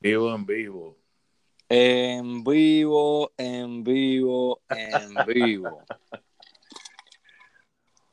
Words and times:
Vivo 0.00 0.34
en 0.34 0.46
vivo. 0.46 0.96
En 1.68 2.42
vivo, 2.42 3.32
en 3.36 3.84
vivo, 3.84 4.60
en 4.68 5.14
vivo. 5.26 5.82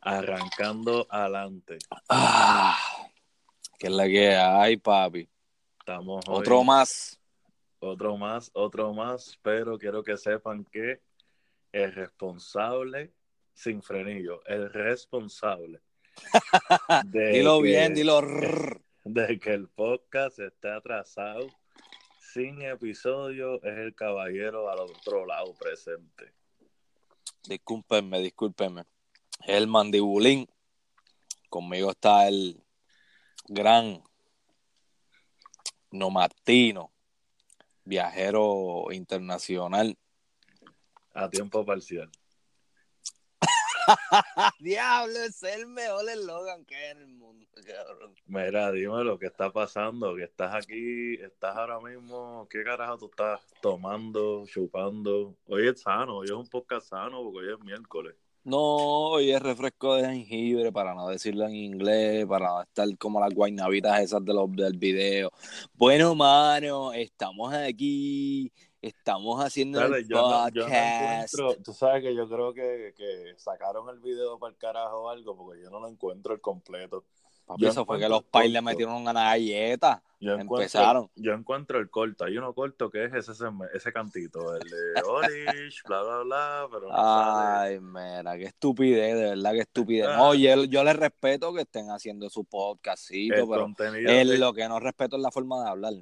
Arrancando 0.01 1.07
adelante. 1.09 1.77
Ah, 2.09 2.77
que 3.79 3.87
es 3.87 3.93
la 3.93 4.05
que 4.07 4.35
hay, 4.35 4.77
papi. 4.77 5.27
Estamos 5.79 6.23
hoy- 6.27 6.39
Otro 6.39 6.63
más. 6.63 7.19
Otro 7.79 8.17
más, 8.17 8.49
otro 8.53 8.93
más, 8.93 9.37
pero 9.41 9.77
quiero 9.77 10.03
que 10.03 10.17
sepan 10.17 10.65
que 10.65 10.99
el 11.71 11.93
responsable, 11.93 13.13
sin 13.53 13.81
frenillo, 13.81 14.43
el 14.45 14.71
responsable 14.71 15.81
de, 17.05 17.29
Dilo 17.29 17.61
que, 17.61 17.67
bien, 17.67 17.93
dilo. 17.93 18.21
de 19.03 19.39
que 19.39 19.53
el 19.53 19.67
podcast 19.69 20.39
esté 20.39 20.71
atrasado 20.71 21.47
sin 22.33 22.61
episodio 22.61 23.55
es 23.63 23.77
el 23.77 23.95
caballero 23.95 24.69
al 24.69 24.79
otro 24.79 25.25
lado 25.25 25.53
presente. 25.55 26.33
Discúlpenme, 27.47 28.19
discúlpenme. 28.19 28.83
El 29.45 29.67
mandibulín. 29.67 30.47
Conmigo 31.49 31.91
está 31.91 32.27
el 32.27 32.61
gran 33.47 34.03
Nomatino, 35.91 36.91
viajero 37.85 38.87
internacional. 38.91 39.97
A 41.17 41.27
tiempo 41.27 41.65
parcial. 41.65 42.11
Diablo, 44.59 45.19
es 45.23 45.41
el 45.41 45.65
mejor 45.65 46.07
eslogan 46.07 46.63
que 46.63 46.75
hay 46.75 46.91
en 46.91 46.97
el 46.99 47.07
mundo, 47.07 47.47
cabrón. 47.65 48.13
Mira, 48.27 48.71
dime 48.71 49.03
lo 49.03 49.17
que 49.17 49.25
está 49.25 49.51
pasando, 49.51 50.15
que 50.15 50.25
estás 50.25 50.53
aquí, 50.53 51.15
estás 51.15 51.57
ahora 51.57 51.79
mismo, 51.79 52.47
¿qué 52.51 52.63
carajo 52.63 52.99
tú 52.99 53.05
estás 53.07 53.41
tomando, 53.63 54.45
chupando? 54.45 55.35
Hoy 55.47 55.69
es 55.69 55.81
sano, 55.81 56.17
hoy 56.17 56.27
es 56.27 56.33
un 56.33 56.45
podcast 56.45 56.89
sano 56.89 57.23
porque 57.23 57.47
hoy 57.47 57.53
es 57.55 57.65
miércoles. 57.65 58.13
No, 58.43 58.59
hoy 58.59 59.31
es 59.31 59.41
refresco 59.41 59.95
de 59.95 60.07
jengibre, 60.07 60.71
para 60.71 60.93
no 60.93 61.09
decirlo 61.09 61.45
en 61.47 61.55
inglés, 61.55 62.25
para 62.27 62.47
no 62.47 62.61
estar 62.61 62.87
como 62.97 63.19
las 63.19 63.33
guaynabitas 63.33 64.01
esas 64.01 64.23
de 64.23 64.33
los, 64.33 64.49
del 64.55 64.77
video. 64.77 65.31
Bueno, 65.73 66.15
mano, 66.15 66.93
estamos 66.93 67.53
aquí, 67.53 68.49
estamos 68.87 69.43
haciendo 69.43 69.79
Dale, 69.79 69.99
el 69.99 70.07
yo 70.07 70.15
no, 70.15 70.49
yo 70.49 70.63
no 70.63 70.69
podcast. 70.69 71.63
tú 71.63 71.73
sabes 71.73 72.03
que 72.03 72.15
yo 72.15 72.27
creo 72.27 72.53
que, 72.53 72.93
que 72.95 73.33
sacaron 73.37 73.89
el 73.89 73.99
video 73.99 74.37
para 74.39 74.51
el 74.51 74.57
carajo 74.57 75.03
o 75.03 75.09
algo 75.09 75.35
porque 75.35 75.61
yo 75.61 75.69
no 75.69 75.79
lo 75.79 75.87
encuentro 75.87 76.33
el 76.33 76.41
completo. 76.41 77.05
Papi, 77.45 77.61
yo 77.63 77.69
eso 77.69 77.85
fue 77.85 77.97
que 77.97 78.09
los 78.09 78.23
pais 78.25 78.51
le 78.51 78.61
metieron 78.61 78.95
una 78.95 79.13
galleta. 79.13 80.03
Yo 80.19 80.33
Empezaron. 80.33 81.09
yo 81.15 81.31
encuentro 81.33 81.79
el 81.79 81.89
corto, 81.91 82.25
hay 82.25 82.37
uno 82.37 82.53
corto 82.53 82.89
que 82.89 83.05
es 83.05 83.13
ese, 83.13 83.31
ese 83.73 83.93
cantito, 83.93 84.55
el 84.55 84.67
de 84.67 85.01
Orish, 85.03 85.83
bla, 85.85 86.01
bla, 86.01 86.17
bla, 86.23 86.67
pero 86.71 86.89
no 86.89 86.95
sale. 86.95 87.73
Ay, 87.75 87.79
mira, 87.79 88.35
qué 88.37 88.45
estupidez, 88.45 89.15
de 89.15 89.29
verdad, 89.29 89.51
qué 89.51 89.59
estupidez. 89.59 90.07
Ah. 90.09 90.17
No, 90.17 90.33
yo, 90.33 90.63
yo 90.65 90.83
les 90.83 90.95
respeto 90.95 91.53
que 91.53 91.61
estén 91.61 91.91
haciendo 91.91 92.29
su 92.31 92.43
podcastito, 92.45 93.35
El 93.35 93.47
pero 93.47 93.65
él 94.09 94.27
de- 94.27 94.37
lo 94.39 94.53
que 94.53 94.67
no 94.67 94.79
respeto 94.79 95.15
es 95.17 95.21
la 95.21 95.31
forma 95.31 95.63
de 95.63 95.69
hablar. 95.69 95.93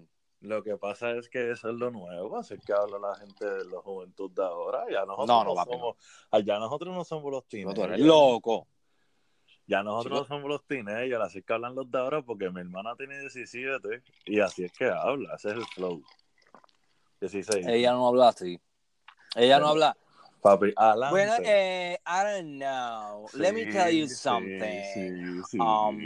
Lo 0.42 0.64
que 0.64 0.78
pasa 0.78 1.12
es 1.12 1.30
que 1.30 1.52
eso 1.52 1.70
es 1.70 1.76
lo 1.76 1.90
nuevo, 1.92 2.38
así 2.38 2.56
que 2.60 2.74
habla 2.74 3.00
la 3.00 3.16
gente 3.16 3.46
de 3.46 3.66
la 3.66 3.80
juventud 3.80 4.30
de 4.32 4.44
ahora. 4.44 4.86
Ya 4.92 5.06
nosotros 5.06 5.28
No, 5.28 5.44
no, 5.44 5.56
no, 5.56 5.64
somos, 5.64 5.96
ah, 6.32 6.40
ya 6.40 6.60
nosotros 6.60 6.94
no 6.96 7.04
somos 7.04 7.32
los 7.32 7.44
No, 7.66 7.74
tú 7.74 7.84
eres 7.84 8.00
loco. 8.00 8.68
Ya 9.68 9.82
nosotros 9.82 10.22
Chico. 10.24 10.34
no 10.34 10.36
somos 10.38 10.50
los 10.50 10.66
teenagers, 10.68 11.24
así 11.24 11.42
que 11.42 11.54
hablan 11.54 11.74
los 11.74 11.90
de 11.90 11.98
ahora 11.98 12.22
porque 12.22 12.52
mi 12.52 12.62
hermana 12.62 12.96
tiene 12.96 13.20
17 13.20 14.04
y 14.26 14.40
así 14.40 14.64
es 14.66 14.72
que 14.72 14.86
habla, 14.86 15.34
ese 15.36 15.50
es 15.50 15.56
el 15.56 15.66
flow. 15.66 16.04
16. 17.22 17.66
Ella 17.66 17.94
no 17.94 18.08
habla 18.08 18.28
así. 18.28 18.60
Ella 19.36 19.60
no 19.60 19.70
habla. 19.70 19.98
Papi, 20.42 20.74
adelante. 20.76 21.12
Bueno, 21.12 21.34
eh, 21.44 21.98
I 22.06 22.24
don't 22.24 22.60
know. 22.60 23.26
Let 23.34 23.54
me 23.54 23.66
tell 23.72 23.92
you 23.92 24.08
something. 24.08 24.84
Sí, 24.94 25.42
sí, 25.50 25.58
Um, 25.60 25.98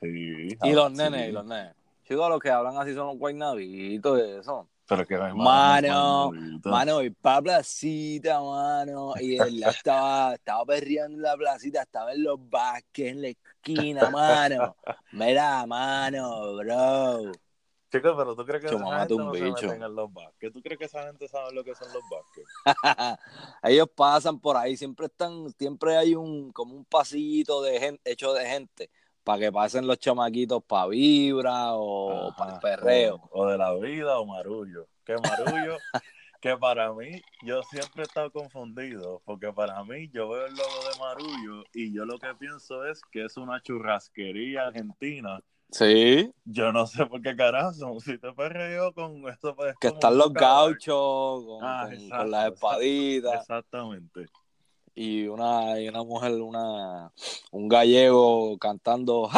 sí. 0.00 0.58
Y 0.62 0.72
los 0.72 0.92
nenes, 0.92 1.30
y 1.30 1.32
los 1.32 1.46
nenes. 1.46 1.74
Chicos, 2.08 2.30
los 2.30 2.40
que 2.40 2.50
hablan 2.50 2.74
así 2.78 2.94
son 2.94 3.08
los 3.08 3.18
guaynabitos 3.18 4.18
y 4.18 4.22
eso. 4.40 4.66
Pero 4.86 5.06
que 5.06 5.18
Mano, 5.18 6.30
es 6.30 6.36
hermanito. 6.38 6.70
Mano, 6.70 7.02
y 7.02 7.10
para 7.10 7.42
placita, 7.42 8.40
mano. 8.40 9.12
Y 9.20 9.36
él 9.38 9.62
estaba, 9.62 10.32
estaba 10.32 10.64
perreando 10.64 11.18
en 11.18 11.22
la 11.22 11.36
placita, 11.36 11.82
estaba 11.82 12.14
en 12.14 12.22
los 12.24 12.38
basques, 12.48 13.12
en 13.12 13.20
la 13.20 13.28
esquina, 13.28 14.08
mano. 14.08 14.74
Mira, 15.12 15.66
mano, 15.66 16.56
bro. 16.56 17.32
Chicos, 17.92 18.14
pero 18.16 18.34
tú 18.34 18.44
crees 18.46 18.62
que 18.62 18.74
esa 18.74 18.98
gente 19.00 19.08
tú 19.08 19.16
un 19.16 19.26
no 19.26 19.34
se 19.34 19.44
bicho. 19.44 19.66
meten 19.66 19.82
en 19.82 19.94
los 19.94 20.10
basques. 20.12 20.52
¿Tú 20.52 20.62
crees 20.62 20.78
que 20.78 20.84
esa 20.86 21.02
gente 21.04 21.28
sabe 21.28 21.52
lo 21.52 21.62
que 21.62 21.74
son 21.74 21.88
los 21.92 22.02
basques? 22.10 22.44
Ellos 23.62 23.88
pasan 23.94 24.40
por 24.40 24.56
ahí, 24.56 24.78
siempre 24.78 25.06
están, 25.06 25.50
siempre 25.58 25.96
hay 25.98 26.14
un, 26.14 26.52
como 26.52 26.74
un 26.74 26.86
pasillito 26.86 27.60
de 27.60 27.78
gente, 27.78 28.10
hecho 28.10 28.32
de 28.32 28.46
gente, 28.46 28.90
para 29.28 29.40
que 29.40 29.52
pasen 29.52 29.86
los 29.86 29.98
chamaquitos 29.98 30.64
para 30.64 30.86
vibra 30.86 31.74
o 31.74 32.32
para 32.34 32.54
el 32.54 32.60
perreo. 32.60 33.16
O, 33.30 33.42
o 33.42 33.46
de 33.46 33.58
la 33.58 33.74
vida 33.74 34.18
o 34.18 34.24
marullo. 34.24 34.88
Que 35.04 35.16
marullo, 35.18 35.76
que 36.40 36.56
para 36.56 36.94
mí, 36.94 37.20
yo 37.42 37.62
siempre 37.64 38.04
he 38.04 38.06
estado 38.06 38.32
confundido, 38.32 39.20
porque 39.26 39.52
para 39.52 39.84
mí 39.84 40.08
yo 40.14 40.30
veo 40.30 40.46
el 40.46 40.54
logo 40.54 40.70
de 40.90 40.98
marullo 40.98 41.64
y 41.74 41.92
yo 41.92 42.06
lo 42.06 42.18
que 42.18 42.34
pienso 42.36 42.86
es 42.86 43.02
que 43.12 43.26
es 43.26 43.36
una 43.36 43.60
churrasquería 43.60 44.68
argentina. 44.68 45.40
Sí, 45.72 46.32
Yo 46.46 46.72
no 46.72 46.86
sé 46.86 47.04
por 47.04 47.20
qué 47.20 47.36
carajo 47.36 48.00
sitio 48.00 48.30
de 48.30 48.34
perreo 48.34 48.94
con 48.94 49.28
esto. 49.28 49.54
pues, 49.54 49.74
que 49.78 49.88
están 49.88 50.16
los 50.16 50.32
gauchos 50.32 51.44
con, 51.44 51.58
Ah, 51.62 51.82
con- 51.84 51.92
exacto, 51.92 52.16
con 52.16 52.30
las 52.30 52.52
espaditas 52.54 53.40
Exactamente. 53.42 54.26
Y 55.00 55.28
una, 55.28 55.78
y 55.78 55.88
una 55.88 56.02
mujer, 56.02 56.32
una, 56.42 57.12
un 57.52 57.68
gallego 57.68 58.58
cantando 58.58 59.30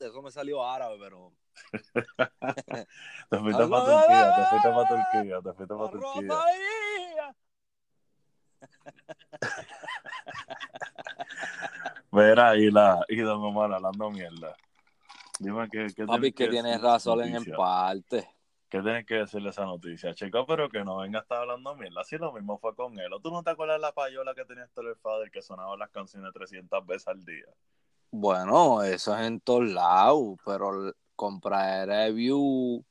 eso 0.00 0.20
me 0.20 0.32
salió 0.32 0.66
árabe, 0.66 0.96
pero 1.00 1.32
Te 3.30 3.38
fuiste 3.38 3.66
para 3.68 3.84
Turquía, 3.84 4.34
te 4.34 4.44
fuiste 4.46 4.68
para 4.68 4.88
Turquía, 4.88 5.40
te 5.42 5.52
fuiste 5.52 5.74
para 5.76 5.90
Turquía. 5.90 6.38
Verá, 12.10 12.56
y, 12.56 12.70
la, 12.70 13.04
y 13.08 13.16
Don 13.18 13.44
Omar 13.44 13.72
hablando 13.72 14.10
mierda. 14.10 14.56
Dime 15.38 15.68
que, 15.68 15.86
que 15.94 16.04
Papi, 16.04 16.32
que 16.32 16.48
tienes 16.48 16.80
razón 16.80 17.22
en 17.22 17.34
noticia. 17.34 17.56
parte. 17.56 18.28
¿Qué 18.68 18.82
tienes 18.82 19.06
que 19.06 19.14
decirle 19.14 19.48
esa 19.50 19.64
noticia, 19.64 20.14
chico? 20.14 20.44
Pero 20.46 20.68
que 20.68 20.84
no 20.84 20.98
venga 20.98 21.20
a 21.20 21.22
estar 21.22 21.38
hablando 21.38 21.74
mierda. 21.74 22.02
Así 22.02 22.18
lo 22.18 22.32
mismo 22.32 22.58
fue 22.58 22.74
con 22.74 22.98
él. 22.98 23.10
¿O 23.14 23.20
tú 23.20 23.30
no 23.30 23.42
te 23.42 23.50
acuerdas 23.50 23.80
la 23.80 23.92
payola 23.92 24.34
que 24.34 24.44
tenía 24.44 24.66
Stoller 24.66 24.96
Father 24.96 25.30
que 25.30 25.40
sonaba 25.40 25.74
las 25.76 25.88
canciones 25.88 26.32
300 26.34 26.84
veces 26.86 27.08
al 27.08 27.24
día? 27.24 27.46
Bueno, 28.10 28.82
eso 28.82 29.16
es 29.16 29.26
en 29.26 29.40
todos 29.40 29.64
lados, 29.68 30.36
pero 30.44 30.92
comprar 31.16 31.88
review 31.88 32.84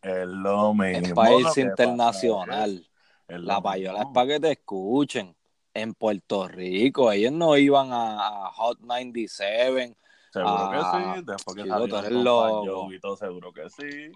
Es 0.00 0.26
lo 0.26 0.72
mismo. 0.72 1.06
es 1.08 1.12
para 1.12 1.34
irse 1.34 1.60
internacional. 1.60 2.86
es- 3.28 3.40
La 3.40 3.60
payola 3.60 4.00
es 4.00 4.06
para 4.14 4.26
que 4.26 4.40
te 4.40 4.50
escuchen. 4.52 5.34
En 5.74 5.94
Puerto 5.94 6.48
Rico, 6.48 7.12
ellos 7.12 7.32
no 7.32 7.56
iban 7.56 7.90
a, 7.92 8.50
Hot 8.54 8.80
97. 8.80 9.94
Seguro 10.32 10.54
Ah, 10.70 11.14
que 11.14 11.20
sí. 11.20 11.24
Después 11.26 11.56
que 11.56 11.62
chico, 11.62 11.88
tú 11.88 11.96
eres 11.96 12.10
loco. 12.10 12.42
Fat 12.42 12.66
Joe 12.66 12.94
y 12.96 13.00
todo, 13.00 13.16
seguro 13.16 13.52
que 13.52 13.70
sí. 13.70 14.12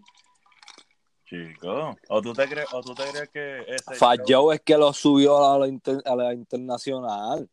Chico. 1.32 1.96
¿O 2.10 2.20
tú 2.20 2.34
te 2.34 2.46
crees, 2.46 2.66
o 2.74 2.82
tú 2.82 2.94
te 2.94 3.04
crees 3.10 3.30
que 3.30 3.60
ese 3.74 3.94
Fat 3.94 4.20
show- 4.20 4.26
Joe 4.44 4.54
es 4.56 4.60
que 4.60 4.76
lo 4.76 4.92
subió 4.92 5.42
a 5.50 5.58
la, 5.58 5.66
inter- 5.66 6.02
a 6.04 6.14
la 6.14 6.34
internacional. 6.34 7.48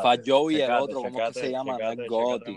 Fat 0.00 0.20
Joe 0.24 0.54
y 0.54 0.60
el 0.60 0.70
otro, 0.70 1.02
¿cómo 1.02 1.18
es 1.18 1.26
que 1.26 1.32
checate, 1.32 1.40
se 1.40 1.50
llama? 1.50 1.78
Gotti. 2.06 2.56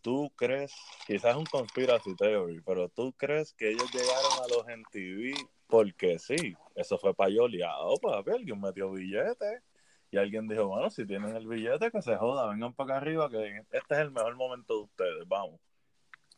¿Tú 0.00 0.30
crees, 0.36 0.72
quizás 1.06 1.32
es 1.32 1.36
un 1.36 1.44
conspiracy 1.44 2.14
theory, 2.16 2.62
pero 2.62 2.88
tú 2.88 3.12
crees 3.12 3.52
que 3.52 3.70
ellos 3.70 3.90
llegaron 3.92 4.32
a 4.42 4.48
los 4.48 4.68
MTV 4.68 5.34
porque 5.66 6.18
sí? 6.18 6.54
Eso 6.74 6.96
fue 6.98 7.14
payoleado, 7.14 7.96
papi. 7.98 8.30
Alguien 8.30 8.60
metió 8.60 8.90
billete 8.90 9.62
y 10.10 10.16
alguien 10.16 10.48
dijo, 10.48 10.66
bueno, 10.66 10.88
si 10.90 11.06
tienen 11.06 11.36
el 11.36 11.46
billete, 11.46 11.90
que 11.90 12.00
se 12.02 12.16
joda, 12.16 12.48
vengan 12.48 12.72
para 12.72 12.96
acá 12.96 13.02
arriba, 13.02 13.28
que 13.30 13.64
este 13.70 13.94
es 13.94 14.00
el 14.00 14.10
mejor 14.10 14.34
momento 14.36 14.74
de 14.76 14.82
ustedes, 14.82 15.26
vamos. 15.28 15.60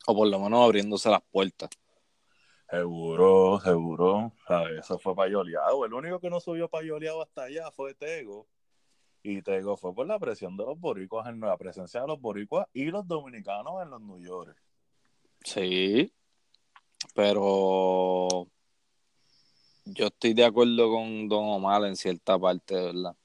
O 0.05 0.15
por 0.15 0.27
lo 0.27 0.39
menos 0.39 0.63
abriéndose 0.63 1.09
las 1.09 1.21
puertas. 1.31 1.69
Seguro, 2.69 3.59
seguro. 3.61 4.33
¿sabes? 4.47 4.79
Eso 4.79 4.99
fue 4.99 5.15
payoleado. 5.15 5.85
El 5.85 5.93
único 5.93 6.19
que 6.19 6.29
no 6.29 6.39
subió 6.39 6.69
payoleado 6.69 7.21
hasta 7.21 7.43
allá 7.43 7.71
fue 7.71 7.93
Tego. 7.93 8.47
Y 9.23 9.41
Tego 9.41 9.77
fue 9.77 9.93
por 9.93 10.07
la 10.07 10.19
presión 10.19 10.57
de 10.57 10.65
los 10.65 10.79
boricuas, 10.79 11.27
en 11.27 11.39
la 11.39 11.57
presencia 11.57 12.01
de 12.01 12.07
los 12.07 12.19
boricuas 12.19 12.67
y 12.73 12.85
los 12.85 13.07
dominicanos 13.07 13.81
en 13.81 13.89
los 13.89 14.01
New 14.01 14.19
York. 14.19 14.55
Sí. 15.43 16.13
Pero 17.13 18.47
yo 19.85 20.07
estoy 20.07 20.33
de 20.33 20.45
acuerdo 20.45 20.91
con 20.91 21.29
Don 21.29 21.45
Omar 21.45 21.85
en 21.85 21.95
cierta 21.95 22.37
parte, 22.37 22.75
¿verdad? 22.75 23.15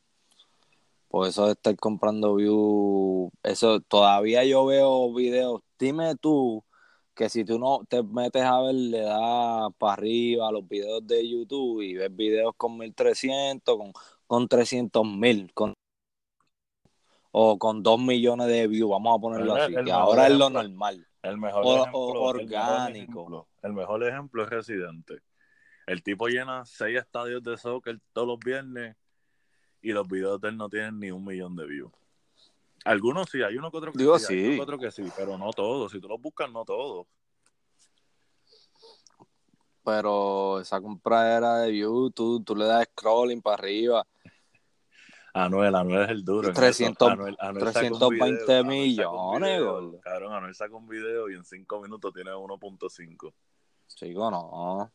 Por 1.08 1.26
eso 1.28 1.46
de 1.46 1.52
estar 1.52 1.76
comprando 1.76 2.36
views, 2.36 3.30
eso 3.42 3.80
todavía 3.80 4.44
yo 4.44 4.64
veo 4.64 5.12
videos. 5.12 5.62
Dime 5.78 6.14
tú 6.16 6.64
que 7.14 7.28
si 7.28 7.44
tú 7.44 7.58
no 7.58 7.84
te 7.88 8.02
metes 8.02 8.42
a 8.42 8.60
ver, 8.62 8.74
le 8.74 9.00
das 9.00 9.70
para 9.78 9.92
arriba 9.94 10.48
a 10.48 10.52
los 10.52 10.66
videos 10.66 11.06
de 11.06 11.28
YouTube 11.28 11.82
y 11.82 11.94
ves 11.94 12.14
videos 12.14 12.54
con 12.56 12.78
1300, 12.78 13.76
con, 13.76 13.92
con 14.26 14.48
300 14.48 15.04
mil, 15.06 15.52
con, 15.52 15.74
o 17.30 17.58
con 17.58 17.82
2 17.82 18.00
millones 18.00 18.46
de 18.48 18.66
views, 18.66 18.90
vamos 18.90 19.16
a 19.16 19.20
ponerlo 19.20 19.54
así, 19.64 19.72
que 19.84 19.92
ahora 19.92 20.26
es 20.26 20.32
lo 20.38 20.50
normal. 20.50 21.06
El 21.22 21.38
mejor 21.38 21.64
O- 21.64 21.74
ejemplo, 21.76 22.00
o 22.00 22.06
el 22.08 22.14
mejor 22.16 22.36
orgánico. 22.36 23.20
ejemplo- 23.22 23.48
El 23.62 23.72
mejor, 23.74 24.04
ejemplo 24.04 24.42
es 24.44 24.50
Residente. 24.50 25.20
El 25.86 26.02
tipo 26.02 26.28
llena 26.28 26.64
seis 26.64 26.98
estadios 26.98 27.42
de 27.42 27.56
soccer 27.56 27.98
todos 28.12 28.26
los 28.26 28.38
viernes 28.40 28.96
y 29.80 29.92
los 29.92 30.06
videos 30.08 30.40
de 30.40 30.48
él 30.48 30.56
no 30.56 30.68
tienen 30.68 30.98
ni 30.98 31.10
un 31.10 31.24
millón 31.24 31.56
de 31.56 31.66
views. 31.66 31.92
Algunos 32.84 33.30
sí, 33.30 33.42
hay 33.42 33.56
uno 33.56 33.70
que 33.70 33.76
otro 33.76 33.92
que 33.92 33.98
Digo, 33.98 34.18
sí, 34.18 34.34
hay 34.34 34.40
sí. 34.40 34.46
uno 34.46 34.56
que 34.56 34.62
otro 34.62 34.78
que 34.78 34.90
sí, 34.90 35.04
pero 35.16 35.38
no 35.38 35.50
todos. 35.52 35.92
Si 35.92 36.00
tú 36.00 36.08
los 36.08 36.20
buscas, 36.20 36.50
no 36.50 36.64
todos. 36.64 37.06
Pero 39.84 40.60
esa 40.60 40.80
compradera 40.80 41.58
de 41.58 41.70
views, 41.72 42.14
tú, 42.14 42.42
le 42.56 42.66
das 42.66 42.86
scrolling 42.92 43.42
para 43.42 43.54
arriba. 43.54 44.06
Anuel, 45.34 45.74
Anuel 45.74 46.02
es 46.04 46.10
el 46.10 46.24
duro. 46.24 46.48
en 46.48 46.54
300 46.54 47.08
eso. 47.08 47.16
Anuel- 47.20 47.36
Anuel 47.40 47.72
saca 47.72 47.86
un 47.86 47.98
320 47.98 48.44
video, 48.44 48.64
millones, 48.64 49.62
gordo. 49.62 50.00
Cabrón, 50.00 50.32
Anuel 50.34 50.54
saca 50.54 50.76
un 50.76 50.86
video 50.86 51.30
y 51.30 51.34
en 51.34 51.44
cinco 51.44 51.80
minutos 51.80 52.12
tiene 52.12 52.30
1.5. 52.32 53.32
Chico, 53.88 54.30
no. 54.30 54.90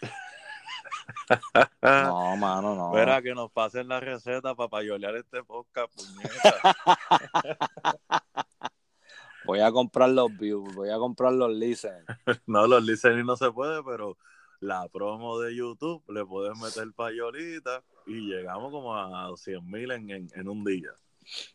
No, 1.82 2.38
mano, 2.38 2.76
no. 2.76 2.88
Espera 2.90 3.22
que 3.22 3.34
nos 3.34 3.52
pasen 3.52 3.88
la 3.88 4.00
receta 4.00 4.56
para 4.56 4.70
payolear 4.70 5.16
este 5.16 5.44
podcast, 5.44 5.94
puñeta. 5.96 6.76
Voy 9.46 9.62
a 9.62 9.72
comprar 9.72 10.10
los 10.10 10.38
views, 10.38 10.76
voy 10.76 10.90
a 10.90 10.98
comprar 10.98 11.32
los 11.32 11.50
listen. 11.54 12.04
No, 12.48 12.68
los 12.68 12.84
listening 12.84 13.26
no 13.26 13.38
se 13.38 13.50
puede, 13.50 13.82
pero 13.82 14.18
la 14.60 14.90
promo 14.90 15.40
de 15.40 15.56
YouTube 15.56 16.04
le 16.10 16.26
puedes 16.26 16.58
meter 16.60 16.92
payolita 16.94 17.82
y 18.06 18.28
llegamos 18.28 18.72
como 18.72 18.94
a 18.94 19.32
100 19.38 19.66
mil 19.66 19.92
en, 19.92 20.10
en, 20.10 20.28
en 20.36 20.50
un 20.50 20.66
día. 20.66 20.92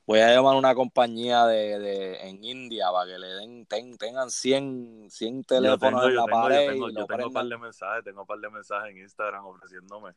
Voy 0.06 0.20
a 0.20 0.34
llamar 0.34 0.54
a 0.54 0.58
una 0.58 0.74
compañía 0.74 1.44
de, 1.46 1.78
de 1.78 2.28
en 2.28 2.44
India 2.44 2.86
para 2.92 3.10
que 3.12 3.18
le 3.18 3.26
den 3.28 3.66
ten- 3.66 3.96
tengan 3.98 4.30
100, 4.30 5.08
100 5.10 5.42
Yo 5.56 5.74
teléfonos 5.74 5.78
tengo, 5.78 6.08
en 6.08 6.14
la 6.14 6.24
tengo, 6.24 6.28
pared 6.28 6.50
yo 6.50 6.64
tengo, 6.64 6.88
y 6.88 6.96
yo 6.96 7.06
tengo 7.06 7.26
un 7.26 7.32
par 7.32 7.46
de 7.46 7.58
mensajes, 7.58 8.04
tengo 8.04 8.20
un 8.22 8.26
par 8.26 8.38
de 8.38 8.50
mensajes 8.50 8.90
en 8.90 8.98
Instagram 8.98 9.46
ofreciéndome. 9.46 10.12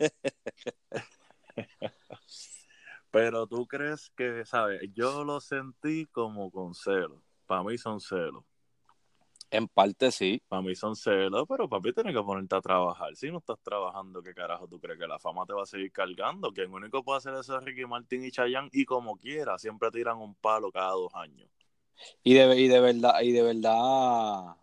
Pero 3.10 3.46
tú 3.46 3.66
crees 3.66 4.10
que, 4.16 4.44
¿sabes? 4.44 4.80
Yo 4.94 5.24
lo 5.24 5.40
sentí 5.40 6.06
como 6.06 6.50
con 6.50 6.74
celos. 6.74 7.20
Para 7.46 7.62
mí 7.62 7.76
son 7.78 8.00
celos. 8.00 8.44
En 9.54 9.68
parte 9.68 10.10
sí. 10.10 10.42
Para 10.48 10.62
mí 10.62 10.74
son 10.74 10.96
celos, 10.96 11.44
pero 11.46 11.68
papi 11.68 11.92
tienes 11.92 12.14
que 12.16 12.22
ponerte 12.22 12.56
a 12.56 12.60
trabajar. 12.62 13.14
Si 13.14 13.30
no 13.30 13.36
estás 13.36 13.58
trabajando, 13.62 14.22
¿qué 14.22 14.32
carajo 14.32 14.66
tú 14.66 14.80
crees 14.80 14.98
que 14.98 15.06
la 15.06 15.18
fama 15.18 15.44
te 15.44 15.52
va 15.52 15.64
a 15.64 15.66
seguir 15.66 15.92
cargando? 15.92 16.52
Que 16.52 16.62
el 16.62 16.68
único 16.68 17.04
puede 17.04 17.18
hacer 17.18 17.34
eso 17.34 17.58
es 17.58 17.62
Ricky 17.64 17.84
Martin 17.84 18.24
y 18.24 18.30
Chayanne 18.30 18.70
y 18.72 18.86
como 18.86 19.14
quiera, 19.18 19.58
siempre 19.58 19.90
tiran 19.90 20.16
un 20.16 20.34
palo 20.36 20.72
cada 20.72 20.92
dos 20.92 21.14
años. 21.14 21.50
Y 22.24 22.32
de, 22.32 22.58
y 22.58 22.66
de 22.66 22.80
verdad, 22.80 23.20
y 23.20 23.32
de 23.32 23.42
verdad, 23.42 24.56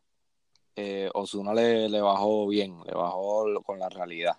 eh, 0.76 1.12
Osuna 1.14 1.54
le, 1.54 1.88
le 1.88 2.02
bajó 2.02 2.48
bien, 2.48 2.82
le 2.84 2.94
bajó 2.96 3.46
con 3.64 3.78
la 3.78 3.90
realidad. 3.90 4.38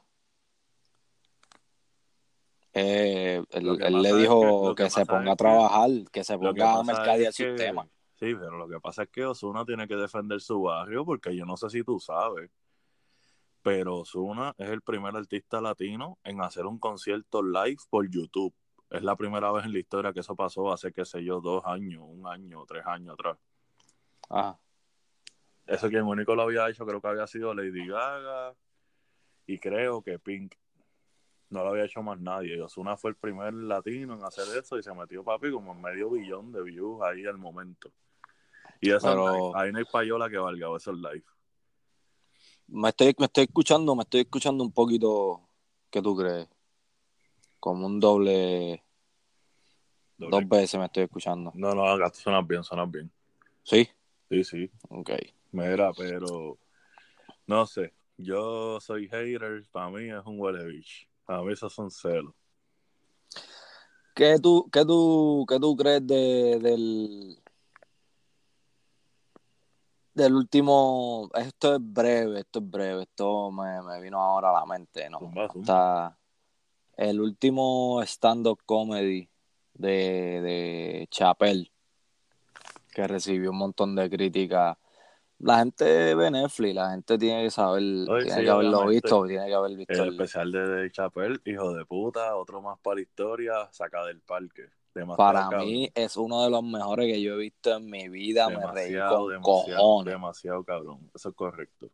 Eh, 2.73 3.43
él, 3.50 3.79
le 3.79 4.11
que- 4.11 4.17
dijo 4.17 4.75
que, 4.75 4.85
que 4.85 4.91
se 4.91 5.06
ponga 5.06 5.32
a 5.32 5.37
trabajar, 5.37 5.91
que 6.12 6.25
se 6.25 6.37
ponga 6.37 6.73
a 6.75 6.82
mercadear 6.82 7.32
que- 7.32 7.55
temas. 7.55 7.87
Sí, 8.20 8.34
pero 8.34 8.58
lo 8.58 8.69
que 8.69 8.78
pasa 8.81 9.05
es 9.05 9.08
que 9.08 9.25
Osuna 9.25 9.64
tiene 9.64 9.88
que 9.88 9.96
defender 9.96 10.43
su 10.43 10.61
barrio 10.61 11.06
porque 11.06 11.34
yo 11.34 11.46
no 11.46 11.56
sé 11.56 11.70
si 11.70 11.82
tú 11.82 11.99
sabes, 11.99 12.50
pero 13.62 13.96
Osuna 13.96 14.55
es 14.58 14.69
el 14.69 14.82
primer 14.82 15.17
artista 15.17 15.58
latino 15.62 16.19
en 16.22 16.43
hacer 16.43 16.67
un 16.67 16.78
concierto 16.78 17.43
live 17.43 17.78
por 17.88 18.06
YouTube. 18.11 18.55
Es 18.90 19.02
la 19.02 19.17
primera 19.17 19.50
vez 19.52 19.64
en 19.64 19.72
la 19.72 19.78
historia 19.78 20.12
que 20.12 20.20
eso 20.20 20.37
pasó 20.37 20.70
hace, 20.70 20.93
qué 20.93 21.06
sé 21.06 21.25
yo, 21.25 21.40
dos 21.40 21.64
años, 21.64 22.02
un 22.05 22.26
año, 22.26 22.62
tres 22.67 22.84
años 22.84 23.14
atrás. 23.14 23.38
Ajá. 24.28 24.61
Eso 25.67 25.88
quien 25.88 26.02
único 26.02 26.34
lo 26.34 26.43
había 26.43 26.69
hecho 26.69 26.84
creo 26.84 27.00
que 27.00 27.08
había 27.08 27.26
sido 27.26 27.55
Lady 27.55 27.87
Gaga 27.87 28.55
y 29.46 29.58
creo 29.58 30.02
que 30.02 30.19
Pink. 30.19 30.56
No 31.49 31.64
lo 31.64 31.70
había 31.70 31.87
hecho 31.87 32.02
más 32.02 32.20
nadie. 32.20 32.56
Y 32.56 32.61
Ozuna 32.61 32.99
fue 32.99 33.12
el 33.12 33.17
primer 33.17 33.55
latino 33.55 34.14
en 34.14 34.25
hacer 34.25 34.44
eso 34.58 34.78
y 34.78 34.82
se 34.82 34.93
metió 34.93 35.25
papi 35.25 35.50
como 35.50 35.72
en 35.72 35.81
medio 35.81 36.11
billón 36.11 36.52
de 36.52 36.62
views 36.62 37.00
ahí 37.02 37.25
al 37.25 37.38
momento. 37.38 37.90
Y 38.81 38.91
eso 38.91 39.06
Pero- 39.09 39.56
ahí 39.56 39.73
no 39.73 39.79
hay 39.79 39.85
payola 39.85 40.29
que 40.31 40.38
valga, 40.38 40.69
eso 40.77 40.91
es 40.93 40.97
live. 40.97 41.25
Me 42.69 42.88
estoy, 42.91 43.15
me 43.19 43.27
estoy 43.27 43.44
escuchando, 43.44 43.94
me 43.97 44.03
estoy 44.05 44.21
escuchando 44.21 44.62
un 44.65 44.73
poquito, 44.73 45.43
¿qué 45.91 46.00
tú 46.00 46.17
crees? 46.17 46.49
Como 47.59 47.87
un 47.87 47.99
doble, 48.00 48.82
Doble- 50.17 50.31
dos 50.31 50.49
veces 50.49 50.79
me 50.79 50.87
estoy 50.87 51.03
escuchando. 51.05 51.50
No, 51.55 51.75
no, 51.75 51.85
acá 51.87 52.11
suenas 52.15 52.47
bien, 52.47 52.62
suenas 52.62 52.91
bien. 52.91 53.11
¿Sí? 53.65 53.88
Sí, 54.31 54.44
sí. 54.44 54.71
Ok. 54.88 55.11
Mira, 55.53 55.93
pero 55.93 56.56
no 57.47 57.67
sé. 57.67 57.93
Yo 58.17 58.79
soy 58.81 59.09
hater, 59.09 59.67
para 59.73 59.91
mí 59.91 60.09
es 60.11 60.25
un 60.25 60.38
huele 60.41 60.65
bicho. 60.67 61.06
Para 61.27 61.43
mí 61.43 61.53
esos 61.53 61.73
son 61.73 61.91
celos. 61.91 62.35
¿Qué 64.15 64.38
tú, 64.41 64.69
qué 64.71 64.85
tú, 64.85 65.44
qué 65.49 65.59
tú 65.59 65.75
crees 65.77 66.06
de, 66.06 66.59
del, 66.61 67.39
del 70.20 70.34
último? 70.34 71.28
Esto 71.34 71.75
es 71.76 71.81
breve, 71.82 72.40
esto 72.40 72.58
es 72.58 72.70
breve, 72.70 73.02
esto 73.02 73.50
me, 73.50 73.82
me 73.82 74.00
vino 74.00 74.19
ahora 74.20 74.50
a 74.50 74.61
la 74.61 74.67
mente, 74.67 75.08
¿no? 75.08 75.32
Hasta 75.37 76.17
el 76.96 77.20
último 77.20 78.02
stand-up 78.02 78.61
comedy 78.67 79.28
de, 79.75 80.40
de 80.43 81.08
Chappelle, 81.11 81.70
que 82.93 83.06
recibió 83.06 83.50
un 83.50 83.58
montón 83.58 83.94
de 83.96 84.11
críticas. 84.11 84.76
La 85.38 85.61
gente 85.61 86.14
ve 86.14 86.31
Netflix, 86.31 86.75
la 86.75 86.90
gente 86.90 87.17
tiene 87.17 87.44
que 87.44 87.50
saber, 87.50 87.82
Oye, 87.82 88.25
tiene 88.25 88.37
sí, 88.40 88.44
que 88.44 88.50
haberlo 88.50 88.87
visto, 88.87 89.26
tiene 89.26 89.46
que 89.46 89.55
haber 89.55 89.75
visto 89.75 89.94
El 89.94 90.00
el- 90.00 90.08
especial 90.11 90.52
de 90.52 90.90
Chappelle, 90.93 91.40
hijo 91.46 91.72
de 91.72 91.87
puta, 91.87 92.37
otro 92.37 92.61
más 92.61 92.78
para 92.81 92.96
la 92.96 93.00
historia, 93.00 93.69
saca 93.72 94.05
del 94.05 94.20
parque. 94.20 94.69
Demasiado 94.94 95.17
Para 95.17 95.41
cabrón. 95.49 95.67
mí 95.67 95.91
es 95.94 96.17
uno 96.17 96.43
de 96.44 96.51
los 96.51 96.63
mejores 96.65 97.06
que 97.13 97.23
yo 97.23 97.35
he 97.35 97.39
visto 97.39 97.75
en 97.77 97.89
mi 97.89 98.09
vida. 98.09 98.49
me 98.49 98.56
reí 98.56 98.93
demasiado, 98.93 99.17
con 99.25 99.32
demasiado, 99.32 99.79
cojones. 99.82 100.13
demasiado 100.13 100.65
cabrón. 100.65 101.11
Eso 101.15 101.29
es 101.29 101.35
correcto. 101.35 101.91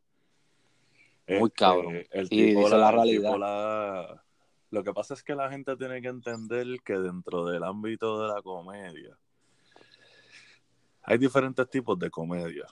Muy 1.29 1.49
Este, 1.49 1.51
cabrón. 1.59 1.95
El 2.11 2.27
Y 2.27 2.29
tipo 2.47 2.61
dice 2.61 2.79
la 2.79 2.91
realidad. 2.93 3.37
la- 3.39 4.23
Lo 4.71 4.83
que 4.83 4.93
pasa 4.93 5.15
es 5.15 5.23
que 5.23 5.35
la 5.35 5.51
gente 5.51 5.77
tiene 5.77 6.01
que 6.03 6.09
entender 6.09 6.67
que 6.85 6.95
dentro 6.99 7.45
del 7.47 7.63
ámbito 7.65 8.21
de 8.23 8.35
la 8.35 8.43
comedia 8.43 9.17
hay 11.03 11.19
diferentes 11.19 11.69
tipos 11.71 11.99
de 11.99 12.11
comedia. 12.11 12.67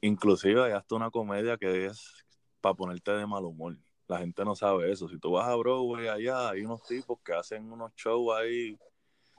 Inclusive 0.00 0.64
hay 0.64 0.72
hasta 0.72 0.94
una 0.94 1.10
comedia 1.10 1.56
que 1.56 1.86
es 1.86 2.24
para 2.60 2.74
ponerte 2.74 3.10
de 3.12 3.26
mal 3.26 3.44
humor. 3.44 3.76
La 4.06 4.18
gente 4.18 4.42
no 4.44 4.54
sabe 4.54 4.90
eso. 4.90 5.08
Si 5.08 5.18
tú 5.18 5.32
vas 5.32 5.48
a 5.48 5.54
Broadway 5.56 6.08
allá, 6.08 6.50
hay 6.50 6.62
unos 6.62 6.82
tipos 6.84 7.18
que 7.24 7.34
hacen 7.34 7.70
unos 7.70 7.92
shows 7.94 8.34
ahí. 8.38 8.78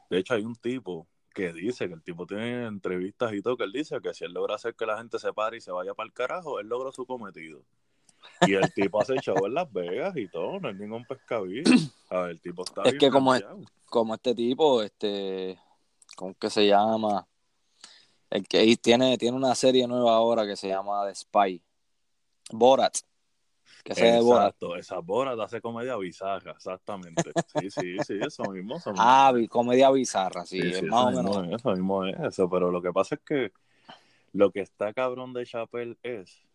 De 0.09 0.19
hecho, 0.19 0.33
hay 0.33 0.43
un 0.43 0.55
tipo 0.55 1.07
que 1.33 1.53
dice 1.53 1.87
que 1.87 1.93
el 1.93 2.03
tipo 2.03 2.25
tiene 2.25 2.65
entrevistas 2.65 3.33
y 3.33 3.41
todo, 3.41 3.55
que 3.55 3.63
él 3.63 3.71
dice 3.71 4.01
que 4.01 4.13
si 4.13 4.25
él 4.25 4.33
logra 4.33 4.55
hacer 4.55 4.75
que 4.75 4.85
la 4.85 4.97
gente 4.97 5.19
se 5.19 5.31
pare 5.31 5.57
y 5.57 5.61
se 5.61 5.71
vaya 5.71 5.93
para 5.93 6.07
el 6.07 6.13
carajo, 6.13 6.59
él 6.59 6.67
logró 6.67 6.91
su 6.91 7.05
cometido. 7.05 7.63
Y 8.41 8.53
el 8.53 8.73
tipo 8.73 9.01
hace 9.01 9.15
show 9.17 9.45
en 9.45 9.53
Las 9.53 9.71
Vegas 9.71 10.15
y 10.17 10.27
todo, 10.27 10.59
no 10.59 10.69
es 10.69 10.75
ningún 10.75 11.05
pescadillo. 11.05 11.63
A 12.09 12.21
ver, 12.21 12.31
el 12.31 12.41
tipo 12.41 12.63
está 12.63 12.81
Es 12.81 12.91
bien 12.91 12.99
que 12.99 13.09
como 13.11 13.35
es-. 13.35 13.45
Como 13.85 14.13
este 14.15 14.35
tipo, 14.35 14.83
este, 14.83 15.59
¿cómo 16.15 16.33
que 16.35 16.49
se 16.49 16.67
llama? 16.67 17.27
El 18.29 18.47
que 18.47 18.75
tiene, 18.77 19.17
tiene 19.17 19.35
una 19.35 19.55
serie 19.55 19.87
nueva 19.87 20.15
ahora 20.15 20.45
que 20.45 20.55
se 20.55 20.67
llama 20.67 21.07
The 21.07 21.15
Spy. 21.15 21.61
Borat. 22.51 22.97
Que 23.89 23.95
se 23.95 24.19
Borat. 24.21 24.53
Exacto, 24.53 24.75
esa 24.75 24.99
Bora 24.99 25.35
te 25.35 25.41
hace 25.41 25.61
comedia 25.61 25.95
bizarra, 25.97 26.51
exactamente. 26.51 27.31
Sí, 27.47 27.71
sí, 27.71 27.97
sí, 28.05 28.19
eso 28.21 28.43
mismo. 28.43 28.77
Eso 28.77 28.91
mismo. 28.91 29.03
Ah, 29.03 29.33
comedia 29.49 29.89
bizarra, 29.89 30.45
sí, 30.45 30.61
Sí, 30.73 30.85
más 30.85 31.05
o 31.05 31.09
menos. 31.09 31.41
mismo 31.41 31.55
eso 31.55 31.71
mismo 31.71 32.05
es 32.05 32.19
eso, 32.19 32.47
pero 32.47 32.69
lo 32.69 32.83
que 32.83 32.93
pasa 32.93 33.15
es 33.15 33.21
que 33.21 33.51
lo 34.31 34.51
que 34.51 34.59
está 34.59 34.93
cabrón 34.93 35.33
de 35.33 35.43
Chappelle 35.43 35.97
es 36.03 36.45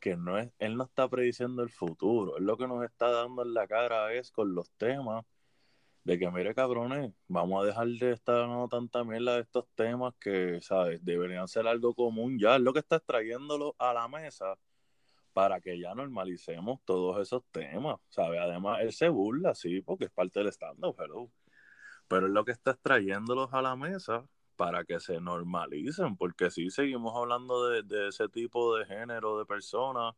que 0.00 0.16
no 0.16 0.36
es, 0.36 0.50
él 0.58 0.76
no 0.76 0.84
está 0.84 1.06
prediciendo 1.08 1.62
el 1.62 1.70
futuro, 1.70 2.38
él 2.38 2.44
lo 2.44 2.56
que 2.56 2.66
nos 2.66 2.84
está 2.84 3.08
dando 3.10 3.42
en 3.42 3.54
la 3.54 3.68
cara 3.68 4.12
es 4.12 4.32
con 4.32 4.52
los 4.52 4.68
temas 4.70 5.24
de 6.02 6.18
que 6.18 6.28
mire 6.28 6.54
cabrones, 6.54 7.12
vamos 7.28 7.62
a 7.62 7.66
dejar 7.66 7.86
de 7.86 8.12
estar 8.12 8.34
dando 8.34 8.66
tanta 8.66 9.04
mierda 9.04 9.36
de 9.36 9.42
estos 9.42 9.66
temas 9.76 10.14
que, 10.18 10.58
sabes, 10.60 11.04
deberían 11.04 11.46
ser 11.46 11.68
algo 11.68 11.94
común 11.94 12.36
ya, 12.36 12.56
es 12.56 12.62
lo 12.62 12.72
que 12.72 12.80
está 12.80 12.98
trayéndolo 12.98 13.76
a 13.78 13.92
la 13.92 14.08
mesa 14.08 14.56
para 15.32 15.60
que 15.60 15.78
ya 15.78 15.94
normalicemos 15.94 16.80
todos 16.84 17.20
esos 17.20 17.42
temas, 17.52 17.96
¿sabes? 18.08 18.40
Además, 18.40 18.80
él 18.82 18.92
se 18.92 19.08
burla, 19.08 19.54
sí, 19.54 19.80
porque 19.82 20.06
es 20.06 20.10
parte 20.10 20.40
del 20.40 20.48
stand-up, 20.48 20.94
pero, 20.96 21.30
pero 22.08 22.26
es 22.26 22.32
lo 22.32 22.44
que 22.44 22.52
está 22.52 22.74
trayéndolos 22.74 23.52
a 23.52 23.62
la 23.62 23.76
mesa 23.76 24.26
para 24.56 24.84
que 24.84 25.00
se 25.00 25.20
normalicen, 25.20 26.16
porque 26.16 26.50
si 26.50 26.70
seguimos 26.70 27.16
hablando 27.16 27.68
de, 27.68 27.82
de 27.82 28.08
ese 28.08 28.28
tipo 28.28 28.76
de 28.76 28.86
género 28.86 29.38
de 29.38 29.46
personas 29.46 30.14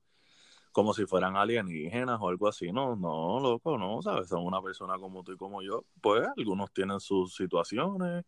como 0.72 0.94
si 0.94 1.06
fueran 1.06 1.36
alienígenas 1.36 2.18
o 2.20 2.28
algo 2.28 2.48
así. 2.48 2.72
No, 2.72 2.96
no, 2.96 3.38
loco, 3.40 3.78
no, 3.78 4.02
¿sabes? 4.02 4.28
Son 4.28 4.44
una 4.44 4.60
persona 4.62 4.98
como 4.98 5.22
tú 5.22 5.32
y 5.32 5.36
como 5.36 5.62
yo. 5.62 5.84
Pues 6.00 6.26
algunos 6.36 6.72
tienen 6.72 6.98
sus 6.98 7.34
situaciones, 7.36 8.24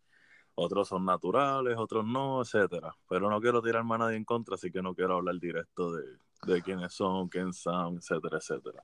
otros 0.55 0.89
son 0.89 1.05
naturales, 1.05 1.77
otros 1.79 2.05
no, 2.05 2.43
etcétera. 2.43 2.95
Pero 3.09 3.29
no 3.29 3.41
quiero 3.41 3.63
tirarme 3.63 3.95
a 3.95 3.99
nadie 3.99 4.17
en 4.17 4.25
contra, 4.25 4.55
así 4.55 4.71
que 4.71 4.83
no 4.83 4.95
quiero 4.95 5.17
hablar 5.17 5.39
directo 5.39 5.93
de, 5.93 6.05
de 6.47 6.63
quiénes 6.63 6.93
son, 6.93 7.29
quién 7.29 7.53
son, 7.53 7.97
etcétera, 7.99 8.39
etcétera. 8.39 8.83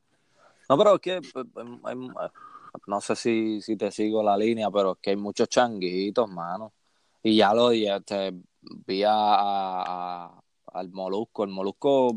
No, 0.68 0.78
pero 0.78 0.94
es 0.94 1.00
que 1.00 1.20
pues, 1.32 1.46
hay, 1.84 1.96
no 2.86 3.00
sé 3.00 3.16
si, 3.16 3.60
si 3.60 3.76
te 3.76 3.90
sigo 3.90 4.22
la 4.22 4.36
línea, 4.36 4.70
pero 4.70 4.92
es 4.92 4.98
que 5.00 5.10
hay 5.10 5.16
muchos 5.16 5.48
changuitos, 5.48 6.28
mano. 6.28 6.72
Y 7.22 7.36
ya 7.36 7.52
lo 7.52 7.70
dije, 7.70 8.00
te 8.02 8.32
vi 8.86 9.02
a, 9.06 10.30
al 10.72 10.90
Molusco. 10.90 11.44
El 11.44 11.50
Molusco 11.50 12.16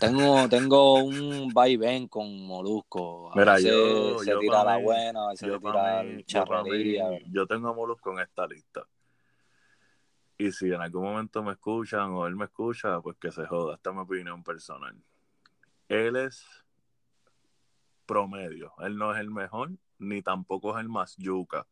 tengo, 0.00 0.48
tengo 0.48 1.02
un 1.04 1.48
vaivén 1.52 2.08
con 2.08 2.46
Molusco. 2.46 3.32
A 3.32 3.36
Mira, 3.36 3.54
veces 3.54 3.70
yo, 3.70 4.18
se 4.18 4.30
yo 4.30 4.38
tira 4.40 4.64
la 4.64 4.78
mí- 4.78 4.84
buena, 4.84 5.24
a 5.24 5.28
veces 5.30 5.48
se 5.52 5.58
tira 5.58 6.02
mí- 6.02 6.10
el 6.10 6.16
yo 6.16 6.18
mí- 6.18 6.24
charrería. 6.24 7.04
yo 7.30 7.46
tengo 7.46 7.68
a 7.68 7.74
Molusco 7.74 8.12
en 8.12 8.20
esta 8.20 8.46
lista. 8.46 8.86
Y 10.38 10.52
si 10.52 10.72
en 10.72 10.80
algún 10.80 11.04
momento 11.04 11.42
me 11.42 11.52
escuchan 11.52 12.10
o 12.12 12.26
él 12.26 12.34
me 12.34 12.46
escucha, 12.46 13.00
pues 13.00 13.16
que 13.18 13.30
se 13.30 13.46
joda. 13.46 13.74
Esta 13.74 13.90
es 13.90 13.96
mi 13.96 14.02
opinión 14.02 14.42
personal. 14.42 14.96
Él 15.88 16.16
es 16.16 16.46
promedio. 18.06 18.72
Él 18.80 18.96
no 18.96 19.12
es 19.14 19.20
el 19.20 19.30
mejor, 19.30 19.70
ni 19.98 20.22
tampoco 20.22 20.74
es 20.76 20.80
el 20.82 20.88
más 20.88 21.14
yuca. 21.16 21.66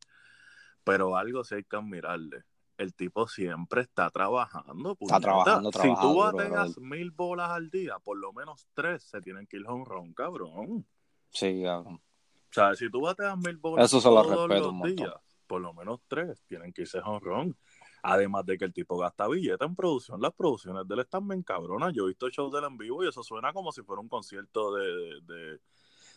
Pero 0.85 1.17
algo 1.17 1.45
sí 1.45 1.57
hay 1.57 1.65
que 1.65 1.77
admirarle. 1.77 2.45
El 2.79 2.95
tipo 2.95 3.27
siempre 3.27 3.83
está 3.83 4.09
trabajando. 4.09 4.95
puñeta. 4.95 5.21
trabajando, 5.21 5.73
Si 5.73 5.79
trabaja 5.79 6.01
tú 6.01 6.17
bateas 6.17 6.79
mil 6.79 7.11
bolas 7.11 7.51
al 7.51 7.71
día, 7.71 7.99
por 7.99 8.17
lo 8.17 8.33
menos 8.33 8.69
tres 8.73 9.03
se 9.03 9.21
tienen 9.21 9.49
que 9.49 9.57
ir 9.57 9.67
honrón, 9.67 10.15
cabrón. 10.15 10.87
Sí, 11.29 11.61
cabrón. 11.65 11.97
O 11.97 12.53
sea, 12.53 12.77
si 12.77 12.89
tú 12.89 13.01
bateas 13.01 13.37
mil 13.37 13.57
bolas 13.57 13.85
Eso 13.85 14.01
se 14.01 14.09
lo 14.09 14.23
todos 14.23 14.49
respeto 14.49 14.73
los 14.73 14.97
días, 14.97 15.15
por 15.49 15.61
lo 15.61 15.75
menos 15.75 16.01
tres 16.07 16.41
tienen 16.47 16.73
que 16.73 16.83
irse 16.83 17.01
honrón. 17.01 17.57
Además 18.01 18.47
de 18.47 18.57
que 18.57 18.65
el 18.65 18.73
tipo 18.73 18.97
gasta 18.97 19.27
billete 19.27 19.65
en 19.65 19.75
producción, 19.75 20.21
las 20.23 20.33
producciones 20.33 20.87
de 20.87 20.95
él 20.95 21.01
están 21.01 21.27
bien 21.27 21.43
cabronas. 21.43 21.93
Yo 21.93 22.05
he 22.05 22.09
visto 22.09 22.29
shows 22.31 22.53
de 22.53 22.61
él 22.61 22.65
en 22.67 22.79
vivo 22.79 23.03
y 23.03 23.09
eso 23.09 23.25
suena 23.25 23.53
como 23.53 23.73
si 23.73 23.83
fuera 23.83 24.01
un 24.01 24.09
concierto 24.09 24.73
de, 24.73 25.21
de, 25.23 25.61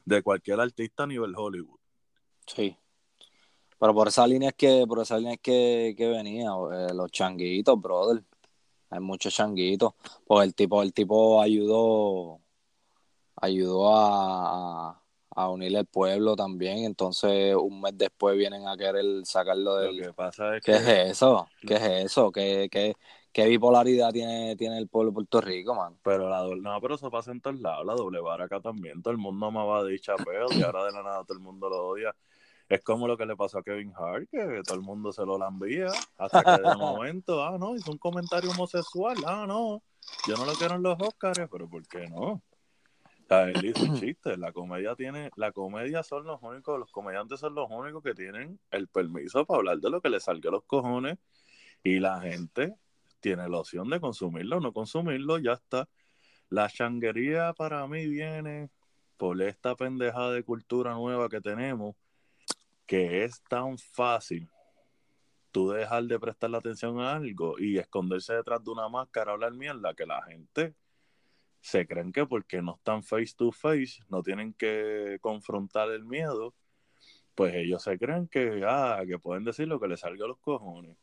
de 0.06 0.22
cualquier 0.22 0.60
artista 0.60 1.03
a 1.03 1.08
nivel 1.08 1.34
Hollywood. 1.36 1.80
Sí. 2.46 2.77
Pero 3.81 3.95
por 3.95 4.07
esa 4.09 4.27
línea 4.27 4.50
es 4.50 4.55
que, 4.55 4.85
por 4.88 5.00
esa 5.00 5.17
línea 5.17 5.33
es 5.33 5.39
que, 5.41 5.95
que 5.97 6.07
venía, 6.07 6.51
eh, 6.71 6.93
los 6.93 7.11
changuitos, 7.11 7.81
brother. 7.81 8.23
Hay 8.91 9.00
muchos 9.00 9.33
changuitos. 9.33 9.93
Pues 10.23 10.45
el 10.45 10.53
tipo, 10.53 10.83
el 10.83 10.93
tipo 10.93 11.41
ayudó, 11.41 12.39
ayudó 13.38 13.95
a, 13.97 15.01
a, 15.31 15.50
unir 15.50 15.75
el 15.75 15.88
pueblo 15.88 16.35
también. 16.35 16.85
Entonces, 16.85 17.55
un 17.55 17.81
mes 17.81 17.97
después 17.97 18.38
vienen 18.38 18.67
a 18.67 18.77
querer 18.77 19.03
sacarlo 19.25 19.77
Lo 19.77 19.81
del. 19.81 20.00
que 20.00 20.13
pasa 20.13 20.57
es 20.57 20.63
¿Qué 20.63 20.73
que 20.73 20.77
es 20.77 20.88
eso? 21.13 21.47
¿Qué 21.65 21.73
es 21.73 22.05
eso? 22.05 22.31
¿Qué, 22.31 22.69
qué, 22.71 22.93
qué 23.31 23.47
bipolaridad 23.47 24.11
tiene, 24.11 24.55
tiene 24.57 24.77
el 24.77 24.89
pueblo 24.89 25.09
de 25.09 25.15
Puerto 25.15 25.41
Rico, 25.41 25.73
man? 25.73 25.97
Pero 26.03 26.29
la 26.29 26.41
doble, 26.41 26.61
no, 26.61 26.79
pero 26.81 26.93
eso 26.93 27.09
pasa 27.09 27.31
en 27.31 27.41
todos 27.41 27.59
lados, 27.59 27.83
la 27.83 27.95
doble 27.95 28.19
vara 28.19 28.45
acá 28.45 28.61
también. 28.61 29.01
Todo 29.01 29.11
el 29.11 29.17
mundo 29.17 29.47
amaba 29.47 29.79
a 29.79 29.81
Dave 29.81 30.00
Chappelle 30.00 30.55
y 30.55 30.61
ahora 30.61 30.85
de 30.85 30.91
la 30.91 31.01
nada 31.01 31.23
todo 31.23 31.33
el 31.35 31.43
mundo 31.43 31.67
lo 31.67 31.88
odia. 31.88 32.15
Es 32.72 32.82
como 32.86 33.06
lo 33.06 33.18
que 33.18 33.25
le 33.25 33.36
pasó 33.36 33.58
a 33.58 33.63
Kevin 33.63 33.92
Hart, 33.98 34.30
que 34.32 34.62
todo 34.66 34.78
el 34.78 34.82
mundo 34.82 35.12
se 35.12 35.25
lo 35.25 35.38
lambía, 35.38 35.88
hasta 36.18 36.42
que 36.42 36.51
de 36.51 36.75
momento, 36.78 37.44
ah, 37.44 37.58
no, 37.60 37.75
hizo 37.75 37.92
un 37.92 37.98
comentario 37.98 38.50
homosexual, 38.51 39.18
ah, 39.28 39.44
no, 39.46 39.84
yo 40.25 40.38
no 40.38 40.46
lo 40.46 40.54
quiero 40.54 40.75
en 40.75 40.84
los 40.84 40.98
Oscars, 41.01 41.50
pero 41.51 41.68
¿por 41.68 41.86
qué 41.86 42.08
no? 42.08 42.42
Sea, 43.28 43.50
él 43.50 43.66
hizo 43.66 43.84
un 43.84 43.96
chiste, 44.00 44.38
la 44.38 44.54
comedia 44.54 44.96
tiene, 44.96 45.32
la 45.36 45.51
comedia 45.51 46.01
son 46.01 46.24
los 46.24 46.42
únicos, 46.42 46.80
los 46.80 46.90
comediantes 46.94 47.42
son 47.42 47.56
los 47.56 47.70
únicos 47.70 48.01
que 48.01 48.13
tienen 48.13 48.58
el 48.72 48.88
permiso 48.88 49.46
para 49.46 49.58
hablar 49.58 49.80
de 49.80 49.90
lo 49.90 50.00
que 50.00 50.10
les 50.10 50.24
salga 50.24 50.50
a 50.50 50.54
los 50.54 50.63
cojones 50.63 51.18
y 51.84 52.00
la 52.00 52.22
gente 52.22 52.75
tiene 53.20 53.50
la 53.50 53.58
opción 53.58 53.90
de 53.90 54.00
consumirlo 54.00 54.60
o 54.60 54.62
no 54.62 54.72
consumirlo, 54.72 55.40
ya 55.40 55.51
está. 55.51 55.90
La 56.48 56.70
changuería 56.70 57.51
para 57.51 57.86
mí 57.88 58.08
viene 58.08 58.70
por 59.18 59.42
esta 59.42 59.75
pendejada 59.75 60.32
de 60.32 60.44
cultura 60.46 60.94
nueva 60.94 61.28
que 61.28 61.42
tenemos, 61.42 61.98
que 62.91 63.24
es 63.24 63.41
tan 63.43 63.77
fácil 63.77 64.50
tú 65.50 65.69
dejar 65.69 66.03
de 66.03 66.19
prestarle 66.19 66.57
atención 66.57 67.00
a 67.00 67.13
algo 67.13 67.57
y 67.57 67.77
esconderse 67.77 68.33
detrás 68.33 68.62
de 68.62 68.69
una 68.69 68.89
máscara, 68.89 69.31
hablar 69.31 69.53
mierda, 69.53 69.93
que 69.93 70.05
la 70.05 70.21
gente 70.24 70.75
se 71.62 71.88
creen 71.88 72.12
que 72.12 72.25
porque 72.25 72.62
no 72.62 72.75
están 72.75 73.01
face 73.01 73.33
to 73.38 73.53
face, 73.53 74.03
no 74.10 74.21
tienen 74.21 74.53
que 74.55 75.19
confrontar 75.21 75.89
el 75.89 76.03
miedo, 76.03 76.53
pues 77.33 77.55
ellos 77.55 77.81
se 77.81 77.98
creen 77.98 78.27
que, 78.27 78.62
ah, 78.67 79.01
que 79.07 79.17
pueden 79.17 79.45
decir 79.45 79.69
lo 79.69 79.79
que 79.79 79.88
les 79.88 80.01
salga 80.01 80.25
a 80.25 80.27
los 80.27 80.39
cojones. 80.39 80.98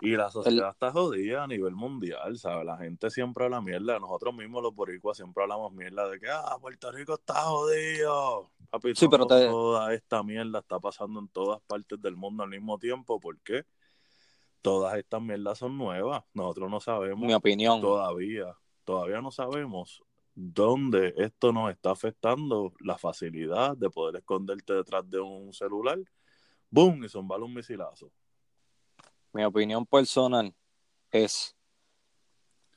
Y 0.00 0.10
la 0.16 0.30
sociedad 0.30 0.70
está 0.70 0.92
jodida 0.92 1.42
a 1.42 1.46
nivel 1.48 1.74
mundial, 1.74 2.38
¿sabes? 2.38 2.64
La 2.64 2.76
gente 2.76 3.10
siempre 3.10 3.44
habla 3.44 3.60
mierda. 3.60 3.98
Nosotros 3.98 4.32
mismos, 4.34 4.62
los 4.62 4.74
boricuas, 4.74 5.16
siempre 5.16 5.42
hablamos 5.42 5.72
mierda 5.72 6.08
de 6.08 6.20
que, 6.20 6.28
ah, 6.30 6.56
Puerto 6.60 6.92
Rico 6.92 7.14
está 7.14 7.34
jodido. 7.42 8.50
Papi, 8.70 8.94
Sí, 8.94 9.08
pero 9.08 9.24
somos 9.24 9.38
te- 9.40 9.46
toda 9.48 9.94
esta 9.94 10.22
mierda 10.22 10.60
está 10.60 10.78
pasando 10.78 11.18
en 11.18 11.28
todas 11.28 11.60
partes 11.62 12.00
del 12.00 12.14
mundo 12.16 12.44
al 12.44 12.50
mismo 12.50 12.78
tiempo. 12.78 13.18
¿Por 13.18 13.38
qué? 13.40 13.64
Todas 14.62 14.96
estas 14.98 15.20
mierdas 15.20 15.58
son 15.58 15.76
nuevas. 15.76 16.22
Nosotros 16.32 16.70
no 16.70 16.78
sabemos 16.80 17.26
Mi 17.26 17.34
opinión. 17.34 17.80
todavía, 17.80 18.56
todavía 18.84 19.20
no 19.20 19.30
sabemos 19.32 20.02
dónde 20.34 21.14
esto 21.16 21.52
nos 21.52 21.70
está 21.72 21.90
afectando 21.90 22.72
la 22.80 22.96
facilidad 22.98 23.76
de 23.76 23.90
poder 23.90 24.16
esconderte 24.16 24.74
detrás 24.74 25.08
de 25.10 25.18
un 25.18 25.52
celular. 25.52 25.98
¡Boom! 26.70 27.02
Y 27.04 27.08
zumbarle 27.08 27.46
un 27.46 27.54
misilazo. 27.54 28.12
Mi 29.38 29.44
opinión 29.44 29.86
personal 29.86 30.52
es 31.12 31.54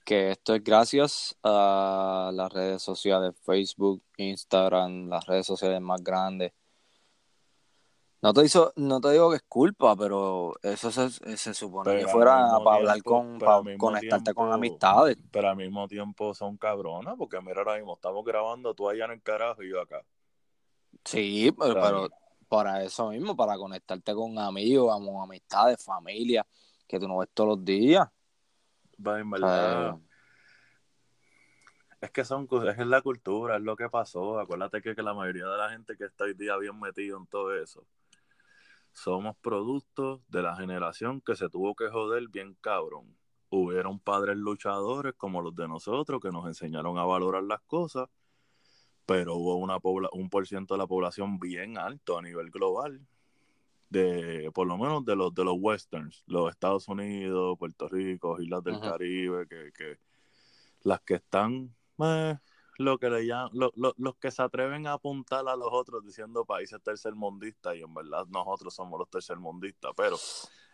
que 0.06 0.30
esto 0.30 0.54
es 0.54 0.64
gracias 0.64 1.36
a 1.42 2.30
las 2.32 2.54
redes 2.54 2.84
sociales, 2.84 3.34
Facebook, 3.44 4.04
Instagram, 4.18 5.10
las 5.10 5.26
redes 5.26 5.48
sociales 5.48 5.82
más 5.82 6.04
grandes. 6.04 6.54
No 8.22 8.32
te, 8.32 8.46
hizo, 8.46 8.74
no 8.76 9.02
te 9.02 9.10
digo 9.10 9.32
que 9.32 9.38
es 9.38 9.42
culpa, 9.48 9.96
pero 9.96 10.54
eso 10.62 10.92
se, 10.92 11.10
se 11.36 11.56
supone 11.56 11.90
Pero 11.90 12.06
que 12.06 12.12
fuera 12.12 12.60
para 12.64 12.78
hablar 12.78 13.02
con, 13.02 13.40
para 13.40 13.64
conectarte 13.80 14.36
con 14.36 14.54
amistades. 14.54 15.18
Pero 15.32 15.50
al 15.50 15.56
mismo 15.56 15.88
tiempo 15.88 16.36
son 16.36 16.58
cabronas, 16.58 17.16
porque 17.18 17.42
mira, 17.42 17.62
ahora 17.62 17.78
mismo 17.78 17.96
estamos 17.96 18.24
grabando 18.24 18.76
tú 18.76 18.88
allá 18.88 19.06
en 19.06 19.12
el 19.14 19.24
carajo 19.24 19.64
y 19.64 19.70
yo 19.72 19.82
acá. 19.82 20.06
Sí, 21.06 21.52
pero 21.58 22.08
para 22.52 22.84
eso 22.84 23.12
mismo, 23.12 23.34
para 23.34 23.56
conectarte 23.56 24.14
con 24.14 24.38
amigos, 24.38 24.94
amistades, 24.94 25.82
familia, 25.82 26.46
que 26.86 27.00
tú 27.00 27.08
no 27.08 27.20
ves 27.20 27.30
todos 27.34 27.52
los 27.52 27.64
días. 27.64 28.10
Va, 29.08 29.22
en 29.22 29.32
verdad, 29.32 29.98
es 32.02 32.12
que 32.12 32.26
son 32.26 32.48
cosas- 32.48 32.78
es 32.78 32.86
la 32.86 33.02
cultura, 33.02 33.56
es 33.56 33.62
lo 33.62 33.78
que 33.78 33.88
pasó. 33.88 34.38
Acuérdate 34.38 34.82
que, 34.82 34.94
que 34.94 35.02
la 35.02 35.14
mayoría 35.14 35.46
de 35.46 35.58
la 35.58 35.70
gente 35.70 35.96
que 35.96 36.04
está 36.04 36.26
hoy 36.26 36.34
día 36.34 36.58
bien 36.58 36.78
metido 36.78 37.18
en 37.18 37.26
todo 37.26 37.56
eso, 37.56 37.86
somos 38.92 39.38
productos 39.38 40.20
de 40.28 40.42
la 40.42 40.54
generación 40.58 41.22
que 41.22 41.38
se 41.38 41.48
tuvo 41.48 41.74
que 41.74 41.88
joder 41.88 42.28
bien 42.28 42.58
cabrón. 42.60 43.16
Hubieron 43.50 43.98
padres 43.98 44.36
luchadores 44.36 45.14
como 45.16 45.42
los 45.42 45.56
de 45.56 45.70
nosotros 45.70 46.20
que 46.22 46.32
nos 46.32 46.46
enseñaron 46.48 46.98
a 46.98 47.06
valorar 47.06 47.44
las 47.44 47.62
cosas, 47.62 48.10
pero 49.12 49.36
hubo 49.36 49.56
una 49.58 49.80
pobla 49.80 50.10
un 50.14 50.30
por 50.30 50.48
ciento 50.48 50.74
de 50.74 50.80
la 50.80 50.88
población 50.88 51.40
bien 51.40 51.78
alto 51.78 52.18
a 52.18 52.22
nivel 52.22 52.50
global, 52.50 53.00
de 53.90 54.50
por 54.54 54.68
lo 54.68 54.78
menos 54.78 55.04
de 55.06 55.16
los 55.16 55.34
de 55.34 55.44
los 55.44 55.56
westerns, 55.60 56.24
los 56.28 56.50
Estados 56.50 56.88
Unidos, 56.88 57.58
Puerto 57.60 57.88
Rico, 57.90 58.40
Islas 58.42 58.64
del. 58.64 58.80
Caribe, 58.80 59.48
que, 59.48 59.72
que 59.78 59.98
las 60.84 61.02
que 61.02 61.16
están 61.16 61.76
eh, 62.00 62.38
lo 62.78 62.98
que 62.98 63.10
le 63.10 63.26
llaman, 63.28 63.52
lo- 63.54 63.72
lo- 63.76 63.94
los 63.98 64.16
que 64.16 64.32
se 64.32 64.42
atreven 64.42 64.88
a 64.88 64.94
apuntar 64.94 65.48
a 65.48 65.56
los 65.56 65.68
otros 65.72 66.04
diciendo 66.06 66.46
países 66.46 66.82
tercermundistas 66.82 67.76
y 67.76 67.82
en 67.82 67.94
verdad 67.94 68.26
nosotros 68.30 68.74
somos 68.74 68.98
los 68.98 69.10
tercermundistas, 69.10 69.92
pero 69.96 70.16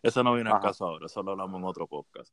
eso 0.04 0.24
no 0.24 0.34
viene 0.36 0.50
al 0.52 0.62
caso 0.62 0.86
ahora, 0.86 1.08
eso 1.08 1.24
lo 1.24 1.32
hablamos 1.32 1.60
en 1.60 1.66
otro 1.66 1.88
podcast. 1.88 2.32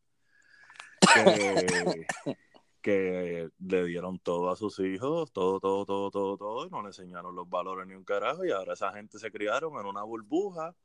Que, 1.14 2.06
que 2.84 3.48
le 3.66 3.84
dieron 3.86 4.18
todo 4.18 4.50
a 4.50 4.56
sus 4.56 4.78
hijos, 4.78 5.32
todo, 5.32 5.58
todo, 5.58 5.86
todo, 5.86 6.10
todo, 6.10 6.36
todo, 6.36 6.66
y 6.66 6.70
no 6.70 6.82
le 6.82 6.88
enseñaron 6.88 7.34
los 7.34 7.48
valores 7.48 7.86
ni 7.86 7.94
un 7.94 8.04
carajo, 8.04 8.44
y 8.44 8.50
ahora 8.50 8.74
esa 8.74 8.92
gente 8.92 9.18
se 9.18 9.32
criaron 9.32 9.72
en 9.80 9.86
una 9.86 10.02
burbuja 10.02 10.76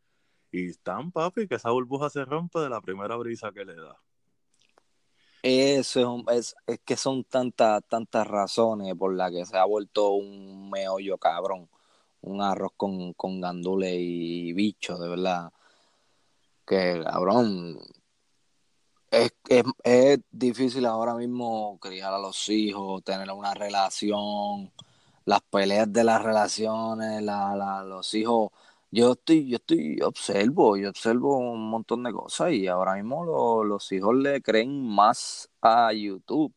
y 0.49 0.69
están, 0.69 1.11
papi, 1.11 1.45
que 1.49 1.55
esa 1.55 1.71
burbuja 1.71 2.09
se 2.09 2.23
rompe 2.23 2.59
de 2.59 2.69
la 2.69 2.79
primera 2.79 3.17
brisa 3.17 3.51
que 3.51 3.65
le 3.65 3.75
da. 3.75 3.99
Eso 5.43 5.99
es, 5.99 6.05
un- 6.05 6.25
es, 6.29 6.55
es 6.67 6.79
que 6.85 6.95
son 6.95 7.25
tantas, 7.25 7.83
tantas 7.89 8.25
razones 8.25 8.95
por 8.95 9.13
las 9.13 9.31
que 9.31 9.45
se 9.45 9.57
ha 9.57 9.65
vuelto 9.65 10.11
un 10.11 10.69
meollo 10.69 11.17
cabrón. 11.17 11.69
Un 12.21 12.41
arroz 12.41 12.71
con, 12.77 13.13
con 13.13 13.41
gandules 13.41 13.93
y 13.97 14.53
bicho, 14.53 14.97
de 14.97 15.09
verdad. 15.09 15.51
Que 16.65 17.01
cabrón. 17.03 17.77
Es, 19.11 19.33
es, 19.49 19.63
es 19.83 20.19
difícil 20.31 20.85
ahora 20.85 21.15
mismo 21.15 21.79
criar 21.79 22.13
a 22.13 22.19
los 22.19 22.47
hijos, 22.49 23.03
tener 23.03 23.31
una 23.31 23.53
relación, 23.55 24.71
las 25.25 25.41
peleas 25.41 25.91
de 25.91 26.03
las 26.03 26.21
relaciones, 26.23 27.21
la, 27.23 27.55
la- 27.55 27.83
los 27.83 28.13
hijos. 28.13 28.51
Yo 28.91 29.13
estoy, 29.13 29.47
yo 29.49 29.57
estoy, 29.57 29.99
observo, 30.01 30.77
yo 30.77 30.89
observo 30.89 31.37
un 31.37 31.69
montón 31.69 32.03
de 32.03 32.11
cosas 32.13 32.51
y 32.53 32.67
ahora 32.67 32.95
mismo 32.95 33.25
lo- 33.25 33.63
los 33.63 33.91
hijos 33.91 34.15
le 34.15 34.41
creen 34.41 34.83
más 34.87 35.49
a 35.61 35.91
YouTube. 35.93 36.53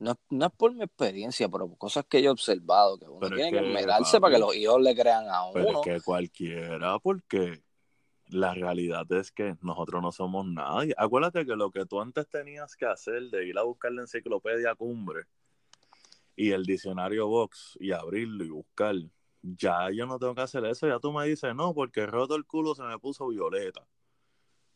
No, 0.00 0.12
es- 0.12 0.18
no 0.30 0.46
es 0.46 0.52
por 0.56 0.74
mi 0.74 0.82
experiencia, 0.84 1.48
pero 1.48 1.68
por 1.68 1.78
cosas 1.78 2.04
que 2.08 2.22
yo 2.22 2.30
he 2.30 2.32
observado, 2.32 2.98
que 2.98 3.06
uno 3.06 3.20
Pero 3.20 3.36
es 3.36 3.42
tiene 3.42 3.52
que 3.52 3.58
que, 3.60 3.66
esmerarse 3.68 4.20
para 4.20 4.34
que 4.34 4.40
los 4.40 4.56
hijos 4.56 4.80
le 4.80 4.94
crean 4.96 5.28
a 5.28 5.50
Pero 5.52 5.68
uno. 5.68 5.80
es 5.82 5.86
que 5.86 6.00
cualquiera, 6.00 6.98
porque 6.98 7.62
la 8.32 8.54
realidad 8.54 9.10
es 9.12 9.30
que 9.32 9.56
nosotros 9.62 10.02
no 10.02 10.12
somos 10.12 10.46
nadie. 10.46 10.94
Acuérdate 10.96 11.44
que 11.46 11.56
lo 11.56 11.70
que 11.70 11.86
tú 11.86 12.00
antes 12.00 12.28
tenías 12.28 12.76
que 12.76 12.86
hacer 12.86 13.24
de 13.30 13.46
ir 13.46 13.58
a 13.58 13.62
buscar 13.62 13.92
la 13.92 14.02
enciclopedia 14.02 14.74
cumbre 14.74 15.24
y 16.36 16.52
el 16.52 16.64
diccionario 16.64 17.26
box 17.28 17.76
y 17.80 17.92
abrirlo 17.92 18.44
y 18.44 18.48
buscar, 18.48 18.94
ya 19.42 19.90
yo 19.90 20.06
no 20.06 20.18
tengo 20.18 20.34
que 20.34 20.42
hacer 20.42 20.64
eso. 20.64 20.86
Ya 20.88 20.98
tú 20.98 21.12
me 21.12 21.26
dices, 21.26 21.54
no, 21.54 21.74
porque 21.74 22.06
roto 22.06 22.34
el 22.34 22.44
culo 22.46 22.74
se 22.74 22.82
me 22.82 22.98
puso 22.98 23.28
violeta. 23.28 23.86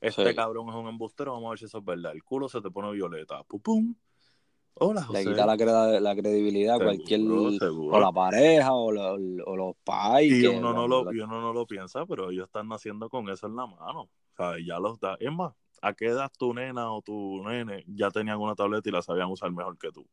Este 0.00 0.28
Sí. 0.30 0.34
cabrón 0.34 0.68
es 0.68 0.74
un 0.74 0.88
embustero, 0.88 1.32
vamos 1.32 1.46
a 1.46 1.50
ver 1.50 1.58
si 1.60 1.64
eso 1.64 1.78
es 1.78 1.84
verdad. 1.84 2.12
El 2.12 2.22
culo 2.22 2.48
se 2.48 2.60
te 2.60 2.70
pone 2.70 2.92
violeta. 2.92 3.42
Pum, 3.44 3.60
pum. 3.60 3.94
Hola, 4.76 5.06
Le 5.10 5.24
quita 5.24 5.46
la, 5.46 5.56
credibilidad 5.56 6.76
a 6.76 6.78
cualquier, 6.84 7.20
seguro. 7.20 7.96
o 7.96 8.00
la 8.00 8.10
pareja, 8.10 8.72
o, 8.72 8.90
lo- 8.90 9.14
o 9.46 9.56
los 9.56 9.76
pais. 9.84 10.32
Y 10.32 10.46
uno, 10.46 10.72
no 10.72 10.88
lo, 10.88 11.12
y 11.12 11.20
uno 11.20 11.40
no 11.40 11.52
lo 11.52 11.64
piensa, 11.66 12.04
pero 12.06 12.30
ellos 12.30 12.46
están 12.46 12.68
naciendo 12.68 13.08
con 13.08 13.28
eso 13.28 13.46
en 13.46 13.54
la 13.54 13.66
mano. 13.66 14.02
O 14.02 14.36
sea, 14.36 14.54
ya 14.66 14.80
los 14.80 14.98
da. 14.98 15.16
Es 15.20 15.32
más, 15.32 15.54
¿a 15.80 15.94
qué 15.94 16.06
edad 16.06 16.30
tu 16.36 16.52
nena 16.52 16.92
o 16.92 17.02
tu 17.02 17.42
nene 17.44 17.84
ya 17.86 18.10
tenían 18.10 18.40
una 18.40 18.56
tableta 18.56 18.88
y 18.88 18.92
la 18.92 19.02
sabían 19.02 19.30
usar 19.30 19.52
mejor 19.52 19.78
que 19.78 19.92
tú? 19.92 20.04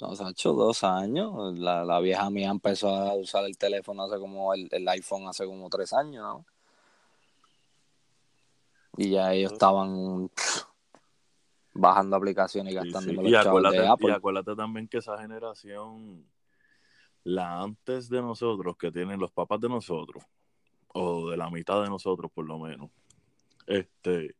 No, 0.00 0.28
hecho 0.28 0.54
dos 0.54 0.82
años. 0.82 1.58
La, 1.58 1.84
la 1.84 2.00
vieja 2.00 2.30
mía 2.30 2.50
empezó 2.50 2.88
a 2.88 3.14
usar 3.14 3.44
el 3.44 3.58
teléfono 3.58 4.04
hace 4.04 4.18
como 4.18 4.54
el, 4.54 4.66
el 4.72 4.88
iPhone 4.88 5.28
hace 5.28 5.44
como 5.44 5.68
tres 5.68 5.92
años, 5.92 6.22
¿no? 6.24 6.46
Y 8.96 9.10
ya 9.10 9.32
ellos 9.32 9.52
estaban 9.52 10.30
bajando 11.72 12.16
aplicaciones 12.16 12.72
y 12.74 12.78
Sí, 12.78 12.82
gastando 12.84 13.22
sí. 13.22 13.28
Y, 13.28 13.30
los 13.30 13.44
chavos 13.44 13.48
acuérdate, 13.48 13.80
de 13.80 13.84
y 13.86 13.88
Apple. 13.88 14.12
acuérdate 14.12 14.56
también 14.56 14.88
que 14.88 14.98
esa 14.98 15.18
generación, 15.18 16.26
la 17.24 17.60
antes 17.62 18.08
de 18.08 18.20
nosotros, 18.22 18.76
que 18.76 18.90
tienen 18.90 19.20
los 19.20 19.32
papás 19.32 19.60
de 19.60 19.68
nosotros, 19.68 20.24
o 20.88 21.30
de 21.30 21.36
la 21.36 21.50
mitad 21.50 21.82
de 21.82 21.88
nosotros 21.88 22.30
por 22.32 22.46
lo 22.46 22.58
menos, 22.58 22.90
este, 23.66 24.34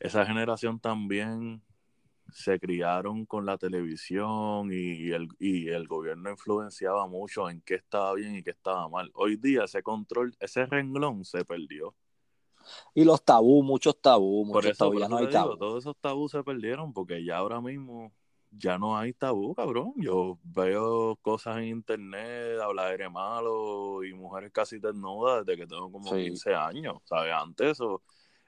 esa 0.00 0.26
generación 0.26 0.78
también 0.78 1.62
se 2.32 2.58
criaron 2.58 3.24
con 3.24 3.46
la 3.46 3.56
televisión 3.56 4.70
y 4.72 5.10
el, 5.12 5.28
y 5.38 5.68
el 5.68 5.86
gobierno 5.86 6.30
influenciaba 6.30 7.06
mucho 7.06 7.48
en 7.48 7.60
qué 7.62 7.76
estaba 7.76 8.12
bien 8.14 8.36
y 8.36 8.42
qué 8.42 8.50
estaba 8.50 8.88
mal. 8.88 9.10
Hoy 9.14 9.36
día 9.36 9.64
ese 9.64 9.82
control, 9.82 10.36
ese 10.40 10.66
renglón 10.66 11.24
se 11.24 11.44
perdió. 11.44 11.94
Y 12.94 13.04
los 13.04 13.22
tabú, 13.24 13.62
muchos 13.62 14.00
tabú, 14.00 14.46
Por 14.50 14.64
muchos 14.64 14.70
eso, 14.72 14.84
tabú, 14.86 14.92
por 14.92 15.00
ya 15.00 15.06
eso 15.06 15.10
no 15.10 15.16
hay 15.18 15.26
digo, 15.26 15.32
tabú. 15.32 15.56
todos 15.56 15.84
esos 15.84 15.96
tabús 15.98 16.32
se 16.32 16.42
perdieron 16.44 16.92
porque 16.92 17.24
ya 17.24 17.38
ahora 17.38 17.60
mismo 17.60 18.12
ya 18.50 18.78
no 18.78 18.96
hay 18.96 19.12
tabú, 19.12 19.54
cabrón. 19.54 19.92
Yo 19.96 20.38
veo 20.44 21.16
cosas 21.22 21.58
en 21.58 21.64
internet, 21.64 22.58
habladere 22.62 23.08
malo 23.10 24.02
y 24.04 24.14
mujeres 24.14 24.50
casi 24.52 24.78
desnudas 24.78 25.44
desde 25.44 25.60
que 25.60 25.66
tengo 25.66 25.90
como 25.92 26.14
Sí. 26.14 26.24
15 26.24 26.54
años, 26.54 26.98
¿sabes? 27.04 27.32
Antes 27.34 27.72
eso 27.72 28.02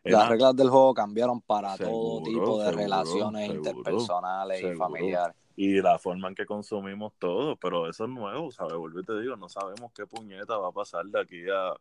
Las 0.04 0.22
era 0.22 0.28
reglas 0.30 0.56
del 0.56 0.70
juego 0.70 0.94
cambiaron 0.94 1.40
para 1.42 1.76
todo 1.76 2.22
tipo 2.22 2.58
de 2.58 2.66
seguro, 2.66 2.70
relaciones 2.70 3.50
seguro, 3.50 3.70
interpersonales 3.70 4.62
y 4.62 4.74
familiares. 4.76 5.36
y 5.56 5.80
la 5.82 5.98
forma 5.98 6.28
en 6.28 6.34
que 6.36 6.46
consumimos 6.46 7.12
todo, 7.18 7.56
pero 7.56 7.88
eso 7.90 8.04
es 8.04 8.10
nuevo, 8.10 8.50
¿sabes? 8.52 8.74
Vuelvo 8.76 9.00
y 9.00 9.04
te 9.04 9.20
digo, 9.20 9.36
no 9.36 9.48
sabemos 9.48 9.92
qué 9.92 10.06
puñeta 10.06 10.56
va 10.56 10.68
a 10.68 10.72
pasar 10.72 11.04
de 11.06 11.20
aquí 11.20 11.42
a... 11.50 11.74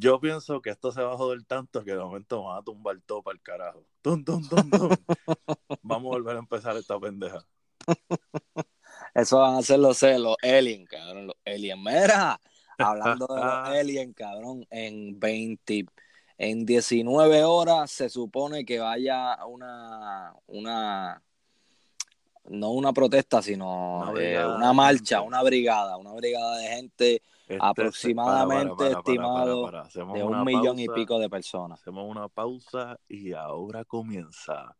Yo 0.00 0.18
pienso 0.18 0.62
que 0.62 0.70
esto 0.70 0.92
se 0.92 1.02
va 1.02 1.12
a 1.12 1.16
joder 1.18 1.44
tanto 1.44 1.84
que 1.84 1.90
de 1.90 1.98
momento 1.98 2.42
van 2.42 2.56
a 2.56 2.62
tumbar 2.62 2.98
todo 3.04 3.22
para 3.22 3.34
el 3.34 3.42
carajo. 3.42 3.84
Tum, 4.00 4.24
tum, 4.24 4.48
tum. 4.48 4.68
Vamos 5.82 6.06
a 6.06 6.16
volver 6.16 6.36
a 6.36 6.38
empezar 6.38 6.74
esta 6.78 6.98
pendeja. 6.98 7.44
Eso 9.14 9.40
van 9.40 9.56
a 9.56 9.62
ser 9.62 9.78
los, 9.78 10.00
los 10.00 10.36
aliens, 10.42 10.88
cabrón. 10.88 11.26
Los 11.26 11.36
aliens. 11.44 11.78
Mira, 11.84 12.40
hablando 12.78 13.26
de 13.26 13.34
los 13.34 13.44
aliens, 13.68 14.14
cabrón, 14.16 14.66
en 14.70 15.20
20, 15.20 15.84
en 16.38 16.64
19 16.64 17.44
horas 17.44 17.90
se 17.90 18.08
supone 18.08 18.64
que 18.64 18.78
vaya 18.78 19.44
una, 19.44 20.32
una, 20.46 21.22
no 22.44 22.70
una 22.70 22.94
protesta, 22.94 23.42
sino 23.42 23.98
Una 23.98 24.12
de 24.18 24.74
marcha, 24.74 25.20
una 25.20 25.42
brigada, 25.42 25.98
una 25.98 26.14
brigada 26.14 26.56
de 26.56 26.68
gente 26.68 27.22
Este, 27.50 27.58
Aproximadamente 27.60 28.76
para, 28.76 28.76
para, 28.76 28.76
para, 28.76 28.92
para, 28.92 28.98
estimado 29.00 29.62
para, 29.64 29.78
para. 29.78 29.88
Hacemos 29.88 30.14
de 30.14 30.22
un 30.22 30.44
millón 30.44 30.78
y 30.78 30.86
pico 30.86 31.18
de 31.18 31.28
personas. 31.28 31.80
Hacemos 31.80 32.08
una 32.08 32.28
pausa 32.28 32.96
y 33.08 33.32
ahora 33.32 33.84
comienza 33.84 34.76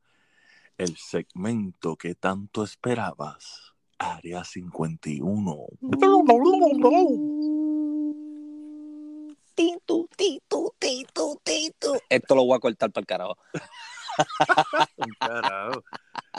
el 0.79 0.97
segmento 0.97 1.97
que 1.97 2.15
tanto 2.15 2.63
esperabas. 2.63 3.75
Área 3.99 4.45
51. 4.45 5.67
Titu, 9.57 10.09
titu, 10.17 10.73
titu, 10.79 11.41
titu. 11.43 11.99
Esto 12.09 12.35
lo 12.37 12.45
voy 12.45 12.57
a 12.57 12.61
cortar 12.61 12.93
para 12.93 13.01
el 13.01 13.07
carajo. 15.19 15.83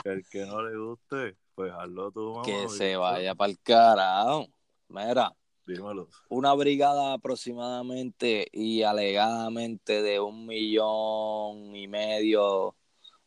El 0.06 0.26
que 0.32 0.46
no 0.46 0.62
le 0.64 0.78
guste, 0.78 1.36
pues 1.56 1.74
hazlo 1.74 2.10
tú, 2.14 2.36
mamá. 2.36 2.44
Que 2.44 2.70
se 2.70 2.96
vaya 2.96 3.36
para 3.36 3.52
el 3.52 3.60
carajo. 3.60 4.48
Mira, 4.88 5.36
Dímelo. 5.66 6.08
una 6.30 6.54
brigada 6.54 7.14
aproximadamente 7.14 8.48
y 8.52 8.84
alegadamente 8.84 10.02
de 10.02 10.20
un 10.20 10.46
millón 10.46 11.76
y 11.76 11.88
medio, 11.88 12.76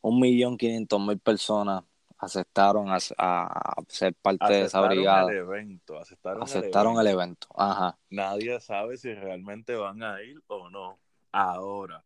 un 0.00 0.20
millón 0.20 0.56
quinientos 0.58 1.00
mil 1.00 1.18
personas 1.20 1.84
aceptaron 2.18 2.88
a, 2.90 2.98
a 3.18 3.74
ser 3.88 4.14
parte 4.14 4.54
de 4.54 4.62
esa 4.64 4.80
Aceptaron 4.80 4.88
brigada. 4.88 5.30
el 5.30 5.30
evento. 5.30 5.98
Aceptaron, 5.98 6.42
Aceptaron 6.42 6.98
el 6.98 7.00
el 7.00 7.06
evento. 7.08 7.48
evento. 7.48 7.48
Ajá. 7.56 7.98
Nadie 8.10 8.60
sabe 8.60 8.96
si 8.96 9.12
realmente 9.14 9.74
van 9.76 10.02
a 10.02 10.22
ir 10.22 10.42
o 10.46 10.70
no. 10.70 11.00
Ahora, 11.32 12.04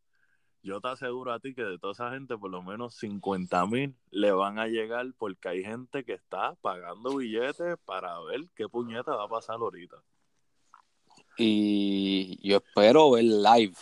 yo 0.63 0.81
te 0.81 0.89
aseguro 0.89 1.33
a 1.33 1.41
ti 1.41 1.55
que 1.55 1.63
de 1.65 1.79
toda 1.79 1.93
esa 1.93 2.11
gente, 2.13 2.37
por 2.39 2.51
lo 2.51 2.63
menos 2.63 2.97
50 2.97 3.67
mil 3.67 3.97
le 4.11 4.33
van 4.33 4.59
a 4.59 4.67
llegar 4.69 5.07
porque 5.19 5.49
hay 5.49 5.65
gente 5.65 6.05
que 6.05 6.15
está 6.15 6.55
pagando 6.57 7.17
billetes 7.17 7.79
para 7.85 8.21
ver 8.23 8.43
qué 8.55 8.69
puñeta 8.69 9.15
va 9.17 9.25
a 9.25 9.29
pasar 9.29 9.57
ahorita. 9.57 9.97
Y 11.39 12.39
yo 12.49 12.57
espero 12.57 13.13
ver 13.13 13.25
live. 13.25 13.77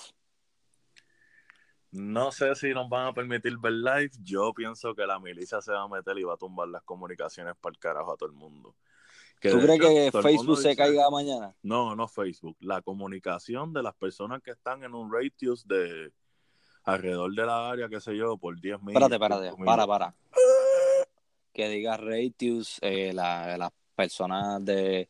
No 1.93 2.31
sé 2.31 2.55
si 2.55 2.75
nos 2.75 2.89
van 2.91 3.07
a 3.07 3.13
permitir 3.15 3.57
ver 3.59 3.73
live. 3.73 4.11
Yo 4.23 4.53
pienso 4.53 4.95
que 4.95 5.07
la 5.07 5.19
milicia 5.19 5.63
se 5.63 5.73
va 5.73 5.83
a 5.83 5.89
meter 5.89 6.19
y 6.19 6.25
va 6.25 6.35
a 6.35 6.37
tumbar 6.37 6.69
las 6.69 6.83
comunicaciones 6.83 7.55
para 7.59 7.73
el 7.73 7.79
carajo 7.79 8.13
a 8.13 8.17
todo 8.17 8.29
el 8.29 8.35
mundo. 8.35 8.75
Que 9.41 9.51
¿Tú 9.51 9.59
crees 9.61 9.81
hecho, 9.81 9.89
que 9.89 10.23
Facebook 10.23 10.59
se 10.59 10.77
caiga 10.77 11.09
mañana? 11.11 11.55
No, 11.63 11.97
no 11.97 12.07
Facebook. 12.09 12.57
La 12.61 12.83
comunicación 12.83 13.73
de 13.73 13.83
las 13.83 13.95
personas 13.95 14.43
que 14.43 14.51
están 14.51 14.83
en 14.85 14.95
un 14.95 15.11
radius 15.13 15.67
de 15.67 16.13
alrededor 16.85 17.35
de 17.35 17.47
la 17.47 17.71
área, 17.71 17.89
qué 17.89 18.01
sé 18.01 18.17
yo, 18.17 18.37
por 18.37 18.61
10 18.61 18.81
mil. 18.83 18.91
Espérate, 18.95 19.15
espérate, 19.15 19.45
5 19.49 19.57
mil. 19.57 19.67
para, 19.67 19.87
para. 19.87 20.15
Que 21.53 21.69
diga 21.69 21.97
Ratius, 21.97 22.79
eh, 22.83 23.13
la- 23.15 23.57
las 23.57 23.71
personas 23.95 24.63
de, 24.65 25.09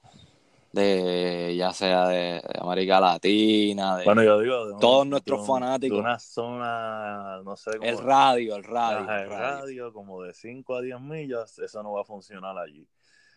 de, 0.73 1.55
ya 1.57 1.73
sea 1.73 2.07
de 2.09 2.43
América 2.61 3.01
Latina, 3.01 3.97
de 3.97 4.05
Bueno, 4.05 4.23
yo 4.23 4.41
digo, 4.41 4.67
de 4.67 4.73
un- 4.75 4.81
Todos 4.81 5.07
nuestros 5.07 5.41
un- 5.41 5.47
fanáticos. 5.47 5.97
De 5.97 6.01
una 6.03 6.19
zona, 6.19 7.41
no 7.45 7.57
sé 7.57 7.73
cómo. 7.79 7.85
el 7.91 7.99
radio, 7.99 8.57
el 8.57 8.65
radio. 8.65 8.99
El 8.99 9.23
el 9.23 9.29
radio. 9.31 9.61
radio, 9.61 9.93
como 9.93 10.23
de 10.23 10.35
5 10.35 10.75
a 10.77 10.83
10 10.83 11.01
millas, 11.01 11.59
eso 11.59 11.83
no 11.83 11.93
va 11.93 12.03
a 12.03 12.05
funcionar 12.05 12.57
allí. 12.59 12.87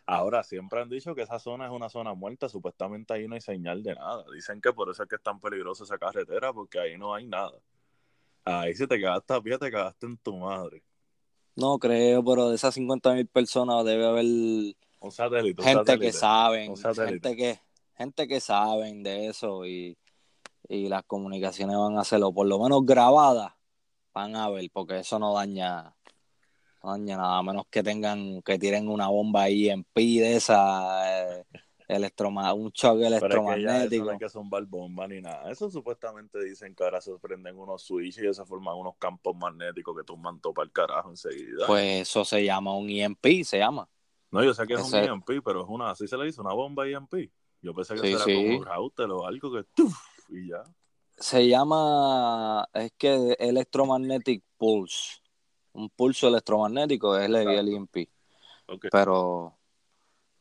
Ahora, 0.06 0.44
siempre 0.44 0.82
han 0.82 0.89
dicho 0.89 1.13
que 1.13 1.22
esa 1.22 1.38
zona 1.39 1.65
es 1.68 1.72
una 1.72 1.88
zona 1.88 2.13
muerta, 2.15 2.50
supuestamente 2.50 3.13
ahí 3.13 3.28
no 3.28 3.36
hay 3.36 3.42
señal 3.42 3.84
de 3.84 3.94
nada. 3.94 4.26
Dicen 4.34 4.60
que 4.60 4.74
por 4.74 4.89
eso 4.89 5.04
es 5.04 5.10
que 5.10 5.15
es 5.18 5.22
tan 5.24 5.39
peligrosa 5.39 5.84
esa 5.84 5.98
carretera, 6.00 6.52
porque 6.52 6.80
ahí 6.80 6.98
no 6.98 7.13
hay 7.13 7.28
nada. 7.28 7.58
Ahí 8.44 8.74
si 8.74 8.88
te 8.88 8.98
quedaste 8.98 9.34
a 9.36 9.42
pie, 9.42 9.58
te 9.60 9.70
quedaste 9.70 10.08
en 10.08 10.18
tu 10.18 10.36
madre. 10.38 10.82
No 11.56 11.78
creo, 11.78 12.24
pero 12.24 12.50
de 12.50 12.56
esas 12.56 12.74
50 12.74 13.13
mil 13.13 13.28
personas 13.28 13.86
debe 13.86 14.06
haber 14.08 14.26
Un 15.02 15.12
satélite, 15.12 15.62
un 15.62 15.68
gente 15.68 15.80
satélite. 15.86 16.06
que 16.06 16.12
saben, 16.14 16.76
gente 16.76 17.36
que, 17.36 17.60
gente 17.96 18.28
que 18.28 18.40
saben 18.40 19.04
de 19.04 19.28
eso 19.28 19.66
y, 19.66 19.98
y 20.68 20.90
las 20.90 21.04
comunicaciones 21.04 21.78
van 21.78 21.98
a 21.98 22.02
hacerlo, 22.02 22.34
por 22.34 22.48
lo 22.48 22.60
menos 22.60 22.86
grabadas, 22.86 23.54
van 24.14 24.36
a 24.36 24.50
ver, 24.50 24.70
porque 24.74 25.00
eso 25.00 25.18
no 25.20 25.34
daña, 25.34 25.96
Coño, 26.82 27.18
nada 27.18 27.44
menos 27.44 27.66
que 27.70 27.84
tengan, 27.84 28.42
que 28.42 28.58
tiren 28.58 28.88
una 28.88 29.10
bomba 29.10 29.44
ahí 29.44 29.70
en 29.70 29.84
pi 29.84 30.20
de 30.20 30.38
esa, 30.38 31.40
eh, 31.40 31.44
electroma- 31.90 32.54
un 32.54 32.72
choque 32.72 33.02
Pero 33.04 33.16
es 33.16 33.20
que 33.22 33.26
eso 33.26 33.36
electromagnético. 33.36 34.06
no 34.06 34.12
hay 34.12 34.18
que 34.18 34.30
zumbar 34.30 34.66
bomba 34.66 35.06
ni 35.08 35.20
nada. 35.22 35.52
Eso 35.52 35.70
supuestamente 35.70 36.42
dicen 36.42 36.74
que 36.76 36.84
ahora 36.86 37.02
se 37.02 37.12
prenden 37.20 37.58
unos 37.58 37.82
switches 37.84 38.24
y 38.24 38.34
se 38.34 38.46
forman 38.46 38.78
unos 38.78 38.96
campos 38.98 39.36
magnéticos 39.36 39.94
que 39.98 40.04
tumban 40.06 40.40
todo 40.40 40.54
para 40.54 40.66
el 40.68 40.72
carajo 40.72 41.10
enseguida. 41.10 41.68
Pues 41.68 42.02
eso 42.08 42.24
se 42.24 42.46
llama 42.46 42.74
un 42.78 42.90
EMP, 42.90 43.44
se 43.44 43.58
llama. 43.58 43.90
No, 44.32 44.44
yo 44.44 44.54
sé 44.54 44.68
que 44.68 44.74
es 44.74 44.82
un 44.82 44.96
EMP, 44.96 45.42
pero 45.44 45.62
es 45.63 45.68
una, 45.70 45.92
así 45.92 46.08
se 46.08 46.18
le 46.18 46.26
dice, 46.26 46.42
una 46.42 46.54
bomba 46.54 46.88
EMP. 46.88 47.32
Yo 47.62 47.74
pensé 47.74 47.96
que 47.96 48.02
Sí, 48.02 48.13
era 48.13 48.24
sí. 48.24 48.34
como 48.36 48.58
un 48.58 48.65
router 48.65 49.10
o 49.12 49.26
algo 49.26 49.52
que 49.52 49.63
¡tuf! 49.74 49.96
y 50.30 50.50
ya. 50.50 50.63
Se 51.18 51.48
llama, 51.48 52.68
es 52.74 52.94
que 52.98 53.36
Electromagnetic 53.39 54.44
Pulse. 54.58 55.20
Un 55.74 55.89
pulso 55.89 56.28
electromagnético 56.28 57.18
es 57.18 57.26
el, 57.26 57.36
EMP. 57.36 58.10
Ok. 58.68 58.88
Pero 58.92 59.58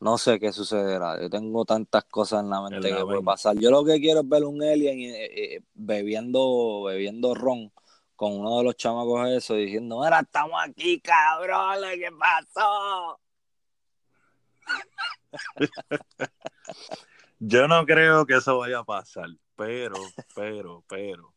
no 0.01 0.19
sé 0.19 0.39
qué 0.39 0.53
sucederá. 0.53 1.21
Yo 1.21 1.29
tengo 1.29 1.65
tantas 1.65 2.05
cosas 2.05 2.43
en 2.45 2.51
la 2.51 2.63
mente 2.63 2.89
En 2.89 2.97
que 2.97 3.05
puede 3.05 3.23
pasar. 3.23 3.57
Yo 3.59 3.71
lo 3.71 3.85
que 3.85 3.99
quiero 4.01 4.21
es 4.21 4.29
ver 4.29 4.45
un 4.45 4.63
alien 4.63 5.01
eh, 5.01 5.57
eh, 5.57 5.61
bebiendo, 5.75 6.85
bebiendo 6.85 7.35
ron 7.35 7.73
con 8.15 8.33
uno 8.33 8.59
de 8.59 8.65
los 8.65 8.77
chamacos 8.77 9.29
eso 9.29 9.55
diciendo, 9.55 10.01
mira, 10.03 10.21
estamos 10.21 10.61
aquí, 10.65 11.01
cabrón, 11.01 11.83
¿qué 11.95 12.11
pasó? 12.19 13.19
Yo 17.39 17.69
no 17.69 17.87
creo 17.87 18.27
que 18.27 18.35
eso 18.35 18.59
vaya 18.59 18.81
a 18.81 18.85
pasar, 18.85 19.29
pero, 19.57 19.95
pero, 20.35 20.85
pero. 20.89 21.35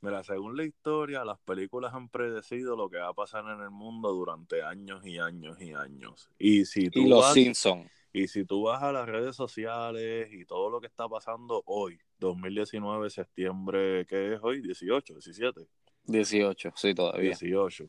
Mira, 0.00 0.22
según 0.22 0.56
la 0.56 0.64
historia, 0.64 1.24
las 1.24 1.38
películas 1.40 1.94
han 1.94 2.08
predecido 2.08 2.76
lo 2.76 2.88
que 2.90 2.98
va 2.98 3.08
a 3.08 3.14
pasar 3.14 3.44
en 3.46 3.60
el 3.60 3.70
mundo 3.70 4.12
durante 4.12 4.62
años 4.62 5.04
y 5.06 5.18
años 5.18 5.60
y 5.60 5.72
años. 5.72 6.28
Y 6.38 6.64
si 6.64 6.90
tú 6.90 7.00
Y 7.00 7.08
los 7.08 7.22
vas, 7.22 7.32
Simpsons. 7.34 7.90
y 8.12 8.28
si 8.28 8.44
tú 8.44 8.62
vas 8.64 8.82
a 8.82 8.92
las 8.92 9.06
redes 9.06 9.34
sociales 9.34 10.28
y 10.32 10.44
todo 10.44 10.70
lo 10.70 10.80
que 10.80 10.86
está 10.86 11.08
pasando 11.08 11.62
hoy, 11.66 11.98
2019, 12.18 13.10
septiembre, 13.10 14.06
¿qué 14.06 14.34
es 14.34 14.40
hoy? 14.42 14.60
18, 14.60 15.14
17. 15.14 15.66
18, 16.04 16.72
sí, 16.76 16.94
todavía. 16.94 17.30
18. 17.30 17.88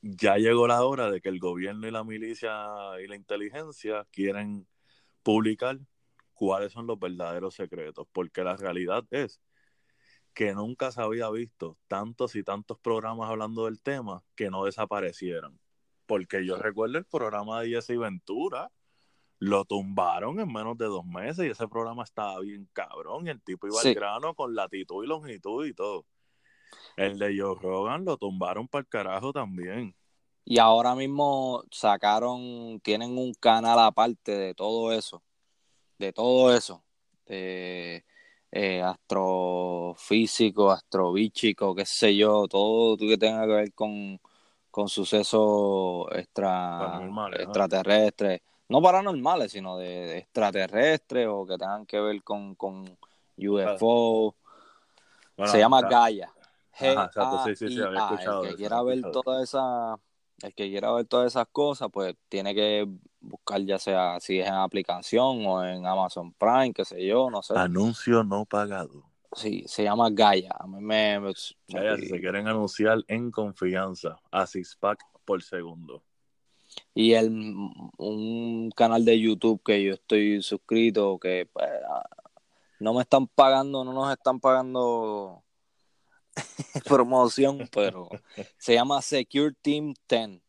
Ya 0.00 0.36
llegó 0.36 0.66
la 0.68 0.84
hora 0.84 1.10
de 1.10 1.20
que 1.20 1.28
el 1.28 1.38
gobierno 1.40 1.86
y 1.88 1.90
la 1.90 2.04
milicia 2.04 2.50
y 3.02 3.08
la 3.08 3.16
inteligencia 3.16 4.06
quieren 4.12 4.66
publicar 5.22 5.78
cuáles 6.34 6.72
son 6.72 6.86
los 6.86 6.98
verdaderos 6.98 7.54
secretos, 7.54 8.06
porque 8.12 8.44
la 8.44 8.56
realidad 8.56 9.04
es 9.10 9.40
que 10.34 10.54
nunca 10.54 10.92
se 10.92 11.02
había 11.02 11.28
visto 11.30 11.76
tantos 11.88 12.36
y 12.36 12.44
tantos 12.44 12.78
programas 12.78 13.28
hablando 13.28 13.64
del 13.64 13.82
tema 13.82 14.22
que 14.36 14.50
no 14.50 14.64
desaparecieran. 14.64 15.58
Porque 16.06 16.46
yo 16.46 16.56
recuerdo 16.56 16.98
el 16.98 17.04
programa 17.04 17.60
de 17.60 17.70
Jesse 17.70 17.98
Ventura, 17.98 18.70
lo 19.40 19.64
tumbaron 19.64 20.38
en 20.38 20.52
menos 20.52 20.78
de 20.78 20.86
dos 20.86 21.04
meses 21.04 21.44
y 21.44 21.50
ese 21.50 21.66
programa 21.68 22.04
estaba 22.04 22.38
bien 22.40 22.68
cabrón 22.72 23.26
y 23.26 23.30
el 23.30 23.42
tipo 23.42 23.66
iba 23.66 23.80
Sí. 23.80 23.88
al 23.88 23.94
grano 23.94 24.34
con 24.34 24.54
latitud 24.54 25.04
y 25.04 25.08
longitud 25.08 25.66
y 25.66 25.74
todo. 25.74 26.06
El 26.96 27.18
de 27.18 27.38
Joe 27.38 27.56
Rogan 27.60 28.04
lo 28.04 28.16
tumbaron 28.16 28.66
para 28.66 28.80
el 28.80 28.88
carajo 28.88 29.32
también. 29.32 29.94
Y 30.44 30.58
ahora 30.58 30.94
mismo 30.94 31.62
sacaron, 31.70 32.80
tienen 32.80 33.16
un 33.18 33.34
canal 33.34 33.78
aparte 33.78 34.32
de 34.36 34.54
todo 34.54 34.92
eso, 34.92 35.22
de 35.98 36.12
todo 36.12 36.54
eso, 36.56 36.82
de 37.26 38.02
eh, 38.50 38.82
astrofísico, 38.82 40.70
astrobichico, 40.70 41.74
qué 41.74 41.84
sé 41.84 42.16
yo, 42.16 42.46
todo 42.48 42.96
que 42.96 43.18
tenga 43.18 43.42
que 43.42 43.52
ver 43.52 43.74
con, 43.74 44.18
con 44.70 44.88
sucesos 44.88 46.06
extra, 46.12 46.96
extraterrestres, 47.42 48.40
no 48.68 48.80
paranormales, 48.80 49.52
sino 49.52 49.76
de, 49.76 49.88
de 49.88 50.18
extraterrestres 50.18 51.26
o 51.28 51.46
que 51.46 51.58
tengan 51.58 51.84
que 51.84 52.00
ver 52.00 52.22
con, 52.22 52.54
con 52.54 52.84
UFO. 53.36 54.34
Bueno, 55.36 55.52
se 55.52 55.58
llama 55.58 55.80
está- 55.80 55.88
Gaia. 56.80 56.92
Ajá, 57.00 57.06
exacto, 57.06 57.44
sí, 57.44 57.56
sí, 57.56 57.68
sí, 57.74 57.80
había 57.82 57.98
G-A-I-A. 58.00 58.12
escuchado 58.14 58.44
El 58.44 58.50
que 58.50 58.56
quiera 58.56 58.82
ver 58.82 58.98
escuchado. 58.98 59.22
todas 59.22 59.42
esas, 59.42 59.98
el 60.42 60.54
que 60.54 60.68
quiera 60.68 60.92
ver 60.92 61.06
todas 61.06 61.26
esas 61.28 61.46
cosas, 61.50 61.88
pues 61.92 62.14
tiene 62.28 62.54
que 62.54 62.88
buscar 63.20 63.60
ya 63.62 63.78
sea 63.78 64.18
si 64.20 64.38
es 64.40 64.46
en 64.46 64.54
aplicación 64.54 65.44
o 65.46 65.64
en 65.64 65.86
Amazon 65.86 66.32
Prime, 66.34 66.72
qué 66.72 66.84
sé 66.84 67.04
yo, 67.06 67.30
no 67.30 67.42
sé. 67.42 67.54
Anuncio 67.56 68.22
no 68.24 68.44
pagado. 68.44 69.04
Sí, 69.34 69.64
se 69.66 69.82
llama 69.84 70.08
Gaia. 70.10 70.52
A 70.58 70.66
mí 70.66 70.80
me, 70.80 71.20
me- 71.20 71.32
Vaya, 71.72 71.96
si 71.96 72.06
se 72.06 72.18
quieren 72.20 72.48
anunciar 72.48 73.04
en 73.08 73.30
confianza 73.30 74.18
a 74.30 74.46
Sixpack 74.46 74.98
por 75.24 75.42
segundo. 75.42 76.02
y 76.94 77.12
el 77.12 77.28
un 77.98 78.70
canal 78.74 79.04
de 79.04 79.20
YouTube 79.20 79.60
que 79.62 79.82
yo 79.84 79.92
estoy 79.94 80.40
suscrito 80.42 81.18
que 81.18 81.46
pues, 81.52 81.68
ah, 81.90 82.08
no 82.80 82.94
me 82.94 83.02
están 83.02 83.26
pagando, 83.26 83.84
no 83.84 83.92
nos 83.92 84.10
están 84.12 84.40
pagando 84.40 85.42
promoción, 86.84 87.68
pero 87.72 88.08
se 88.56 88.74
llama 88.74 89.00
Secure 89.02 89.54
Team 89.60 89.94
10. 90.08 90.40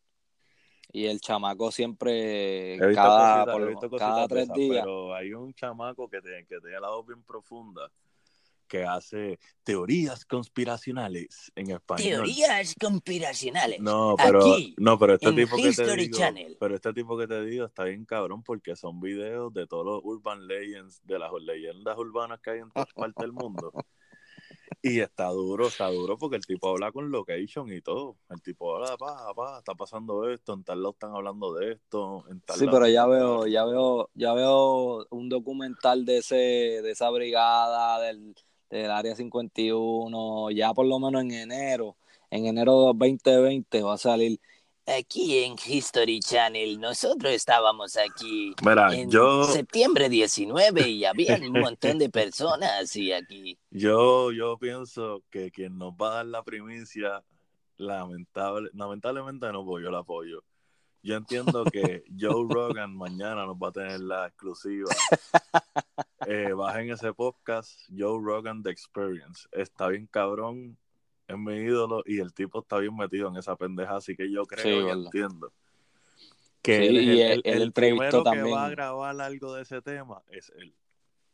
Y 0.92 1.06
el 1.06 1.20
chamaco 1.20 1.70
siempre, 1.70 2.74
He 2.74 2.86
visto 2.88 2.94
cada, 3.02 3.44
cositas, 3.44 3.52
por 3.52 3.62
he 3.62 3.64
lo- 3.64 3.70
visto 3.70 3.90
cositas 3.90 4.14
cada 4.14 4.28
tres 4.28 4.42
esas, 4.44 4.56
días, 4.56 4.78
pero 4.80 5.14
hay 5.14 5.32
un 5.32 5.54
chamaco 5.54 6.08
que, 6.08 6.20
tiene, 6.20 6.44
que 6.46 6.58
tiene 6.60 6.80
la 6.80 6.88
voz 6.90 7.06
bien 7.06 7.22
profunda 7.22 7.90
que 8.66 8.84
hace 8.84 9.38
teorías 9.64 10.24
conspiracionales 10.24 11.50
en 11.56 11.70
español. 11.72 12.24
Teorías 12.24 12.74
conspiracionales. 12.80 13.80
No, 13.80 14.14
pero, 14.16 14.40
Aquí, 14.52 14.74
no, 14.78 14.96
pero 14.98 15.14
este 15.14 15.28
en 15.28 15.34
tipo 15.36 15.56
que 15.56 15.62
te 15.62 15.68
History 15.68 16.02
digo, 16.04 16.18
Channel. 16.18 16.56
pero 16.60 16.74
este 16.76 16.92
tipo 16.92 17.18
que 17.18 17.26
te 17.26 17.44
digo 17.44 17.66
está 17.66 17.84
bien 17.84 18.04
cabrón 18.04 18.42
porque 18.44 18.76
son 18.76 19.00
videos 19.00 19.52
de 19.52 19.66
todos 19.66 19.84
los 19.84 20.00
urban 20.04 20.46
legends, 20.46 21.04
de 21.04 21.18
las 21.18 21.32
leyendas 21.40 21.98
urbanas 21.98 22.40
que 22.40 22.50
hay 22.50 22.58
en 22.60 22.70
todas 22.70 22.92
partes 22.94 23.22
del 23.22 23.32
mundo. 23.32 23.72
Y 24.82 25.00
está 25.00 25.26
duro, 25.28 25.68
está 25.68 25.88
duro 25.88 26.16
porque 26.18 26.36
el 26.36 26.46
tipo 26.46 26.68
habla 26.68 26.92
con 26.92 27.10
location 27.10 27.70
y 27.72 27.80
todo. 27.82 28.16
El 28.30 28.40
tipo 28.42 28.74
habla, 28.76 28.96
pa, 28.96 29.34
pa, 29.34 29.58
está 29.58 29.74
pasando 29.74 30.28
esto, 30.30 30.54
en 30.54 30.64
tal 30.64 30.78
lado 30.82 30.92
están 30.92 31.14
hablando 31.14 31.54
de 31.54 31.72
esto, 31.72 32.24
en 32.30 32.40
tal 32.42 32.58
Sí, 32.58 32.66
lado- 32.66 32.78
pero 32.78 32.88
ya 32.88 33.06
veo, 33.06 33.46
ya 33.46 33.64
veo, 33.64 34.10
ya 34.14 34.32
veo 34.34 35.06
un 35.10 35.28
documental 35.28 36.04
de 36.04 36.18
ese, 36.18 36.34
de 36.36 36.90
esa 36.90 37.08
brigada 37.10 38.00
del, 38.00 38.34
del 38.70 38.90
área 38.90 39.14
51, 39.14 40.50
ya 40.50 40.74
por 40.74 40.86
lo 40.86 40.98
menos 40.98 41.22
en 41.22 41.30
enero, 41.32 41.96
en 42.30 42.46
enero 42.46 42.72
2020 42.72 43.82
va 43.82 43.94
a 43.94 43.98
salir. 43.98 44.40
Aquí 44.86 45.44
en 45.44 45.54
History 45.64 46.20
Channel, 46.20 46.80
nosotros 46.80 47.32
estábamos 47.32 47.96
aquí 47.96 48.54
Mira, 48.64 48.94
en 48.94 49.10
yo, 49.10 49.44
septiembre 49.44 50.08
19 50.08 50.88
y 50.88 51.04
había 51.04 51.36
un 51.36 51.52
montón 51.52 51.98
de 51.98 52.08
personas 52.10 52.96
y 52.96 53.12
aquí. 53.12 53.58
yo, 53.70 54.32
yo 54.32 54.58
pienso 54.58 55.22
que 55.30 55.50
quien 55.50 55.78
nos 55.78 55.92
va 55.92 56.12
a 56.12 56.14
dar 56.16 56.26
la 56.26 56.42
primicia, 56.42 57.22
lamentable, 57.76 58.70
lamentablemente 58.72 59.52
no, 59.52 59.64
porque 59.64 59.84
yo 59.84 59.90
la 59.90 59.98
apoyo. 59.98 60.42
Yo 61.02 61.16
entiendo 61.16 61.64
que 61.64 62.04
Joe 62.18 62.46
Rogan 62.50 62.94
mañana 62.94 63.46
nos 63.46 63.56
va 63.56 63.68
a 63.68 63.72
tener 63.72 64.00
la 64.00 64.26
exclusiva. 64.26 64.90
Eh, 66.26 66.52
bajen 66.52 66.90
ese 66.90 67.14
podcast, 67.14 67.80
Joe 67.88 68.20
Rogan 68.22 68.62
The 68.62 68.70
Experience. 68.70 69.48
Está 69.52 69.88
bien 69.88 70.06
cabrón, 70.06 70.76
es 71.30 71.38
mi 71.38 71.54
ídolo 71.56 72.02
y 72.06 72.18
el 72.20 72.32
tipo 72.32 72.60
está 72.60 72.78
bien 72.78 72.94
metido 72.96 73.28
en 73.28 73.36
esa 73.36 73.56
pendeja, 73.56 73.96
así 73.96 74.16
que 74.16 74.30
yo 74.30 74.44
creo 74.46 74.62
Sí, 74.64 74.68
y 74.70 74.84
verdad. 74.84 75.04
entiendo. 75.04 75.52
Que 76.62 76.76
Sí, 76.78 76.86
él 76.88 76.96
es 76.98 77.02
y 77.04 77.08
el, 77.10 77.18
él- 77.32 77.42
el- 77.44 77.62
el 77.62 77.72
primero 77.72 78.22
que 78.24 78.42
va 78.42 78.66
a 78.66 78.70
grabar 78.70 79.20
algo 79.20 79.54
de 79.54 79.62
ese 79.62 79.80
tema 79.82 80.22
es 80.30 80.50
él. 80.56 80.68
Y 80.68 80.74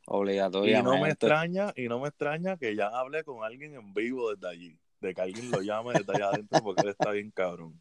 Obligatoriamente. 0.08 0.82
no 0.84 0.98
me 1.02 1.10
extraña, 1.10 1.72
y 1.74 1.88
no 1.88 1.98
me 1.98 2.08
extraña 2.08 2.56
que 2.56 2.76
ya 2.76 2.88
hable 2.88 3.24
con 3.24 3.42
alguien 3.44 3.74
en 3.74 3.92
vivo 3.92 4.32
desde 4.32 4.48
allí, 4.48 4.78
de 5.00 5.14
que 5.14 5.20
alguien 5.20 5.50
lo 5.50 5.60
llame 5.62 5.94
desde 5.94 6.12
allá 6.14 6.28
adentro 6.28 6.62
porque 6.62 6.82
él 6.82 6.88
está 6.90 7.10
bien 7.10 7.30
cabrón. 7.32 7.80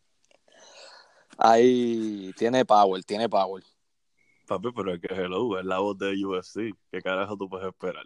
Ahí 1.38 2.32
tiene 2.38 2.66
power, 2.66 3.04
tiene 3.04 3.30
power. 3.30 3.64
Papi, 4.48 4.70
pero 4.76 4.94
es 4.94 5.02
que 5.02 5.14
hello, 5.14 5.60
es 5.60 5.66
la 5.66 5.80
voz 5.80 5.98
de 5.98 6.14
UFC. 6.26 6.74
¿Qué 6.92 7.02
carajo 7.02 7.36
tú 7.38 7.50
puedes 7.50 7.68
esperar? 7.68 8.06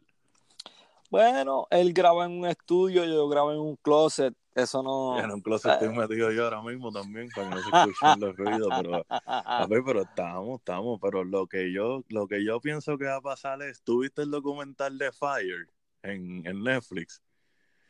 Bueno, 1.09 1.67
él 1.71 1.93
graba 1.93 2.25
en 2.25 2.31
un 2.39 2.45
estudio, 2.45 3.03
yo 3.05 3.27
grabo 3.29 3.51
en 3.51 3.59
un 3.59 3.75
closet, 3.77 4.33
eso 4.53 4.83
no... 4.83 5.17
En 5.19 5.31
un 5.31 5.41
closet 5.41 5.73
estoy 5.73 5.89
metido 5.89 6.31
yo 6.31 6.43
ahora 6.43 6.61
mismo 6.61 6.91
también 6.91 7.31
para 7.31 7.47
que 7.47 7.55
no 7.55 7.61
se 7.63 7.69
escuchen 7.75 8.19
los 8.19 8.35
ruidos, 8.35 8.71
pero 8.75 9.03
papi, 9.07 9.75
pero 9.83 10.01
estamos, 10.03 10.59
estamos, 10.59 10.99
pero 11.01 11.23
lo 11.23 11.47
que 11.47 11.71
yo, 11.73 12.03
lo 12.09 12.27
que 12.27 12.43
yo 12.45 12.59
pienso 12.61 12.97
que 12.97 13.05
va 13.05 13.15
a 13.15 13.21
pasar 13.21 13.61
es, 13.63 13.81
¿tú 13.81 14.01
viste 14.01 14.21
el 14.21 14.29
documental 14.29 14.97
de 14.99 15.11
Fire 15.11 15.67
en, 16.03 16.45
en 16.45 16.63
Netflix? 16.63 17.21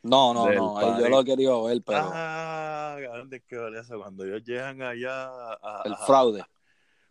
No, 0.02 0.32
no, 0.32 0.50
no, 0.50 0.78
ahí 0.78 0.98
yo 0.98 1.10
lo 1.10 1.22
querido 1.22 1.64
ver, 1.64 1.82
pero 1.84 2.10
Ah, 2.14 2.96
es 3.30 3.42
que 3.46 3.56
vale 3.56 3.80
eso. 3.80 3.98
Cuando 3.98 4.24
ellos 4.24 4.42
llegan 4.44 4.80
allá, 4.80 5.26
a- 5.26 5.82
el 5.84 5.92
a- 5.92 6.06
fraude. 6.06 6.42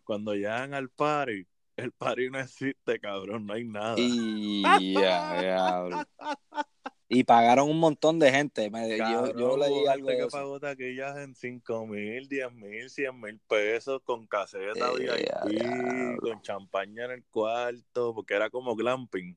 cuando 0.02 0.34
llegan 0.34 0.74
al 0.74 0.88
party, 0.88 1.46
el 1.82 1.92
party 1.92 2.30
no 2.30 2.38
existe, 2.40 2.98
cabrón, 3.00 3.46
no 3.46 3.54
hay 3.54 3.64
nada. 3.64 3.94
Y 3.98 4.62
diablo. 4.78 6.02
Y 7.12 7.24
pagaron 7.24 7.68
un 7.68 7.80
montón 7.80 8.20
de 8.20 8.30
gente. 8.30 8.70
Me- 8.70 8.96
yo, 8.96 8.98
Cabrón, 8.98 9.36
yo 9.36 9.56
leí 9.56 9.84
algo 9.88 10.06
de 10.10 10.16
que 10.16 10.22
eso. 10.22 10.30
pagó 10.30 10.60
taquillas 10.60 11.16
en 11.16 11.34
5 11.34 11.84
mil, 11.84 12.28
10 12.28 12.52
mil, 12.52 12.88
100 12.88 13.20
mil 13.20 13.40
pesos 13.48 14.00
con 14.04 14.28
caseta 14.28 14.92
VIP, 14.92 15.10
diablo. 15.18 16.20
con 16.20 16.40
champaña 16.40 17.06
en 17.06 17.10
el 17.10 17.24
cuarto, 17.24 18.14
porque 18.14 18.34
era 18.34 18.48
como 18.48 18.76
glamping. 18.76 19.36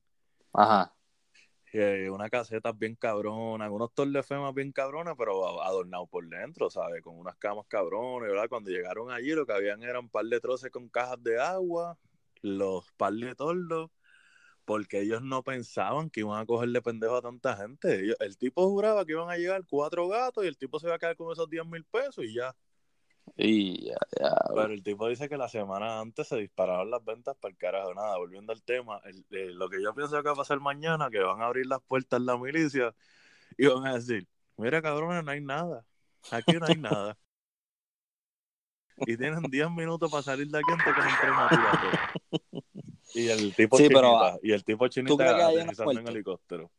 Ajá. 0.54 0.94
Eh, 1.74 2.12
una 2.12 2.30
caseta 2.30 2.72
bien 2.72 2.94
cabrona, 2.96 3.72
unos 3.72 3.92
torlefemas 3.96 4.54
bien 4.54 4.72
cabrones, 4.72 5.16
pero 5.18 5.60
adornado 5.64 6.06
por 6.06 6.28
dentro, 6.30 6.70
¿sabes? 6.70 7.02
Con 7.02 7.18
unas 7.18 7.36
camas 7.38 7.66
cabrones, 7.68 8.30
¿verdad? 8.30 8.48
Cuando 8.50 8.70
llegaron 8.70 9.10
allí 9.10 9.32
lo 9.32 9.48
que 9.48 9.54
habían 9.54 9.82
eran 9.82 10.04
un 10.04 10.10
par 10.10 10.26
de 10.26 10.40
troces 10.40 10.70
con 10.70 10.88
cajas 10.90 11.24
de 11.24 11.42
agua, 11.42 11.98
los 12.44 12.92
par 12.94 13.14
de 13.14 13.34
tordos, 13.34 13.90
porque 14.66 15.02
ellos 15.02 15.22
no 15.24 15.44
pensaban 15.44 16.10
que 16.10 16.20
iban 16.20 16.40
a 16.40 16.46
cogerle 16.46 16.82
pendejo 16.82 17.16
a 17.18 17.22
tanta 17.22 17.56
gente. 17.58 18.02
Ellos- 18.04 18.18
el 18.20 18.38
tipo 18.38 18.70
juraba 18.70 19.06
que 19.06 19.14
iban 19.14 19.30
a 19.30 19.38
llegar 19.38 19.64
cuatro 19.68 20.08
gatos 20.08 20.44
y 20.44 20.48
el 20.48 20.58
tipo 20.58 20.80
se 20.80 20.88
iba 20.88 20.96
a 20.96 21.00
quedar 21.00 21.16
con 21.16 21.32
esos 21.32 21.50
10 21.50 21.66
mil 21.66 21.84
pesos 21.86 22.24
y 22.24 22.36
ya. 22.36 22.56
Y 23.36 23.88
ya, 23.88 23.98
ya, 24.20 24.36
Pero 24.54 24.74
el 24.74 24.84
tipo 24.84 25.08
dice 25.08 25.28
que 25.30 25.38
la 25.38 25.48
semana 25.48 26.00
antes 26.00 26.28
se 26.28 26.36
dispararon 26.38 26.92
las 26.92 27.04
ventas 27.04 27.36
para 27.38 27.52
el 27.52 27.58
carajo. 27.58 27.94
Nada, 27.94 28.18
volviendo 28.18 28.54
al 28.54 28.62
tema, 28.62 29.02
el- 29.06 29.26
eh, 29.32 29.52
lo 29.54 29.70
que 29.70 29.82
yo 29.82 29.94
pienso 29.96 30.18
que 30.22 30.28
va 30.28 30.34
a 30.34 30.36
pasar 30.36 30.60
mañana, 30.60 31.10
que 31.10 31.20
van 31.20 31.42
a 31.42 31.46
abrir 31.46 31.66
las 31.66 31.82
puertas 31.82 32.22
la 32.22 32.38
milicia 32.38 32.94
y 33.58 33.68
van 33.68 33.88
a 33.88 33.96
decir, 33.96 34.28
mira 34.58 34.82
cabrones, 34.82 35.24
no 35.24 35.32
hay 35.32 35.42
nada. 35.42 35.86
Aquí 36.32 36.54
no 36.54 36.66
hay 36.66 36.76
nada. 36.78 37.18
Y 38.98 39.18
tienen 39.18 39.42
10 39.50 39.70
minutos 39.72 40.10
para 40.12 40.24
salir 40.24 40.48
de 40.48 40.60
aquí 40.60 40.72
antes 40.72 40.86
que 40.86 41.02
tirar. 41.02 42.23
Y 43.14 43.28
el 43.28 43.56
tipo 43.56 43.78
Sí, 43.78 43.84
chinita, 43.84 44.02
pero, 44.02 44.40
y 44.42 44.52
el 44.52 44.64
tipo 44.64 44.88
chinita 44.88 45.16
crees 45.16 45.36
que 45.36 45.84
una 45.86 46.00
en 46.00 46.08
helicóptero. 46.08 46.72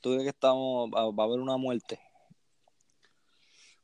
¿Tú 0.00 0.10
crees 0.10 0.24
que 0.24 0.30
estamos, 0.30 0.90
va, 0.90 1.00
a 1.00 1.26
haber 1.26 1.40
una 1.40 1.56
muerte? 1.56 1.98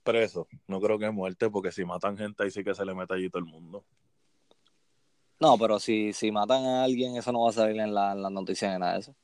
Preso, 0.03 0.47
no 0.67 0.81
creo 0.81 0.99
que 0.99 1.11
muerte, 1.11 1.49
porque 1.49 1.73
si 1.73 1.85
matan 1.85 2.17
gente 2.19 2.43
ahí 2.43 2.51
sí 2.51 2.63
que 2.63 2.75
se 2.75 2.85
le 2.85 2.95
mete 2.95 3.15
allí 3.15 3.31
todo 3.31 3.41
el 3.41 3.47
mundo. 3.47 3.85
No, 5.41 5.59
pero 5.59 5.79
si, 5.79 6.13
si 6.13 6.31
matan 6.31 6.65
a 6.65 6.85
alguien, 6.85 7.17
eso 7.17 7.33
no 7.33 7.43
va 7.43 7.51
a 7.51 7.53
salir 7.53 7.81
en 7.81 7.95
la, 7.95 8.15
las 8.15 8.31
noticias 8.31 8.73
ni 8.73 8.79
nada 8.79 8.95
de 8.95 9.01
eso. 9.01 9.17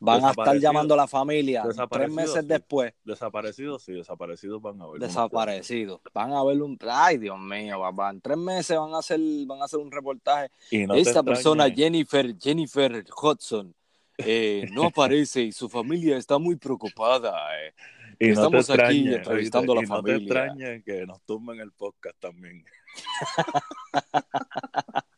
Van 0.00 0.24
a 0.24 0.30
estar 0.30 0.56
llamando 0.58 0.94
a 0.94 0.96
la 0.96 1.08
familia 1.08 1.64
tres 1.90 2.10
meses 2.10 2.40
sí. 2.42 2.46
después, 2.46 2.94
Desaparecidos, 3.04 3.82
sí, 3.82 3.92
desaparecidos 3.92 4.62
van 4.62 4.80
a 4.80 4.86
ver. 4.86 5.00
desaparecidos. 5.00 6.00
Van 6.14 6.32
a 6.32 6.42
ver 6.44 6.62
un. 6.62 6.78
Ay, 6.88 7.18
Dios 7.18 7.38
mío, 7.38 7.80
papá. 7.80 8.10
En 8.10 8.20
tres 8.20 8.38
meses 8.38 8.78
van 8.78 8.94
a 8.94 8.98
hacer, 8.98 9.18
van 9.46 9.60
a 9.60 9.64
hacer 9.64 9.80
un 9.80 9.90
reportaje. 9.90 10.50
Y 10.70 10.86
no 10.86 10.94
Esta 10.94 11.22
persona, 11.22 11.68
Jennifer, 11.70 12.34
Jennifer 12.38 13.04
Hudson, 13.20 13.74
eh, 14.18 14.68
no 14.72 14.84
aparece 14.86 15.42
y 15.42 15.52
su 15.52 15.68
familia 15.68 16.16
está 16.16 16.38
muy 16.38 16.56
preocupada. 16.56 17.34
eh. 17.64 17.74
Y 18.20 18.28
no 18.28 18.32
Estamos 18.32 18.70
aquí 18.70 19.14
entrevistando 19.14 19.72
a 19.72 19.76
la 19.76 19.82
y 19.82 19.86
no 19.86 20.02
te 20.02 20.12
familia. 20.12 20.82
que 20.84 21.06
nos 21.06 21.20
tumben 21.22 21.60
el 21.60 21.70
podcast 21.72 22.16
también. 22.18 22.64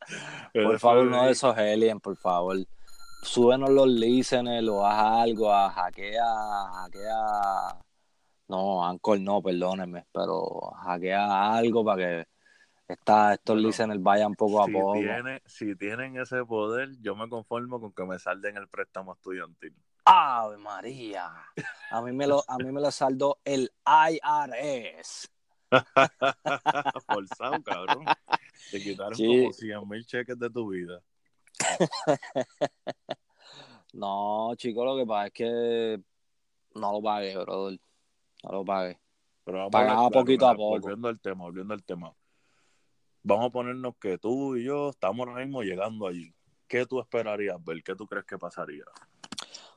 Por 0.53 0.79
favor, 0.79 1.07
no 1.07 1.25
de 1.25 1.33
esos 1.33 1.57
aliens, 1.57 2.01
por 2.01 2.16
favor. 2.16 2.57
Súbenos 3.22 3.70
los 3.70 3.87
listeners 3.88 4.66
o 4.68 4.85
haz 4.87 5.22
algo, 5.22 5.52
a 5.52 5.70
hackea, 5.70 6.24
hackea. 6.72 7.78
No, 8.48 8.85
Anchor 8.85 9.20
no, 9.20 9.42
perdónenme, 9.42 10.06
pero 10.12 10.72
hackea 10.83 11.54
algo 11.54 11.85
para 11.85 11.98
que 11.98 12.28
esta, 12.88 13.35
estos 13.35 13.54
Bueno, 13.54 13.68
listeners 13.68 14.02
vayan 14.02 14.35
poco 14.35 14.62
a 14.62 14.66
poco. 14.66 14.94
tiene, 14.94 15.42
si 15.46 15.76
tienen 15.76 16.16
ese 16.16 16.44
poder, 16.44 16.90
yo 17.00 17.14
me 17.14 17.28
conformo 17.28 17.80
con 17.80 17.92
que 17.92 18.04
me 18.04 18.18
salden 18.18 18.56
el 18.56 18.68
préstamo 18.68 19.12
estudiantil. 19.12 19.74
¡Ave 20.04 20.56
María! 20.56 21.30
A 21.90 22.00
mí 22.02 22.11
me 22.12 22.26
lo, 22.26 22.42
a 22.48 22.56
mí 22.56 22.72
me 22.72 22.80
lo 22.80 22.90
saldó 22.90 23.38
el 23.44 23.70
IRS. 23.87 25.28
Forzado, 27.06 27.62
cabrón. 27.62 28.04
Te 28.72 28.83
quitaron 28.83 29.14
Sí. 29.14 29.26
como 29.42 29.52
100 29.52 29.88
mil 29.88 30.04
cheques 30.06 30.38
de 30.38 30.50
tu 30.50 30.68
vida. 30.70 31.00
No, 33.92 34.55
chicos, 34.57 34.85
lo 34.85 34.96
que 34.96 35.07
pasa 35.07 35.27
es 35.27 35.33
que 35.33 36.01
no 36.75 36.92
lo 36.92 37.03
pagué, 37.03 37.37
brother. 37.37 37.81
No 38.44 38.53
lo 38.53 38.64
pagué. 38.64 38.99
Pero 39.44 39.70
Pagaba 39.70 40.09
claro, 40.09 40.11
poquito 40.11 40.49
a 40.49 40.55
poco. 40.55 40.81
Volviendo 40.81 41.09
al 41.09 41.20
tema, 41.20 41.44
volviendo 41.44 41.75
al 41.75 41.83
tema. 41.83 42.14
Vamos 43.23 43.46
a 43.46 43.51
ponernos 43.51 43.96
que 43.96 44.16
tú 44.18 44.57
y 44.57 44.64
yo 44.64 44.90
estamos 44.90 45.27
ahora 45.27 45.44
mismo 45.44 45.62
llegando 45.62 46.07
allí. 46.07 46.33
¿Qué 46.68 46.87
tú 46.87 47.01
esperarías 47.01 47.62
ver? 47.64 47.83
¿Qué 47.83 47.94
tú 47.94 48.07
crees 48.07 48.25
que 48.25 48.38
pasaría? 48.38 48.85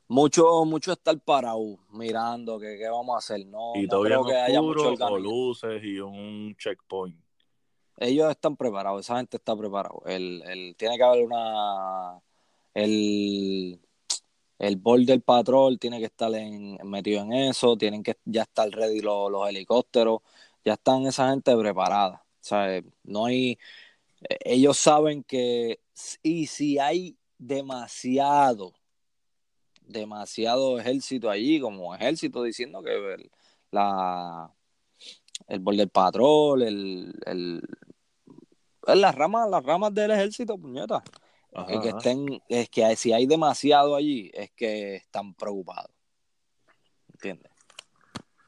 Mucho, 0.08 0.64
mucho 0.66 0.92
estar 0.92 1.20
parado, 1.20 1.80
mirando 1.90 2.60
que 2.60 2.78
qué 2.78 2.88
vamos 2.88 3.16
a 3.16 3.18
hacer. 3.18 3.46
No, 3.48 3.72
y 3.76 3.88
no 3.88 4.02
creo 4.02 4.26
que 4.26 4.36
haya 4.36 4.62
mucho 4.62 4.94
o 4.94 5.18
luces 5.18 5.84
y 5.84 6.00
un 6.00 6.56
checkpoint. 6.56 7.18
Ellos 7.98 8.30
están 8.32 8.56
preparados, 8.58 9.02
esa 9.02 9.18
gente 9.18 9.38
está 9.38 9.56
preparada. 9.56 9.96
El, 10.06 10.42
el, 10.46 10.76
tiene 10.76 10.98
que 10.98 11.04
haber 11.04 11.24
una. 11.26 12.20
El, 12.74 13.80
el 14.60 14.76
border 14.78 15.22
patrol 15.22 15.78
tiene 15.80 16.00
que 16.00 16.06
estar 16.06 16.34
en- 16.34 16.78
metido 16.84 17.22
en 17.22 17.34
eso, 17.34 17.78
tienen 17.78 18.02
que 18.04 18.18
ya 18.26 18.44
estar 18.44 18.70
ready 18.70 19.00
los, 19.02 19.30
los 19.32 19.48
helicópteros, 19.48 20.22
ya 20.66 20.74
están 20.74 21.06
esa 21.06 21.30
gente 21.30 21.56
preparada. 21.56 22.24
O 22.26 22.44
sea, 22.46 22.82
no 23.04 23.26
hay. 23.26 23.58
Ellos 24.46 24.78
saben 24.78 25.24
que. 25.24 25.80
Y 26.24 26.48
si 26.48 26.80
hay 26.80 27.18
demasiado, 27.38 28.74
demasiado 29.82 30.80
ejército 30.80 31.30
allí, 31.30 31.60
como 31.60 31.94
ejército 31.94 32.42
diciendo 32.44 32.82
que 32.82 33.30
la, 33.72 34.52
el 35.48 35.60
border 35.60 35.90
patrol, 35.90 36.62
el, 36.64 37.14
el, 37.26 37.62
las 38.86 39.16
ramas, 39.16 39.50
las 39.50 39.64
ramas 39.64 39.94
del 39.94 40.12
ejército, 40.12 40.58
puñeta. 40.58 41.04
Ajá, 41.54 41.72
Es 41.72 41.80
que 41.82 41.90
estén, 41.90 42.42
es 42.50 42.70
que 42.70 42.96
si 42.96 43.14
hay 43.14 43.26
demasiado 43.26 43.96
allí, 43.96 44.32
es 44.34 44.52
que 44.52 44.96
están 44.96 45.34
preocupados. 45.36 45.92
¿Entiendes? 47.14 47.52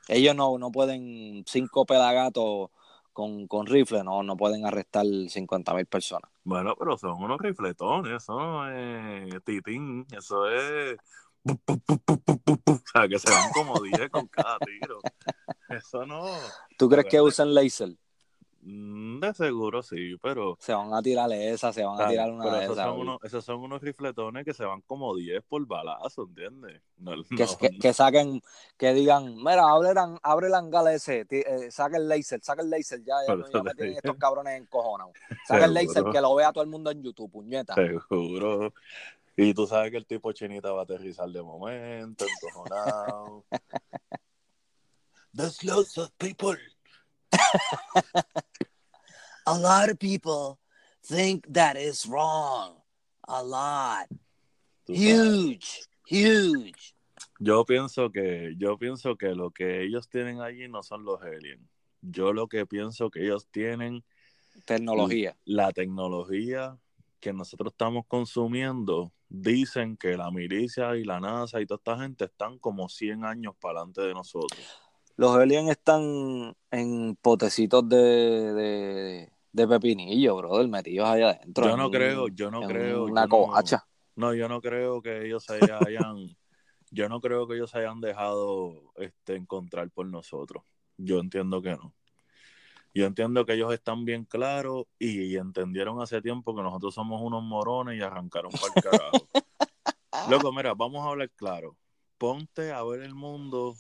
Ellos 0.08 0.36
no, 0.36 0.58
no 0.58 0.72
pueden, 0.72 1.44
cinco 1.48 1.86
pelagatos 1.86 2.70
con, 3.14 3.48
con 3.48 3.66
rifle, 3.66 4.04
no, 4.04 4.24
no 4.24 4.36
pueden 4.36 4.66
arrestar 4.66 5.06
50 5.06 5.74
mil 5.74 5.86
personas. 5.86 6.30
Bueno, 6.44 6.76
pero 6.78 6.98
son 6.98 7.24
unos 7.24 7.40
rifletones, 7.40 8.12
eso 8.12 8.38
no 8.38 8.70
es 8.70 9.44
titín, 9.44 10.06
eso 10.12 10.50
es... 10.50 10.98
O 11.46 12.80
sea, 12.92 13.08
que 13.08 13.20
se 13.20 13.30
van 13.30 13.52
como 13.52 13.80
10 13.84 14.10
con 14.10 14.28
cada 14.28 14.58
tiro. 14.60 15.00
Eso 15.70 16.06
no... 16.06 16.26
¿Tú 16.78 16.90
crees 16.90 17.06
que 17.08 17.22
usen 17.22 17.54
laser? 17.54 17.90
Mm, 18.68 19.20
De 19.20 19.32
seguro 19.36 19.84
sí, 19.84 20.16
pero... 20.22 20.58
Se 20.60 20.74
van 20.74 20.92
a 20.92 21.00
tirar 21.02 21.32
esa, 21.32 21.72
se 21.72 21.84
van 21.84 22.02
a 22.02 22.08
tirar 22.08 22.32
una 22.32 22.44
pero 22.46 22.56
de 22.58 22.64
esos 22.64 22.76
esas. 22.78 22.88
son, 22.88 23.00
unos, 23.00 23.20
esos 23.24 23.46
son 23.46 23.60
unos 23.62 23.80
rifletones 23.82 24.44
que 24.44 24.54
se 24.56 24.66
van 24.66 24.82
como 24.82 25.16
10 25.16 25.44
por 25.44 25.64
balazo, 25.68 26.24
¿entiendes? 26.24 26.82
No, 26.98 27.12
que, 27.12 27.44
no, 27.44 27.58
que, 27.60 27.70
que 27.78 27.94
saquen, 27.94 28.42
que 28.76 28.94
digan, 28.94 29.36
mira, 29.36 29.70
abre, 29.70 29.92
el- 29.92 30.18
abre 30.24 30.48
el 30.48 30.56
hangar 30.56 30.88
ese, 30.92 31.28
eh, 31.30 31.70
saca 31.70 31.98
el 31.98 32.08
laser, 32.08 32.42
saca 32.42 32.64
el 32.64 32.72
laser, 32.72 33.04
ya, 33.04 33.14
ya, 33.28 33.36
ya 33.54 33.62
me 33.64 33.74
tienen 33.76 33.98
estos 33.98 34.18
cabrones 34.18 34.60
encojonados. 34.60 35.14
Saca 35.48 35.66
el 35.66 35.74
laser, 35.76 36.04
que 36.12 36.22
lo 36.22 36.34
vea 36.34 36.52
todo 36.52 36.64
el 36.64 36.70
mundo 36.72 36.90
en 36.90 37.04
YouTube, 37.04 37.32
puñeta. 37.32 37.76
Seguro. 37.76 38.74
Y 39.38 39.54
tú 39.54 39.68
sabes 39.68 39.92
que 39.92 39.98
el 39.98 40.06
tipo 40.06 40.32
chinita 40.32 40.72
va 40.72 40.82
a 40.82 40.84
aterrizar 40.84 41.30
de 41.30 41.42
momento, 41.42 42.26
encojonado. 42.26 43.46
There's 45.34 45.64
lots 45.64 45.98
of 45.98 46.10
people. 46.18 46.56
A 49.48 49.60
lot 49.60 49.90
of 49.90 50.00
people 50.00 50.58
think 51.04 51.46
that 51.54 51.76
is 51.76 52.08
wrong. 52.08 52.78
A 53.28 53.44
lot. 53.44 54.08
Huge. 54.88 55.82
Huge. 56.08 56.96
Yo 57.40 57.66
pienso 57.66 58.12
que, 58.12 58.54
yo 58.58 58.78
pienso 58.78 59.18
que 59.18 59.36
lo 59.36 59.52
que 59.52 59.84
ellos 59.84 60.08
tienen 60.08 60.42
allí 60.42 60.70
no 60.70 60.84
son 60.84 61.04
los 61.04 61.22
aliens. 61.22 61.62
Yo 62.02 62.32
lo 62.32 62.48
que 62.48 62.66
pienso 62.66 63.10
que 63.10 63.26
ellos 63.26 63.48
tienen 63.52 64.06
Tecnología. 64.66 65.36
la 65.44 65.72
tecnología 65.74 66.78
que 67.20 67.34
nosotros 67.34 67.74
estamos 67.74 68.06
consumiendo. 68.08 69.12
Dicen 69.38 69.98
que 69.98 70.16
la 70.16 70.32
milicia 70.32 70.96
y 70.96 71.04
la 71.04 71.20
NASA 71.20 71.60
y 71.60 71.66
toda 71.66 71.78
esta 71.78 71.98
gente 72.00 72.26
están 72.26 72.58
como 72.60 72.88
100 72.88 73.26
años 73.26 73.56
para 73.60 73.80
adelante 73.80 74.02
de 74.02 74.14
nosotros. 74.14 74.60
Los 75.18 75.36
aliens 75.36 75.70
están 75.70 76.56
en 76.72 77.16
potecitos 77.22 77.88
de, 77.88 77.98
de, 77.98 79.30
de 79.52 79.68
pepinillo, 79.68 80.38
brother, 80.38 80.68
metidos 80.68 81.08
allá 81.08 81.30
adentro. 81.32 81.68
Yo 81.68 81.78
no 81.78 81.92
creo, 81.92 82.28
yo 82.30 82.52
no 82.52 82.64
en 82.64 82.68
creo. 82.70 83.06
Una 83.06 83.26
yo 83.28 83.48
no-. 83.48 83.62
No, 84.16 84.34
yo 84.34 84.48
no 84.48 84.62
creo 84.62 85.02
que 85.02 85.26
ellos 85.26 85.44
se 85.44 85.60
hayan, 85.90 86.36
yo 86.92 87.10
no 87.10 87.20
creo 87.20 87.48
que 87.48 87.56
ellos 87.56 87.72
se 87.72 87.80
hayan 87.80 88.00
dejado 88.00 88.94
este, 88.96 89.36
encontrar 89.36 89.90
por 89.92 90.08
nosotros. 90.08 90.64
Yo 90.98 91.20
entiendo 91.20 91.62
que 91.62 91.72
no. 91.72 91.94
Yo 92.96 93.06
entiendo 93.06 93.46
que 93.46 93.54
ellos 93.54 93.74
están 93.74 94.06
bien 94.06 94.24
claros 94.24 94.86
y, 94.98 95.36
entendieron 95.36 96.02
hace 96.02 96.22
tiempo 96.22 96.56
que 96.56 96.62
nosotros 96.64 96.96
somos 96.96 97.22
unos 97.22 97.44
morones 97.44 98.00
y 98.00 98.02
arrancaron 98.02 98.54
para 98.54 98.74
el 98.74 98.84
carajo. 99.12 100.30
Loco, 100.30 100.54
mira, 100.54 100.74
vamos 100.74 101.06
a 101.06 101.10
hablar 101.10 101.30
claro. 101.32 101.76
ponte 102.18 102.72
a 102.72 102.82
ver 102.84 103.02
el 103.02 103.14
mundo 103.14 103.76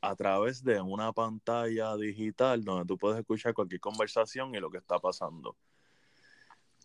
a 0.00 0.14
través 0.14 0.62
de 0.62 0.80
una 0.80 1.12
pantalla 1.12 1.96
digital 1.96 2.62
donde 2.62 2.86
tú 2.86 2.96
puedes 2.96 3.18
escuchar 3.18 3.54
cualquier 3.54 3.80
conversación 3.80 4.54
y 4.54 4.60
lo 4.60 4.70
que 4.70 4.78
está 4.78 5.00
pasando. 5.00 5.56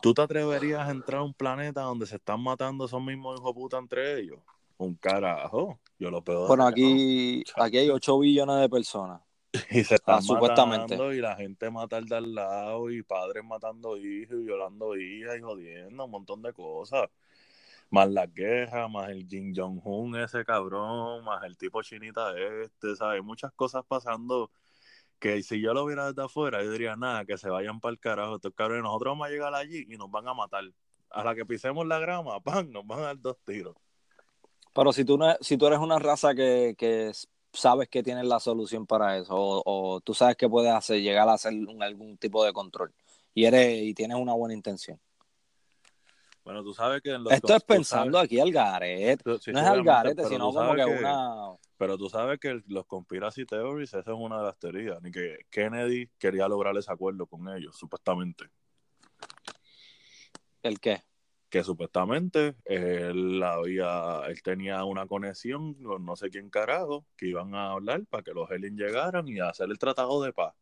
¿Tú 0.02 0.12
te 0.16 0.24
atreverías 0.24 0.88
a 0.88 0.92
entrar 0.92 1.22
a 1.22 1.24
un 1.24 1.36
planeta 1.36 1.82
donde 1.82 2.08
se 2.08 2.16
están 2.16 2.42
matando 2.42 2.86
esos 2.86 3.02
mismos 3.02 3.40
hijos 3.40 3.54
puta 3.54 3.78
entre 3.78 4.20
ellos? 4.20 4.40
Un 4.78 4.96
carajo. 4.96 5.80
Yo 6.00 6.10
lo 6.10 6.24
peor. 6.24 6.48
Bueno, 6.48 6.66
aquí, 6.66 7.44
aquí 7.56 7.78
hay 7.78 7.92
8 7.92 8.18
billones 8.18 8.60
de 8.60 8.70
personas. 8.70 9.22
Y 9.70 9.84
se 9.84 9.96
están 9.96 10.18
Ah, 10.18 10.22
supuestamente. 10.22 10.96
matando 10.98 11.14
y 11.14 11.22
la 11.22 11.36
gente 11.36 11.70
mata 11.70 11.98
al 11.98 12.06
de 12.06 12.16
al 12.18 12.34
lado 12.34 12.90
y 12.90 13.04
padres 13.04 13.44
matando 13.44 13.98
hijos 13.98 14.36
y 14.40 14.44
violando 14.46 14.96
hijas 14.98 15.38
y 15.38 15.42
jodiendo 15.42 16.06
un 16.06 16.12
montón 16.12 16.42
de 16.42 16.54
cosas. 16.54 17.10
Más 17.92 18.10
las 18.10 18.34
guerras, 18.34 18.90
más 18.90 19.10
el 19.10 19.28
Kim 19.28 19.54
Jong-un 19.56 20.16
ese 20.20 20.44
cabrón, 20.44 21.24
más 21.26 21.44
el 21.44 21.58
tipo 21.58 21.84
chinita 21.84 22.34
este, 22.64 22.96
¿sabes? 22.96 23.24
Muchas 23.24 23.52
cosas 23.54 23.84
pasando 23.88 24.50
que 25.20 25.42
si 25.44 25.62
yo 25.62 25.74
lo 25.74 25.86
viera 25.86 26.08
desde 26.12 26.24
afuera, 26.24 26.64
yo 26.64 26.72
diría, 26.72 26.96
nada, 26.96 27.24
que 27.26 27.38
se 27.38 27.50
vayan 27.50 27.80
para 27.80 27.92
el 27.94 28.00
carajo. 28.00 28.36
Estos 28.36 28.54
cabrones, 28.56 28.84
nosotros 28.84 29.12
vamos 29.12 29.28
a 29.28 29.30
llegar 29.32 29.54
allí 29.54 29.86
y 29.88 29.98
nos 29.98 30.10
van 30.12 30.28
a 30.28 30.34
matar. 30.34 30.64
A 31.12 31.24
la 31.24 31.36
que 31.36 31.46
pisemos 31.46 31.86
la 31.88 32.00
grama, 32.00 32.40
¡pam! 32.44 32.72
Nos 32.72 32.86
van 32.88 33.00
a 33.00 33.04
dar 33.04 33.20
dos 33.22 33.38
tiros. 33.46 33.76
Pero 34.74 34.92
si 34.92 35.06
tú, 35.06 35.18
no, 35.18 35.36
si 35.40 35.58
tú 35.58 35.68
eres 35.68 35.80
una 35.80 36.00
raza 36.00 36.34
que, 36.34 36.74
que 36.78 37.12
sabes 37.54 37.88
que 37.90 38.04
tienes 38.04 38.26
la 38.26 38.40
solución 38.40 38.86
para 38.86 39.18
eso, 39.18 39.34
o, 39.36 39.62
o 39.96 40.02
tú 40.02 40.14
sabes 40.14 40.36
que 40.36 40.50
puedes 40.50 40.72
hacer, 40.72 41.02
llegar 41.02 41.30
a 41.30 41.34
hacer 41.34 41.54
un- 41.54 41.82
algún 41.82 42.18
tipo 42.18 42.44
de 42.44 42.52
control, 42.54 42.94
y 43.34 43.46
eres 43.46 43.82
y 43.84 43.94
tienes 43.94 44.18
una 44.18 44.34
buena 44.34 44.54
intención. 44.54 45.00
Bueno, 46.44 46.62
tú 46.62 46.74
sabes 46.74 47.02
que... 47.02 47.12
en 47.12 47.24
los- 47.24 47.32
Esto 47.32 47.56
es 47.56 47.64
pensando 47.64 48.18
sabes- 48.18 48.26
aquí 48.26 48.40
al 48.40 48.52
garete. 48.52 49.24
tú- 49.24 49.40
sí, 49.40 49.52
no 49.54 49.60
es 49.60 49.66
al 49.66 49.84
garete, 49.84 50.26
sino 50.28 50.52
como 50.52 50.76
que, 50.76 50.84
una... 50.86 51.56
Pero 51.78 51.98
tú 51.98 52.10
sabes 52.10 52.38
que 52.40 52.50
el- 52.50 52.64
los 52.68 52.86
conspiracy 52.86 53.46
theories, 53.46 53.94
esa 53.94 54.00
es 54.12 54.18
una 54.18 54.40
de 54.40 54.44
las 54.44 54.58
teorías, 54.58 55.02
ni 55.02 55.10
que 55.12 55.46
Kennedy 55.50 56.08
quería 56.20 56.48
lograr 56.50 56.76
ese 56.78 56.92
acuerdo 56.92 57.28
con 57.28 57.48
ellos, 57.50 57.78
supuestamente. 57.78 58.46
¿El 60.64 60.80
qué? 60.80 61.02
Que 61.54 61.64
supuestamente 61.64 62.56
él 62.66 63.44
había, 63.44 64.22
él 64.26 64.42
tenía 64.42 64.84
una 64.86 65.06
conexión 65.06 65.76
con 65.76 66.04
no 66.04 66.16
sé 66.16 66.32
quién 66.32 66.50
carajo, 66.50 67.06
que 67.16 67.28
iban 67.28 67.54
a 67.54 67.74
hablar 67.74 68.08
para 68.10 68.24
que 68.24 68.34
los 68.34 68.50
aliens 68.50 68.76
llegaran 68.76 69.28
y 69.28 69.40
hacer 69.40 69.70
el 69.70 69.78
tratado 69.78 70.24
de 70.24 70.34
paz. 70.34 70.56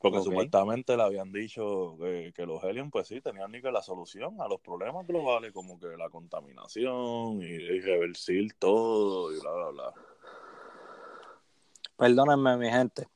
Porque 0.00 0.18
supuestamente 0.24 0.96
le 0.96 1.02
habían 1.04 1.30
dicho 1.30 1.96
que, 2.00 2.32
que 2.34 2.44
los 2.44 2.64
aliens, 2.64 2.90
pues 2.90 3.06
sí, 3.06 3.20
tenían 3.20 3.52
ni 3.52 3.62
que 3.62 3.70
la 3.70 3.82
solución 3.82 4.40
a 4.40 4.48
los 4.48 4.60
problemas 4.60 5.06
globales, 5.06 5.52
como 5.52 5.78
que 5.78 5.96
la 5.96 6.10
contaminación 6.10 7.40
y, 7.40 7.44
y 7.46 7.80
reversir 7.82 8.52
todo 8.58 9.32
y 9.32 9.38
bla, 9.38 9.52
bla, 9.52 9.70
bla. 9.70 9.92
Perdónenme, 11.96 12.56
mi 12.56 12.68
gente. 12.68 13.06